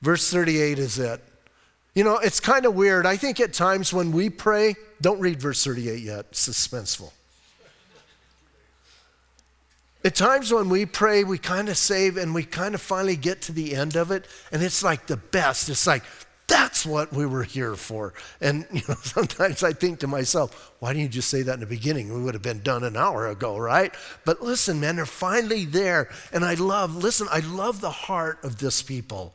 verse 0.00 0.30
38 0.30 0.78
is 0.78 0.98
it. 1.00 1.20
You 2.00 2.04
know, 2.04 2.16
it's 2.16 2.40
kind 2.40 2.64
of 2.64 2.74
weird. 2.74 3.04
I 3.04 3.18
think 3.18 3.40
at 3.40 3.52
times 3.52 3.92
when 3.92 4.10
we 4.10 4.30
pray, 4.30 4.74
don't 5.02 5.20
read 5.20 5.38
verse 5.38 5.62
38 5.62 6.00
yet, 6.00 6.24
it's 6.30 6.48
suspenseful. 6.48 7.12
At 10.02 10.14
times 10.14 10.50
when 10.50 10.70
we 10.70 10.86
pray, 10.86 11.24
we 11.24 11.36
kind 11.36 11.68
of 11.68 11.76
save 11.76 12.16
and 12.16 12.34
we 12.34 12.44
kind 12.44 12.74
of 12.74 12.80
finally 12.80 13.16
get 13.16 13.42
to 13.42 13.52
the 13.52 13.76
end 13.76 13.96
of 13.96 14.10
it, 14.10 14.24
and 14.50 14.62
it's 14.62 14.82
like 14.82 15.08
the 15.08 15.18
best. 15.18 15.68
It's 15.68 15.86
like, 15.86 16.02
that's 16.46 16.86
what 16.86 17.12
we 17.12 17.26
were 17.26 17.44
here 17.44 17.76
for. 17.76 18.14
And 18.40 18.64
you 18.72 18.80
know, 18.88 18.94
sometimes 19.02 19.62
I 19.62 19.74
think 19.74 19.98
to 19.98 20.06
myself, 20.06 20.72
why 20.78 20.94
didn't 20.94 21.02
you 21.02 21.08
just 21.10 21.28
say 21.28 21.42
that 21.42 21.52
in 21.52 21.60
the 21.60 21.66
beginning? 21.66 22.14
We 22.14 22.22
would 22.22 22.32
have 22.32 22.42
been 22.42 22.62
done 22.62 22.82
an 22.82 22.96
hour 22.96 23.28
ago, 23.28 23.58
right? 23.58 23.94
But 24.24 24.40
listen, 24.40 24.80
man, 24.80 24.96
they're 24.96 25.04
finally 25.04 25.66
there. 25.66 26.08
And 26.32 26.46
I 26.46 26.54
love, 26.54 26.96
listen, 26.96 27.28
I 27.30 27.40
love 27.40 27.82
the 27.82 27.90
heart 27.90 28.42
of 28.42 28.56
this 28.56 28.80
people. 28.80 29.34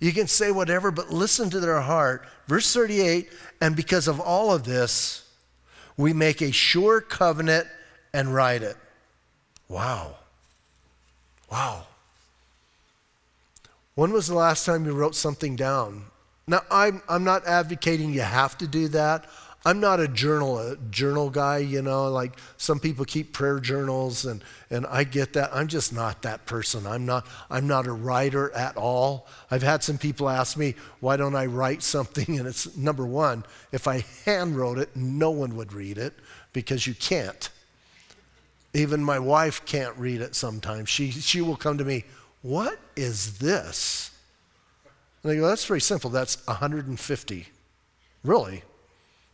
You 0.00 0.12
can 0.12 0.26
say 0.26 0.50
whatever, 0.50 0.90
but 0.90 1.12
listen 1.12 1.50
to 1.50 1.60
their 1.60 1.80
heart. 1.80 2.26
Verse 2.46 2.72
38 2.72 3.28
And 3.60 3.74
because 3.74 4.08
of 4.08 4.20
all 4.20 4.52
of 4.52 4.64
this, 4.64 5.28
we 5.96 6.12
make 6.12 6.42
a 6.42 6.52
sure 6.52 7.00
covenant 7.00 7.66
and 8.12 8.34
write 8.34 8.62
it. 8.62 8.76
Wow. 9.68 10.16
Wow. 11.50 11.86
When 13.94 14.12
was 14.12 14.26
the 14.26 14.34
last 14.34 14.66
time 14.66 14.84
you 14.84 14.92
wrote 14.92 15.14
something 15.14 15.56
down? 15.56 16.04
Now, 16.46 16.60
I'm, 16.70 17.02
I'm 17.08 17.24
not 17.24 17.46
advocating 17.46 18.12
you 18.12 18.20
have 18.20 18.56
to 18.58 18.66
do 18.66 18.88
that. 18.88 19.24
I'm 19.66 19.80
not 19.80 19.98
a 19.98 20.06
journal 20.06 20.60
a 20.60 20.76
journal 20.92 21.28
guy, 21.28 21.58
you 21.58 21.82
know, 21.82 22.08
like 22.08 22.38
some 22.56 22.78
people 22.78 23.04
keep 23.04 23.32
prayer 23.32 23.58
journals 23.58 24.24
and, 24.24 24.44
and 24.70 24.86
I 24.86 25.02
get 25.02 25.32
that. 25.32 25.50
I'm 25.52 25.66
just 25.66 25.92
not 25.92 26.22
that 26.22 26.46
person. 26.46 26.86
I'm 26.86 27.04
not 27.04 27.26
I'm 27.50 27.66
not 27.66 27.88
a 27.88 27.92
writer 27.92 28.52
at 28.52 28.76
all. 28.76 29.26
I've 29.50 29.64
had 29.64 29.82
some 29.82 29.98
people 29.98 30.28
ask 30.28 30.56
me, 30.56 30.76
why 31.00 31.16
don't 31.16 31.34
I 31.34 31.46
write 31.46 31.82
something? 31.82 32.38
And 32.38 32.46
it's 32.46 32.76
number 32.76 33.04
one, 33.04 33.44
if 33.72 33.88
I 33.88 34.04
hand 34.24 34.56
wrote 34.56 34.78
it, 34.78 34.94
no 34.94 35.32
one 35.32 35.56
would 35.56 35.72
read 35.72 35.98
it 35.98 36.14
because 36.52 36.86
you 36.86 36.94
can't. 36.94 37.50
Even 38.72 39.02
my 39.02 39.18
wife 39.18 39.64
can't 39.64 39.96
read 39.96 40.20
it 40.20 40.36
sometimes. 40.36 40.88
She 40.88 41.10
she 41.10 41.40
will 41.40 41.56
come 41.56 41.76
to 41.78 41.84
me, 41.84 42.04
What 42.40 42.78
is 42.94 43.38
this? 43.38 44.12
And 45.24 45.32
they 45.32 45.38
go, 45.38 45.48
that's 45.48 45.64
very 45.64 45.80
simple. 45.80 46.08
That's 46.08 46.46
150. 46.46 47.48
Really? 48.22 48.62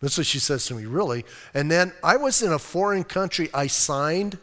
That's 0.03 0.19
what 0.19 0.27
she 0.27 0.41
says 0.41 0.67
to 0.67 0.75
me, 0.75 0.85
really? 0.85 1.25
And 1.55 1.71
then 1.71 1.93
I 2.03 2.17
was 2.17 2.43
in 2.43 2.53
a 2.53 2.59
foreign 2.59 3.05
country. 3.05 3.49
I 3.55 3.69
signed 3.69 4.37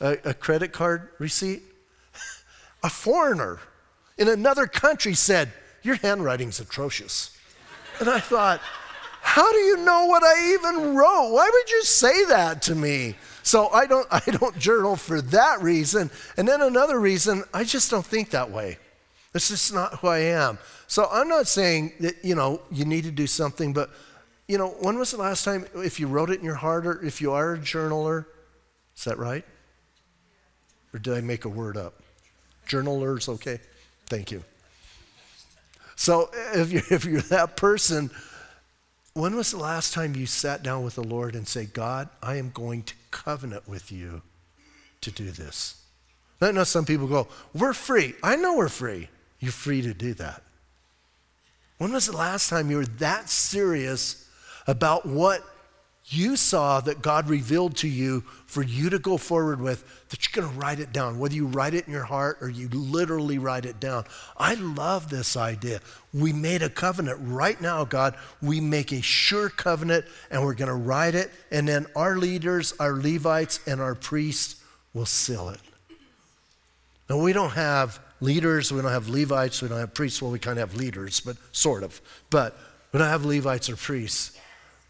a, 0.00 0.16
a 0.24 0.34
credit 0.34 0.72
card 0.72 1.08
receipt. 1.18 1.62
a 2.84 2.88
foreigner 2.88 3.58
in 4.16 4.28
another 4.28 4.68
country 4.68 5.14
said, 5.14 5.52
Your 5.82 5.96
handwriting's 5.96 6.60
atrocious. 6.60 7.36
And 7.98 8.08
I 8.08 8.20
thought, 8.20 8.60
How 9.20 9.50
do 9.50 9.58
you 9.58 9.78
know 9.78 10.06
what 10.06 10.22
I 10.22 10.54
even 10.54 10.94
wrote? 10.94 11.30
Why 11.32 11.50
would 11.52 11.70
you 11.72 11.82
say 11.82 12.26
that 12.26 12.62
to 12.62 12.76
me? 12.76 13.16
So 13.42 13.68
I 13.70 13.86
don't, 13.86 14.06
I 14.12 14.20
don't 14.20 14.56
journal 14.58 14.94
for 14.94 15.20
that 15.20 15.60
reason. 15.60 16.08
And 16.36 16.46
then 16.46 16.62
another 16.62 17.00
reason, 17.00 17.42
I 17.52 17.64
just 17.64 17.90
don't 17.90 18.06
think 18.06 18.30
that 18.30 18.48
way. 18.48 18.78
That's 19.32 19.48
just 19.48 19.74
not 19.74 19.98
who 19.98 20.06
I 20.06 20.18
am. 20.18 20.58
So 20.86 21.08
I'm 21.10 21.28
not 21.28 21.48
saying 21.48 21.94
that, 21.98 22.24
you 22.24 22.36
know, 22.36 22.62
you 22.70 22.84
need 22.84 23.02
to 23.04 23.10
do 23.10 23.26
something, 23.26 23.72
but, 23.72 23.90
you 24.48 24.58
know, 24.58 24.68
when 24.80 24.98
was 24.98 25.10
the 25.10 25.16
last 25.16 25.44
time, 25.44 25.66
if 25.74 25.98
you 25.98 26.06
wrote 26.06 26.30
it 26.30 26.38
in 26.38 26.44
your 26.44 26.54
heart 26.54 26.86
or 26.86 27.02
if 27.04 27.20
you 27.20 27.32
are 27.32 27.54
a 27.54 27.58
journaler, 27.58 28.26
is 28.96 29.04
that 29.04 29.18
right? 29.18 29.44
Or 30.92 30.98
did 30.98 31.14
I 31.14 31.20
make 31.20 31.44
a 31.44 31.48
word 31.48 31.76
up? 31.76 31.94
Journalers, 32.66 33.28
okay? 33.28 33.60
Thank 34.06 34.30
you. 34.30 34.44
So 35.96 36.30
if 36.52 36.70
you're, 36.70 36.82
if 36.90 37.04
you're 37.04 37.20
that 37.22 37.56
person, 37.56 38.10
when 39.14 39.36
was 39.36 39.50
the 39.50 39.58
last 39.58 39.94
time 39.94 40.14
you 40.14 40.26
sat 40.26 40.62
down 40.62 40.84
with 40.84 40.96
the 40.96 41.04
Lord 41.04 41.34
and 41.34 41.46
say, 41.46 41.64
God, 41.66 42.08
I 42.22 42.36
am 42.36 42.50
going 42.50 42.82
to 42.84 42.94
covenant 43.10 43.68
with 43.68 43.90
you 43.90 44.22
to 45.00 45.10
do 45.10 45.30
this? 45.30 45.80
I 46.40 46.50
know 46.50 46.64
some 46.64 46.84
people 46.84 47.06
go, 47.06 47.28
we're 47.54 47.72
free. 47.72 48.14
I 48.22 48.36
know 48.36 48.56
we're 48.56 48.68
free. 48.68 49.08
You're 49.40 49.52
free 49.52 49.80
to 49.82 49.94
do 49.94 50.14
that. 50.14 50.42
When 51.78 51.92
was 51.92 52.06
the 52.06 52.16
last 52.16 52.50
time 52.50 52.70
you 52.70 52.76
were 52.76 52.86
that 52.86 53.30
serious 53.30 54.23
about 54.66 55.06
what 55.06 55.42
you 56.06 56.36
saw 56.36 56.80
that 56.80 57.00
God 57.00 57.30
revealed 57.30 57.76
to 57.76 57.88
you 57.88 58.20
for 58.46 58.62
you 58.62 58.90
to 58.90 58.98
go 58.98 59.16
forward 59.16 59.60
with, 59.60 60.08
that 60.10 60.26
you're 60.26 60.42
going 60.42 60.52
to 60.52 60.60
write 60.60 60.78
it 60.78 60.92
down, 60.92 61.18
whether 61.18 61.34
you 61.34 61.46
write 61.46 61.72
it 61.72 61.86
in 61.86 61.92
your 61.92 62.04
heart 62.04 62.38
or 62.42 62.50
you 62.50 62.68
literally 62.68 63.38
write 63.38 63.64
it 63.64 63.80
down. 63.80 64.04
I 64.36 64.54
love 64.54 65.08
this 65.08 65.34
idea. 65.36 65.80
We 66.12 66.32
made 66.32 66.62
a 66.62 66.68
covenant 66.68 67.18
right 67.22 67.58
now, 67.58 67.84
God. 67.84 68.16
We 68.42 68.60
make 68.60 68.92
a 68.92 69.00
sure 69.00 69.48
covenant 69.48 70.04
and 70.30 70.44
we're 70.44 70.54
going 70.54 70.68
to 70.68 70.74
write 70.74 71.14
it, 71.14 71.30
and 71.50 71.66
then 71.66 71.86
our 71.96 72.16
leaders, 72.18 72.74
our 72.78 72.92
Levites, 72.92 73.60
and 73.66 73.80
our 73.80 73.94
priests 73.94 74.62
will 74.92 75.06
seal 75.06 75.48
it. 75.48 75.60
Now, 77.08 77.18
we 77.18 77.32
don't 77.32 77.50
have 77.50 77.98
leaders, 78.20 78.72
we 78.72 78.80
don't 78.80 78.90
have 78.90 79.08
Levites, 79.08 79.62
we 79.62 79.68
don't 79.68 79.78
have 79.78 79.94
priests. 79.94 80.20
Well, 80.22 80.30
we 80.30 80.38
kind 80.38 80.58
of 80.58 80.70
have 80.70 80.78
leaders, 80.78 81.20
but 81.20 81.36
sort 81.52 81.82
of. 81.82 82.00
But 82.30 82.56
we 82.92 82.98
don't 82.98 83.08
have 83.08 83.24
Levites 83.24 83.68
or 83.68 83.76
priests. 83.76 84.33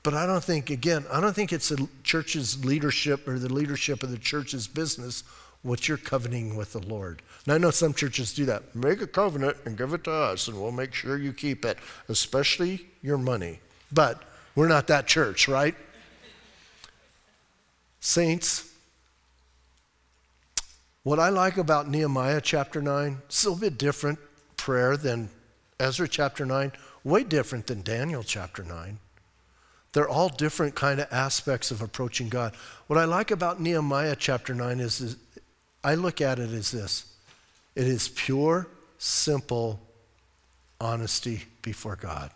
But 0.04 0.14
I 0.14 0.26
don't 0.26 0.44
think, 0.44 0.70
again, 0.70 1.04
I 1.10 1.20
don't 1.20 1.34
think 1.34 1.52
it's 1.52 1.70
the 1.70 1.88
church's 2.04 2.64
leadership 2.64 3.26
or 3.26 3.38
the 3.38 3.52
leadership 3.52 4.02
of 4.02 4.10
the 4.10 4.18
church's 4.18 4.68
business 4.68 5.24
what 5.62 5.88
you're 5.88 5.96
covenanting 5.96 6.56
with 6.56 6.74
the 6.74 6.86
Lord. 6.86 7.22
Now, 7.46 7.54
I 7.54 7.58
know 7.58 7.70
some 7.70 7.94
churches 7.94 8.34
do 8.34 8.44
that. 8.44 8.74
Make 8.76 9.00
a 9.00 9.06
covenant 9.06 9.56
and 9.64 9.78
give 9.78 9.94
it 9.94 10.04
to 10.04 10.12
us, 10.12 10.46
and 10.46 10.60
we'll 10.60 10.72
make 10.72 10.92
sure 10.92 11.16
you 11.16 11.32
keep 11.32 11.64
it, 11.64 11.78
especially 12.10 12.86
your 13.02 13.16
money. 13.16 13.60
But 13.90 14.22
we're 14.54 14.68
not 14.68 14.86
that 14.88 15.06
church, 15.06 15.48
right? 15.48 15.74
Saints, 18.00 18.70
what 21.02 21.18
I 21.18 21.30
like 21.30 21.56
about 21.56 21.88
Nehemiah 21.88 22.42
chapter 22.42 22.82
9, 22.82 23.22
it's 23.24 23.44
a 23.44 23.48
little 23.48 23.60
bit 23.60 23.78
different 23.78 24.18
prayer 24.58 24.98
than 24.98 25.30
Ezra 25.80 26.06
chapter 26.06 26.44
9, 26.44 26.72
way 27.04 27.24
different 27.24 27.66
than 27.66 27.80
Daniel 27.80 28.22
chapter 28.22 28.62
9. 28.62 28.98
They're 29.94 30.08
all 30.08 30.28
different 30.28 30.74
kind 30.74 31.00
of 31.00 31.06
aspects 31.12 31.70
of 31.70 31.80
approaching 31.80 32.28
God. 32.28 32.54
What 32.88 32.98
I 32.98 33.04
like 33.04 33.30
about 33.30 33.60
Nehemiah 33.60 34.16
chapter 34.18 34.52
9 34.52 34.80
is, 34.80 35.00
is 35.00 35.16
I 35.84 35.94
look 35.94 36.20
at 36.20 36.38
it 36.38 36.50
as 36.50 36.70
this 36.70 37.06
it 37.74 37.86
is 37.86 38.08
pure, 38.08 38.68
simple 38.98 39.80
honesty 40.80 41.44
before 41.62 41.96
God. 41.96 42.30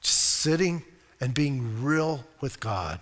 Just 0.00 0.18
sitting 0.18 0.82
and 1.20 1.32
being 1.32 1.82
real 1.82 2.24
with 2.40 2.58
God. 2.58 3.00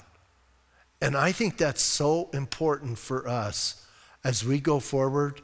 And 1.01 1.17
I 1.17 1.33
think 1.33 1.57
that's 1.57 1.83
so 1.83 2.29
important 2.35 2.99
for 2.99 3.29
us 3.29 3.87
as 4.25 4.45
we 4.45 4.61
go 4.61 4.79
forward 4.79 5.41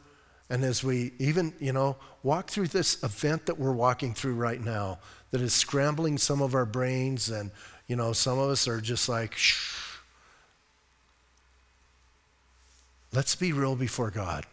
and 0.51 0.63
as 0.63 0.85
we 0.85 1.13
even, 1.19 1.55
you 1.59 1.73
know, 1.73 1.97
walk 2.23 2.51
through 2.51 2.69
this 2.69 3.03
event 3.03 3.47
that 3.47 3.59
we're 3.59 3.73
walking 3.73 4.13
through 4.15 4.35
right 4.35 4.63
now 4.63 4.99
that 5.31 5.41
is 5.41 5.55
scrambling 5.55 6.19
some 6.19 6.43
of 6.43 6.55
our 6.55 6.67
brains 6.67 7.31
and, 7.31 7.51
you 7.87 7.97
know, 7.97 8.13
some 8.13 8.39
of 8.39 8.51
us 8.51 8.67
are 8.67 8.81
just 8.81 9.09
like, 9.09 9.35
shh. 9.35 9.99
Let's 13.13 13.37
be 13.37 13.53
real 13.53 13.77
before 13.77 14.11
God 14.11 14.45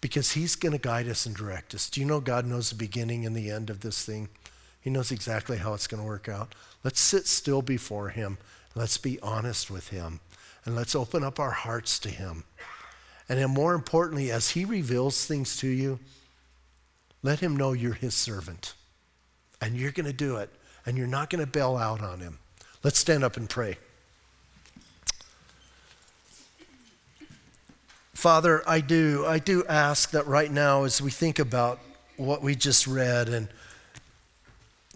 because 0.00 0.32
He's 0.32 0.56
going 0.56 0.72
to 0.72 0.78
guide 0.78 1.08
us 1.08 1.24
and 1.24 1.34
direct 1.34 1.74
us. 1.74 1.88
Do 1.88 1.98
you 2.00 2.06
know 2.06 2.20
God 2.20 2.44
knows 2.44 2.68
the 2.68 2.76
beginning 2.76 3.24
and 3.24 3.34
the 3.34 3.50
end 3.50 3.70
of 3.70 3.80
this 3.80 4.04
thing? 4.04 4.28
He 4.78 4.90
knows 4.90 5.10
exactly 5.10 5.56
how 5.56 5.72
it's 5.72 5.86
going 5.86 6.02
to 6.02 6.06
work 6.06 6.28
out. 6.28 6.54
Let's 6.82 7.00
sit 7.00 7.26
still 7.26 7.62
before 7.62 8.10
Him. 8.10 8.36
Let's 8.74 8.98
be 8.98 9.18
honest 9.20 9.70
with 9.70 9.88
Him. 9.88 10.20
And 10.66 10.76
let's 10.76 10.94
open 10.94 11.24
up 11.24 11.40
our 11.40 11.52
hearts 11.52 11.98
to 12.00 12.10
Him. 12.10 12.44
And 13.30 13.38
then, 13.38 13.48
more 13.48 13.72
importantly, 13.72 14.30
as 14.30 14.50
He 14.50 14.66
reveals 14.66 15.24
things 15.24 15.56
to 15.58 15.68
you, 15.68 16.00
let 17.22 17.40
Him 17.40 17.56
know 17.56 17.72
you're 17.72 17.94
His 17.94 18.14
servant. 18.14 18.74
And 19.62 19.74
you're 19.74 19.92
going 19.92 20.04
to 20.04 20.12
do 20.12 20.36
it. 20.36 20.50
And 20.86 20.96
you're 20.96 21.06
not 21.06 21.30
going 21.30 21.44
to 21.44 21.50
bail 21.50 21.76
out 21.76 22.02
on 22.02 22.20
Him. 22.20 22.38
Let's 22.82 22.98
stand 22.98 23.24
up 23.24 23.36
and 23.36 23.48
pray. 23.48 23.78
Father, 28.12 28.62
I 28.66 28.80
do, 28.80 29.24
I 29.26 29.38
do 29.38 29.64
ask 29.66 30.10
that 30.12 30.26
right 30.26 30.50
now 30.50 30.84
as 30.84 31.02
we 31.02 31.10
think 31.10 31.38
about 31.38 31.80
what 32.16 32.42
we 32.42 32.54
just 32.54 32.86
read, 32.86 33.28
and 33.28 33.48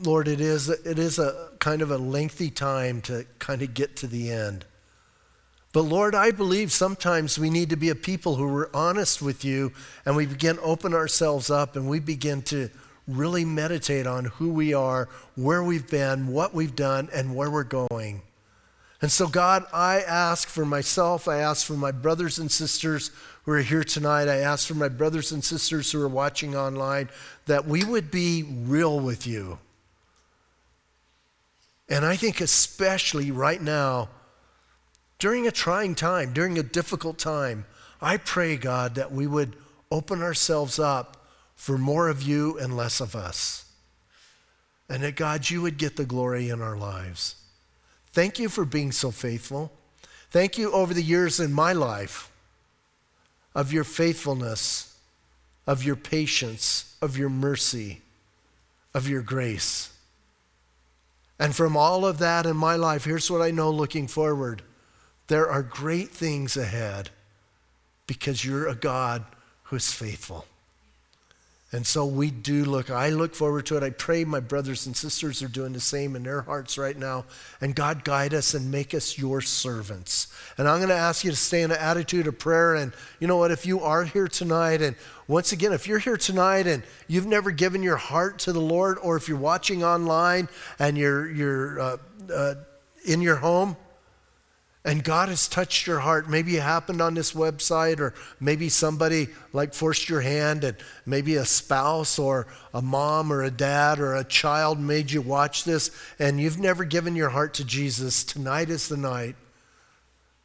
Lord, 0.00 0.28
it 0.28 0.40
is, 0.40 0.68
it 0.68 0.98
is 0.98 1.18
a 1.18 1.50
kind 1.58 1.82
of 1.82 1.90
a 1.90 1.98
lengthy 1.98 2.50
time 2.50 3.00
to 3.02 3.26
kind 3.38 3.62
of 3.62 3.74
get 3.74 3.96
to 3.96 4.06
the 4.06 4.30
end. 4.30 4.64
But 5.72 5.82
Lord, 5.82 6.14
I 6.14 6.30
believe 6.30 6.72
sometimes 6.72 7.38
we 7.38 7.50
need 7.50 7.70
to 7.70 7.76
be 7.76 7.90
a 7.90 7.94
people 7.94 8.36
who 8.36 8.46
are 8.56 8.74
honest 8.74 9.20
with 9.20 9.44
you 9.44 9.72
and 10.06 10.16
we 10.16 10.24
begin 10.24 10.58
open 10.62 10.94
ourselves 10.94 11.50
up 11.50 11.76
and 11.76 11.88
we 11.88 12.00
begin 12.00 12.42
to 12.42 12.70
really 13.08 13.44
meditate 13.44 14.06
on 14.06 14.26
who 14.26 14.50
we 14.52 14.74
are, 14.74 15.08
where 15.34 15.64
we've 15.64 15.88
been, 15.88 16.28
what 16.28 16.54
we've 16.54 16.76
done, 16.76 17.08
and 17.12 17.34
where 17.34 17.50
we're 17.50 17.64
going. 17.64 18.22
And 19.00 19.10
so, 19.10 19.26
God, 19.28 19.64
I 19.72 20.00
ask 20.00 20.48
for 20.48 20.64
myself, 20.64 21.26
I 21.26 21.38
ask 21.38 21.66
for 21.66 21.74
my 21.74 21.92
brothers 21.92 22.38
and 22.38 22.50
sisters 22.50 23.10
who 23.44 23.52
are 23.52 23.60
here 23.60 23.84
tonight, 23.84 24.28
I 24.28 24.38
ask 24.38 24.68
for 24.68 24.74
my 24.74 24.88
brothers 24.88 25.32
and 25.32 25.42
sisters 25.42 25.90
who 25.90 26.02
are 26.02 26.08
watching 26.08 26.54
online, 26.54 27.08
that 27.46 27.66
we 27.66 27.84
would 27.84 28.10
be 28.10 28.42
real 28.42 29.00
with 29.00 29.26
you. 29.26 29.58
And 31.88 32.04
I 32.04 32.16
think, 32.16 32.40
especially 32.40 33.30
right 33.30 33.62
now, 33.62 34.10
during 35.18 35.46
a 35.46 35.50
trying 35.50 35.94
time, 35.94 36.32
during 36.32 36.58
a 36.58 36.62
difficult 36.62 37.18
time, 37.18 37.64
I 38.00 38.18
pray, 38.18 38.56
God, 38.56 38.96
that 38.96 39.12
we 39.12 39.26
would 39.26 39.56
open 39.90 40.22
ourselves 40.22 40.78
up 40.78 41.17
for 41.58 41.76
more 41.76 42.08
of 42.08 42.22
you 42.22 42.56
and 42.56 42.76
less 42.76 43.00
of 43.00 43.16
us. 43.16 43.64
And 44.88 45.02
that, 45.02 45.16
God, 45.16 45.50
you 45.50 45.60
would 45.60 45.76
get 45.76 45.96
the 45.96 46.04
glory 46.04 46.48
in 46.48 46.62
our 46.62 46.76
lives. 46.76 47.34
Thank 48.12 48.38
you 48.38 48.48
for 48.48 48.64
being 48.64 48.92
so 48.92 49.10
faithful. 49.10 49.72
Thank 50.30 50.56
you 50.56 50.70
over 50.70 50.94
the 50.94 51.02
years 51.02 51.40
in 51.40 51.52
my 51.52 51.72
life 51.72 52.30
of 53.56 53.72
your 53.72 53.82
faithfulness, 53.82 54.96
of 55.66 55.82
your 55.82 55.96
patience, 55.96 56.96
of 57.02 57.18
your 57.18 57.28
mercy, 57.28 58.02
of 58.94 59.08
your 59.08 59.20
grace. 59.20 59.92
And 61.40 61.54
from 61.54 61.76
all 61.76 62.06
of 62.06 62.18
that 62.18 62.46
in 62.46 62.56
my 62.56 62.76
life, 62.76 63.04
here's 63.04 63.30
what 63.30 63.42
I 63.42 63.50
know 63.50 63.70
looking 63.70 64.06
forward 64.06 64.62
there 65.26 65.50
are 65.50 65.62
great 65.62 66.10
things 66.10 66.56
ahead 66.56 67.10
because 68.06 68.44
you're 68.44 68.68
a 68.68 68.76
God 68.76 69.24
who 69.64 69.76
is 69.76 69.92
faithful. 69.92 70.46
And 71.70 71.86
so 71.86 72.06
we 72.06 72.30
do 72.30 72.64
look, 72.64 72.90
I 72.90 73.10
look 73.10 73.34
forward 73.34 73.66
to 73.66 73.76
it. 73.76 73.82
I 73.82 73.90
pray 73.90 74.24
my 74.24 74.40
brothers 74.40 74.86
and 74.86 74.96
sisters 74.96 75.42
are 75.42 75.48
doing 75.48 75.74
the 75.74 75.80
same 75.80 76.16
in 76.16 76.22
their 76.22 76.40
hearts 76.40 76.78
right 76.78 76.96
now. 76.96 77.26
And 77.60 77.74
God, 77.74 78.04
guide 78.04 78.32
us 78.32 78.54
and 78.54 78.70
make 78.70 78.94
us 78.94 79.18
your 79.18 79.42
servants. 79.42 80.28
And 80.56 80.66
I'm 80.66 80.78
going 80.78 80.88
to 80.88 80.94
ask 80.94 81.24
you 81.24 81.30
to 81.30 81.36
stay 81.36 81.60
in 81.60 81.70
an 81.70 81.76
attitude 81.76 82.26
of 82.26 82.38
prayer. 82.38 82.74
And 82.74 82.94
you 83.20 83.26
know 83.26 83.36
what? 83.36 83.50
If 83.50 83.66
you 83.66 83.80
are 83.80 84.04
here 84.04 84.28
tonight, 84.28 84.80
and 84.80 84.96
once 85.26 85.52
again, 85.52 85.74
if 85.74 85.86
you're 85.86 85.98
here 85.98 86.16
tonight 86.16 86.66
and 86.66 86.82
you've 87.06 87.26
never 87.26 87.50
given 87.50 87.82
your 87.82 87.98
heart 87.98 88.38
to 88.40 88.52
the 88.54 88.62
Lord, 88.62 88.96
or 89.02 89.16
if 89.16 89.28
you're 89.28 89.36
watching 89.36 89.84
online 89.84 90.48
and 90.78 90.96
you're, 90.96 91.30
you're 91.30 91.80
uh, 91.80 91.96
uh, 92.32 92.54
in 93.04 93.20
your 93.20 93.36
home, 93.36 93.76
and 94.88 95.04
God 95.04 95.28
has 95.28 95.48
touched 95.48 95.86
your 95.86 95.98
heart. 95.98 96.30
Maybe 96.30 96.56
it 96.56 96.62
happened 96.62 97.02
on 97.02 97.12
this 97.12 97.32
website, 97.32 98.00
or 98.00 98.14
maybe 98.40 98.70
somebody 98.70 99.28
like 99.52 99.74
forced 99.74 100.08
your 100.08 100.22
hand, 100.22 100.64
and 100.64 100.78
maybe 101.04 101.34
a 101.34 101.44
spouse 101.44 102.18
or 102.18 102.46
a 102.72 102.80
mom 102.80 103.30
or 103.30 103.42
a 103.42 103.50
dad 103.50 104.00
or 104.00 104.14
a 104.14 104.24
child 104.24 104.80
made 104.80 105.10
you 105.10 105.20
watch 105.20 105.64
this, 105.64 105.90
and 106.18 106.40
you've 106.40 106.58
never 106.58 106.86
given 106.86 107.14
your 107.14 107.28
heart 107.28 107.52
to 107.54 107.66
Jesus. 107.66 108.24
Tonight 108.24 108.70
is 108.70 108.88
the 108.88 108.96
night. 108.96 109.36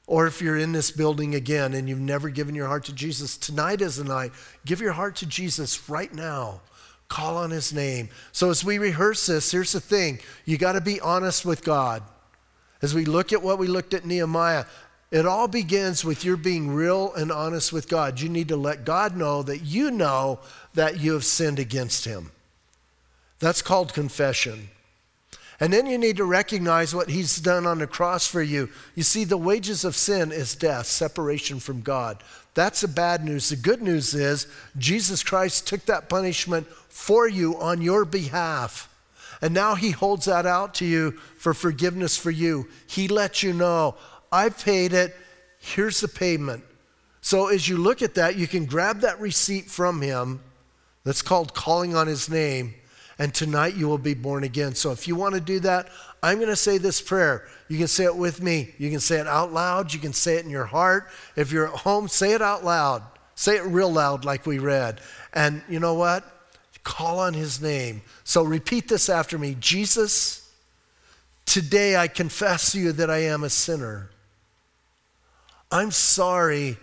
Or 0.07 0.27
if 0.27 0.41
you're 0.41 0.57
in 0.57 0.73
this 0.73 0.91
building 0.91 1.35
again 1.35 1.73
and 1.73 1.87
you've 1.87 2.01
never 2.01 2.29
given 2.29 2.53
your 2.53 2.67
heart 2.67 2.83
to 2.85 2.93
Jesus, 2.93 3.37
tonight 3.37 3.79
is 3.79 3.95
the 3.95 4.03
night. 4.03 4.33
Give 4.65 4.81
your 4.81 4.91
heart 4.91 5.15
to 5.17 5.25
Jesus 5.25 5.87
right 5.87 6.13
now. 6.13 6.59
Call 7.07 7.37
on 7.37 7.49
his 7.49 7.71
name. 7.71 8.09
So 8.33 8.49
as 8.49 8.65
we 8.65 8.77
rehearse 8.77 9.25
this, 9.25 9.53
here's 9.53 9.71
the 9.71 9.79
thing 9.79 10.19
you 10.43 10.57
got 10.57 10.73
to 10.73 10.81
be 10.81 10.99
honest 10.99 11.45
with 11.45 11.63
God. 11.63 12.03
As 12.83 12.93
we 12.93 13.05
look 13.05 13.31
at 13.31 13.41
what 13.41 13.57
we 13.57 13.67
looked 13.67 13.93
at 13.93 14.05
Nehemiah, 14.05 14.65
it 15.09 15.25
all 15.25 15.47
begins 15.47 16.03
with 16.03 16.25
your 16.25 16.35
being 16.35 16.73
real 16.73 17.13
and 17.13 17.31
honest 17.31 17.71
with 17.71 17.87
God. 17.87 18.19
You 18.19 18.27
need 18.27 18.49
to 18.49 18.57
let 18.57 18.83
God 18.83 19.15
know 19.15 19.41
that 19.43 19.61
you 19.61 19.89
know 19.89 20.39
that 20.73 20.99
you 20.99 21.13
have 21.13 21.23
sinned 21.23 21.59
against 21.59 22.03
him. 22.03 22.31
That's 23.39 23.61
called 23.61 23.93
confession. 23.93 24.69
And 25.61 25.71
then 25.71 25.85
you 25.85 25.97
need 25.97 26.17
to 26.17 26.25
recognize 26.25 26.93
what 26.93 27.09
he's 27.09 27.37
done 27.37 27.65
on 27.65 27.77
the 27.77 27.87
cross 27.87 28.27
for 28.27 28.41
you. 28.41 28.69
You 28.95 29.03
see, 29.03 29.23
the 29.23 29.37
wages 29.37 29.85
of 29.85 29.95
sin 29.95 30.33
is 30.33 30.55
death, 30.55 30.87
separation 30.87 31.61
from 31.61 31.83
God. 31.83 32.21
That's 32.53 32.81
the 32.81 32.89
bad 32.89 33.23
news. 33.23 33.47
The 33.47 33.55
good 33.55 33.81
news 33.81 34.13
is 34.13 34.47
Jesus 34.77 35.23
Christ 35.23 35.67
took 35.67 35.85
that 35.85 36.09
punishment 36.09 36.67
for 36.89 37.29
you 37.29 37.57
on 37.61 37.81
your 37.81 38.03
behalf. 38.03 38.92
And 39.43 39.53
now 39.53 39.75
he 39.75 39.91
holds 39.91 40.27
that 40.27 40.45
out 40.45 40.75
to 40.75 40.85
you 40.85 41.11
for 41.35 41.53
forgiveness 41.53 42.15
for 42.15 42.31
you. 42.31 42.69
He 42.87 43.09
lets 43.09 43.43
you 43.43 43.51
know, 43.51 43.95
I've 44.31 44.57
paid 44.57 44.93
it. 44.93 45.13
Here's 45.59 45.99
the 45.99 46.07
payment. 46.07 46.63
So 47.19 47.47
as 47.47 47.67
you 47.67 47.75
look 47.75 48.01
at 48.01 48.15
that, 48.15 48.37
you 48.37 48.47
can 48.47 48.63
grab 48.63 49.01
that 49.01 49.19
receipt 49.19 49.65
from 49.65 50.01
him. 50.01 50.39
That's 51.03 51.21
called 51.21 51.53
calling 51.53 51.93
on 51.93 52.07
his 52.07 52.29
name. 52.29 52.73
And 53.19 53.33
tonight 53.33 53.75
you 53.75 53.89
will 53.89 53.97
be 53.97 54.13
born 54.13 54.45
again. 54.45 54.75
So 54.75 54.91
if 54.91 55.09
you 55.09 55.15
want 55.17 55.35
to 55.35 55.41
do 55.41 55.59
that, 55.59 55.89
I'm 56.23 56.37
going 56.37 56.47
to 56.47 56.55
say 56.55 56.77
this 56.77 57.01
prayer. 57.01 57.45
You 57.67 57.77
can 57.77 57.89
say 57.89 58.05
it 58.05 58.15
with 58.15 58.41
me. 58.41 58.73
You 58.77 58.89
can 58.89 59.01
say 59.01 59.19
it 59.19 59.27
out 59.27 59.51
loud. 59.51 59.93
You 59.93 59.99
can 59.99 60.13
say 60.13 60.37
it 60.37 60.45
in 60.45 60.51
your 60.51 60.63
heart. 60.63 61.09
If 61.35 61.51
you're 61.51 61.67
at 61.67 61.79
home, 61.79 62.07
say 62.07 62.31
it 62.31 62.41
out 62.41 62.63
loud. 62.63 63.03
Say 63.35 63.57
it 63.57 63.65
real 63.65 63.91
loud, 63.91 64.23
like 64.23 64.45
we 64.45 64.59
read. 64.59 65.01
And 65.33 65.61
you 65.67 65.81
know 65.81 65.95
what? 65.95 66.32
Call 66.83 67.19
on 67.19 67.33
his 67.33 67.61
name. 67.61 68.01
So 68.23 68.43
repeat 68.43 68.87
this 68.87 69.09
after 69.09 69.37
me 69.37 69.55
Jesus, 69.59 70.51
today 71.45 71.95
I 71.95 72.07
confess 72.07 72.73
to 72.73 72.79
you 72.79 72.91
that 72.93 73.09
I 73.09 73.19
am 73.19 73.43
a 73.43 73.49
sinner. 73.49 74.09
I'm 75.71 75.91
sorry, 75.91 76.77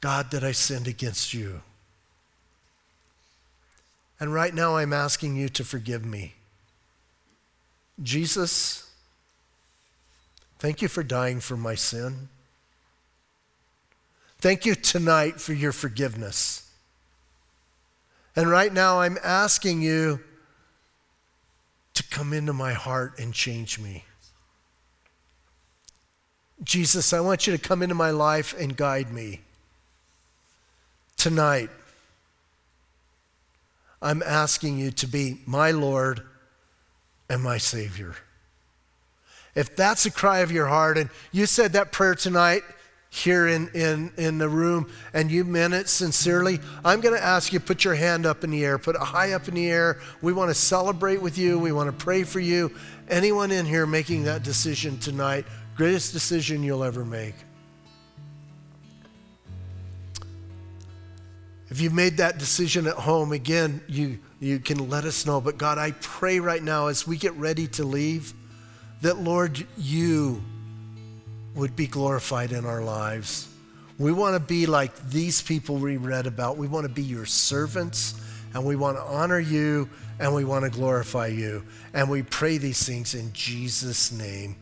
God, 0.00 0.30
that 0.32 0.42
I 0.42 0.52
sinned 0.52 0.88
against 0.88 1.34
you. 1.34 1.60
And 4.18 4.34
right 4.34 4.54
now 4.54 4.76
I'm 4.76 4.92
asking 4.92 5.36
you 5.36 5.48
to 5.50 5.64
forgive 5.64 6.04
me. 6.04 6.34
Jesus, 8.02 8.90
thank 10.58 10.82
you 10.82 10.88
for 10.88 11.02
dying 11.02 11.40
for 11.40 11.56
my 11.56 11.74
sin. 11.74 12.28
Thank 14.38 14.64
you 14.64 14.74
tonight 14.74 15.40
for 15.40 15.52
your 15.52 15.72
forgiveness. 15.72 16.69
And 18.36 18.50
right 18.50 18.72
now, 18.72 19.00
I'm 19.00 19.18
asking 19.22 19.82
you 19.82 20.20
to 21.94 22.02
come 22.04 22.32
into 22.32 22.52
my 22.52 22.72
heart 22.72 23.18
and 23.18 23.34
change 23.34 23.78
me. 23.78 24.04
Jesus, 26.62 27.12
I 27.12 27.20
want 27.20 27.46
you 27.46 27.56
to 27.56 27.62
come 27.62 27.82
into 27.82 27.94
my 27.94 28.10
life 28.10 28.54
and 28.58 28.76
guide 28.76 29.12
me. 29.12 29.40
Tonight, 31.16 31.70
I'm 34.02 34.22
asking 34.22 34.78
you 34.78 34.90
to 34.92 35.06
be 35.06 35.40
my 35.46 35.70
Lord 35.70 36.22
and 37.28 37.42
my 37.42 37.58
Savior. 37.58 38.14
If 39.54 39.74
that's 39.76 40.06
a 40.06 40.10
cry 40.10 40.38
of 40.38 40.52
your 40.52 40.68
heart 40.68 40.96
and 40.96 41.10
you 41.32 41.46
said 41.46 41.72
that 41.72 41.92
prayer 41.92 42.14
tonight, 42.14 42.62
here 43.12 43.48
in, 43.48 43.68
in, 43.74 44.12
in 44.16 44.38
the 44.38 44.48
room 44.48 44.88
and 45.12 45.30
you 45.30 45.44
meant 45.44 45.74
it 45.74 45.88
sincerely, 45.88 46.60
I'm 46.84 47.00
going 47.00 47.14
to 47.14 47.22
ask 47.22 47.52
you 47.52 47.58
put 47.58 47.84
your 47.84 47.96
hand 47.96 48.24
up 48.24 48.44
in 48.44 48.50
the 48.50 48.64
air, 48.64 48.78
put 48.78 48.94
it 48.94 49.02
high 49.02 49.32
up 49.32 49.48
in 49.48 49.54
the 49.54 49.68
air. 49.68 49.98
We 50.22 50.32
want 50.32 50.50
to 50.50 50.54
celebrate 50.54 51.20
with 51.20 51.36
you. 51.36 51.58
We 51.58 51.72
want 51.72 51.88
to 51.88 52.04
pray 52.04 52.22
for 52.22 52.38
you. 52.38 52.72
Anyone 53.08 53.50
in 53.50 53.66
here 53.66 53.84
making 53.84 54.24
that 54.24 54.44
decision 54.44 54.98
tonight, 54.98 55.44
greatest 55.74 56.12
decision 56.12 56.62
you'll 56.62 56.84
ever 56.84 57.04
make. 57.04 57.34
If 61.68 61.80
you've 61.80 61.94
made 61.94 62.16
that 62.18 62.38
decision 62.38 62.86
at 62.86 62.94
home, 62.94 63.32
again, 63.32 63.80
you, 63.88 64.18
you 64.40 64.60
can 64.60 64.88
let 64.88 65.04
us 65.04 65.26
know. 65.26 65.40
But 65.40 65.58
God, 65.58 65.78
I 65.78 65.92
pray 66.00 66.38
right 66.38 66.62
now 66.62 66.86
as 66.86 67.06
we 67.06 67.16
get 67.16 67.32
ready 67.34 67.66
to 67.68 67.84
leave 67.84 68.34
that, 69.02 69.18
Lord, 69.18 69.66
you 69.76 70.42
would 71.54 71.76
be 71.76 71.86
glorified 71.86 72.52
in 72.52 72.64
our 72.64 72.82
lives. 72.82 73.48
We 73.98 74.12
want 74.12 74.34
to 74.34 74.40
be 74.40 74.66
like 74.66 75.10
these 75.10 75.42
people 75.42 75.76
we 75.76 75.96
read 75.96 76.26
about. 76.26 76.56
We 76.56 76.68
want 76.68 76.86
to 76.86 76.92
be 76.92 77.02
your 77.02 77.26
servants 77.26 78.14
and 78.54 78.64
we 78.64 78.76
want 78.76 78.96
to 78.96 79.02
honor 79.02 79.38
you 79.38 79.88
and 80.18 80.34
we 80.34 80.44
want 80.44 80.64
to 80.64 80.70
glorify 80.70 81.26
you. 81.26 81.64
And 81.92 82.08
we 82.08 82.22
pray 82.22 82.58
these 82.58 82.84
things 82.84 83.14
in 83.14 83.32
Jesus' 83.32 84.12
name. 84.12 84.56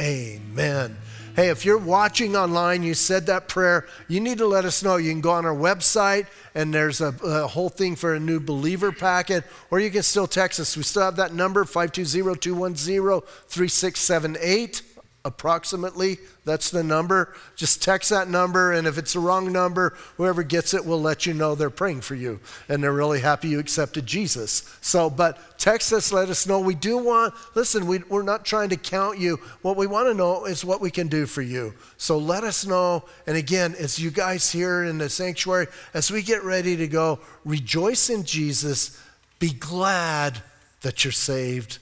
Amen. 0.00 0.96
Hey, 1.36 1.48
if 1.48 1.64
you're 1.64 1.78
watching 1.78 2.36
online, 2.36 2.84
you 2.84 2.94
said 2.94 3.26
that 3.26 3.48
prayer, 3.48 3.86
you 4.06 4.20
need 4.20 4.38
to 4.38 4.46
let 4.46 4.64
us 4.64 4.82
know. 4.82 4.96
You 4.96 5.10
can 5.10 5.20
go 5.20 5.32
on 5.32 5.44
our 5.44 5.54
website, 5.54 6.26
and 6.54 6.72
there's 6.72 7.00
a, 7.00 7.14
a 7.24 7.46
whole 7.48 7.68
thing 7.68 7.96
for 7.96 8.14
a 8.14 8.20
new 8.20 8.38
believer 8.38 8.92
packet, 8.92 9.44
or 9.70 9.80
you 9.80 9.90
can 9.90 10.04
still 10.04 10.28
text 10.28 10.60
us. 10.60 10.76
We 10.76 10.84
still 10.84 11.02
have 11.02 11.16
that 11.16 11.32
number, 11.32 11.64
520 11.64 12.38
210 12.38 13.20
3678 13.48 14.82
approximately. 15.24 16.18
That's 16.44 16.70
the 16.70 16.84
number. 16.84 17.34
Just 17.56 17.82
text 17.82 18.10
that 18.10 18.28
number, 18.28 18.72
and 18.72 18.86
if 18.86 18.98
it's 18.98 19.14
the 19.14 19.20
wrong 19.20 19.50
number, 19.50 19.96
whoever 20.16 20.42
gets 20.42 20.74
it 20.74 20.84
will 20.84 21.00
let 21.00 21.24
you 21.24 21.32
know 21.32 21.54
they're 21.54 21.70
praying 21.70 22.02
for 22.02 22.14
you 22.14 22.40
and 22.68 22.82
they're 22.82 22.92
really 22.92 23.20
happy 23.20 23.48
you 23.48 23.58
accepted 23.58 24.04
Jesus. 24.04 24.76
So, 24.82 25.08
but 25.08 25.58
text 25.58 25.92
us, 25.92 26.12
let 26.12 26.28
us 26.28 26.46
know. 26.46 26.60
We 26.60 26.74
do 26.74 26.98
want, 26.98 27.34
listen, 27.54 27.86
we, 27.86 28.00
we're 28.10 28.22
not 28.22 28.44
trying 28.44 28.68
to 28.68 28.76
count 28.76 29.18
you. 29.18 29.38
What 29.62 29.76
we 29.76 29.86
want 29.86 30.08
to 30.08 30.14
know 30.14 30.44
is 30.44 30.64
what 30.64 30.82
we 30.82 30.90
can 30.90 31.08
do 31.08 31.24
for 31.24 31.42
you. 31.42 31.74
So 31.96 32.18
let 32.18 32.44
us 32.44 32.66
know. 32.66 33.04
And 33.26 33.36
again, 33.36 33.74
as 33.78 33.98
you 33.98 34.10
guys 34.10 34.52
here 34.52 34.84
in 34.84 34.98
the 34.98 35.08
sanctuary, 35.08 35.68
as 35.94 36.10
we 36.10 36.22
get 36.22 36.44
ready 36.44 36.76
to 36.76 36.86
go, 36.86 37.20
rejoice 37.44 38.10
in 38.10 38.24
Jesus, 38.24 39.00
be 39.38 39.52
glad 39.52 40.42
that 40.82 41.02
you're 41.02 41.12
saved 41.12 41.78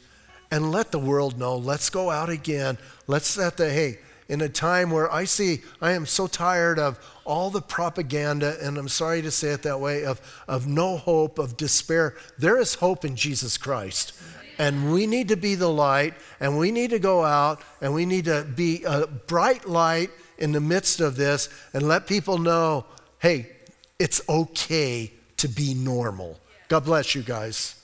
and 0.53 0.70
let 0.70 0.92
the 0.92 0.98
world 0.98 1.38
know. 1.38 1.57
Let's 1.57 1.88
go 1.90 2.11
out 2.11 2.28
again. 2.28 2.76
Let's 3.07 3.26
set 3.26 3.57
the, 3.57 3.70
hey, 3.70 3.98
in 4.28 4.42
a 4.42 4.48
time 4.50 4.90
where 4.90 5.11
I 5.11 5.24
see, 5.24 5.62
I 5.80 5.92
am 5.92 6.05
so 6.05 6.26
tired 6.26 6.78
of 6.78 7.00
all 7.24 7.48
the 7.50 7.62
propaganda, 7.62 8.57
and 8.61 8.76
I'm 8.76 8.88
sorry 8.88 9.22
to 9.22 9.30
say 9.30 9.48
it 9.48 9.62
that 9.62 9.80
way, 9.80 10.05
of, 10.05 10.20
of 10.46 10.66
no 10.66 10.98
hope, 10.98 11.38
of 11.38 11.57
despair. 11.57 12.16
There 12.38 12.59
is 12.59 12.74
hope 12.74 13.05
in 13.05 13.16
Jesus 13.16 13.57
Christ. 13.57 14.12
And 14.59 14.92
we 14.92 15.07
need 15.07 15.28
to 15.28 15.36
be 15.36 15.55
the 15.55 15.70
light, 15.70 16.14
and 16.38 16.59
we 16.59 16.70
need 16.70 16.90
to 16.90 16.98
go 16.98 17.24
out, 17.24 17.62
and 17.80 17.94
we 17.94 18.05
need 18.05 18.26
to 18.26 18.44
be 18.44 18.84
a 18.84 19.07
bright 19.07 19.66
light 19.66 20.11
in 20.36 20.53
the 20.53 20.61
midst 20.61 21.00
of 21.00 21.16
this 21.16 21.48
and 21.72 21.88
let 21.88 22.07
people 22.07 22.36
know 22.36 22.84
hey, 23.20 23.46
it's 24.00 24.20
okay 24.28 25.12
to 25.36 25.48
be 25.48 25.74
normal. 25.74 26.38
God 26.66 26.84
bless 26.84 27.14
you 27.14 27.22
guys. 27.22 27.76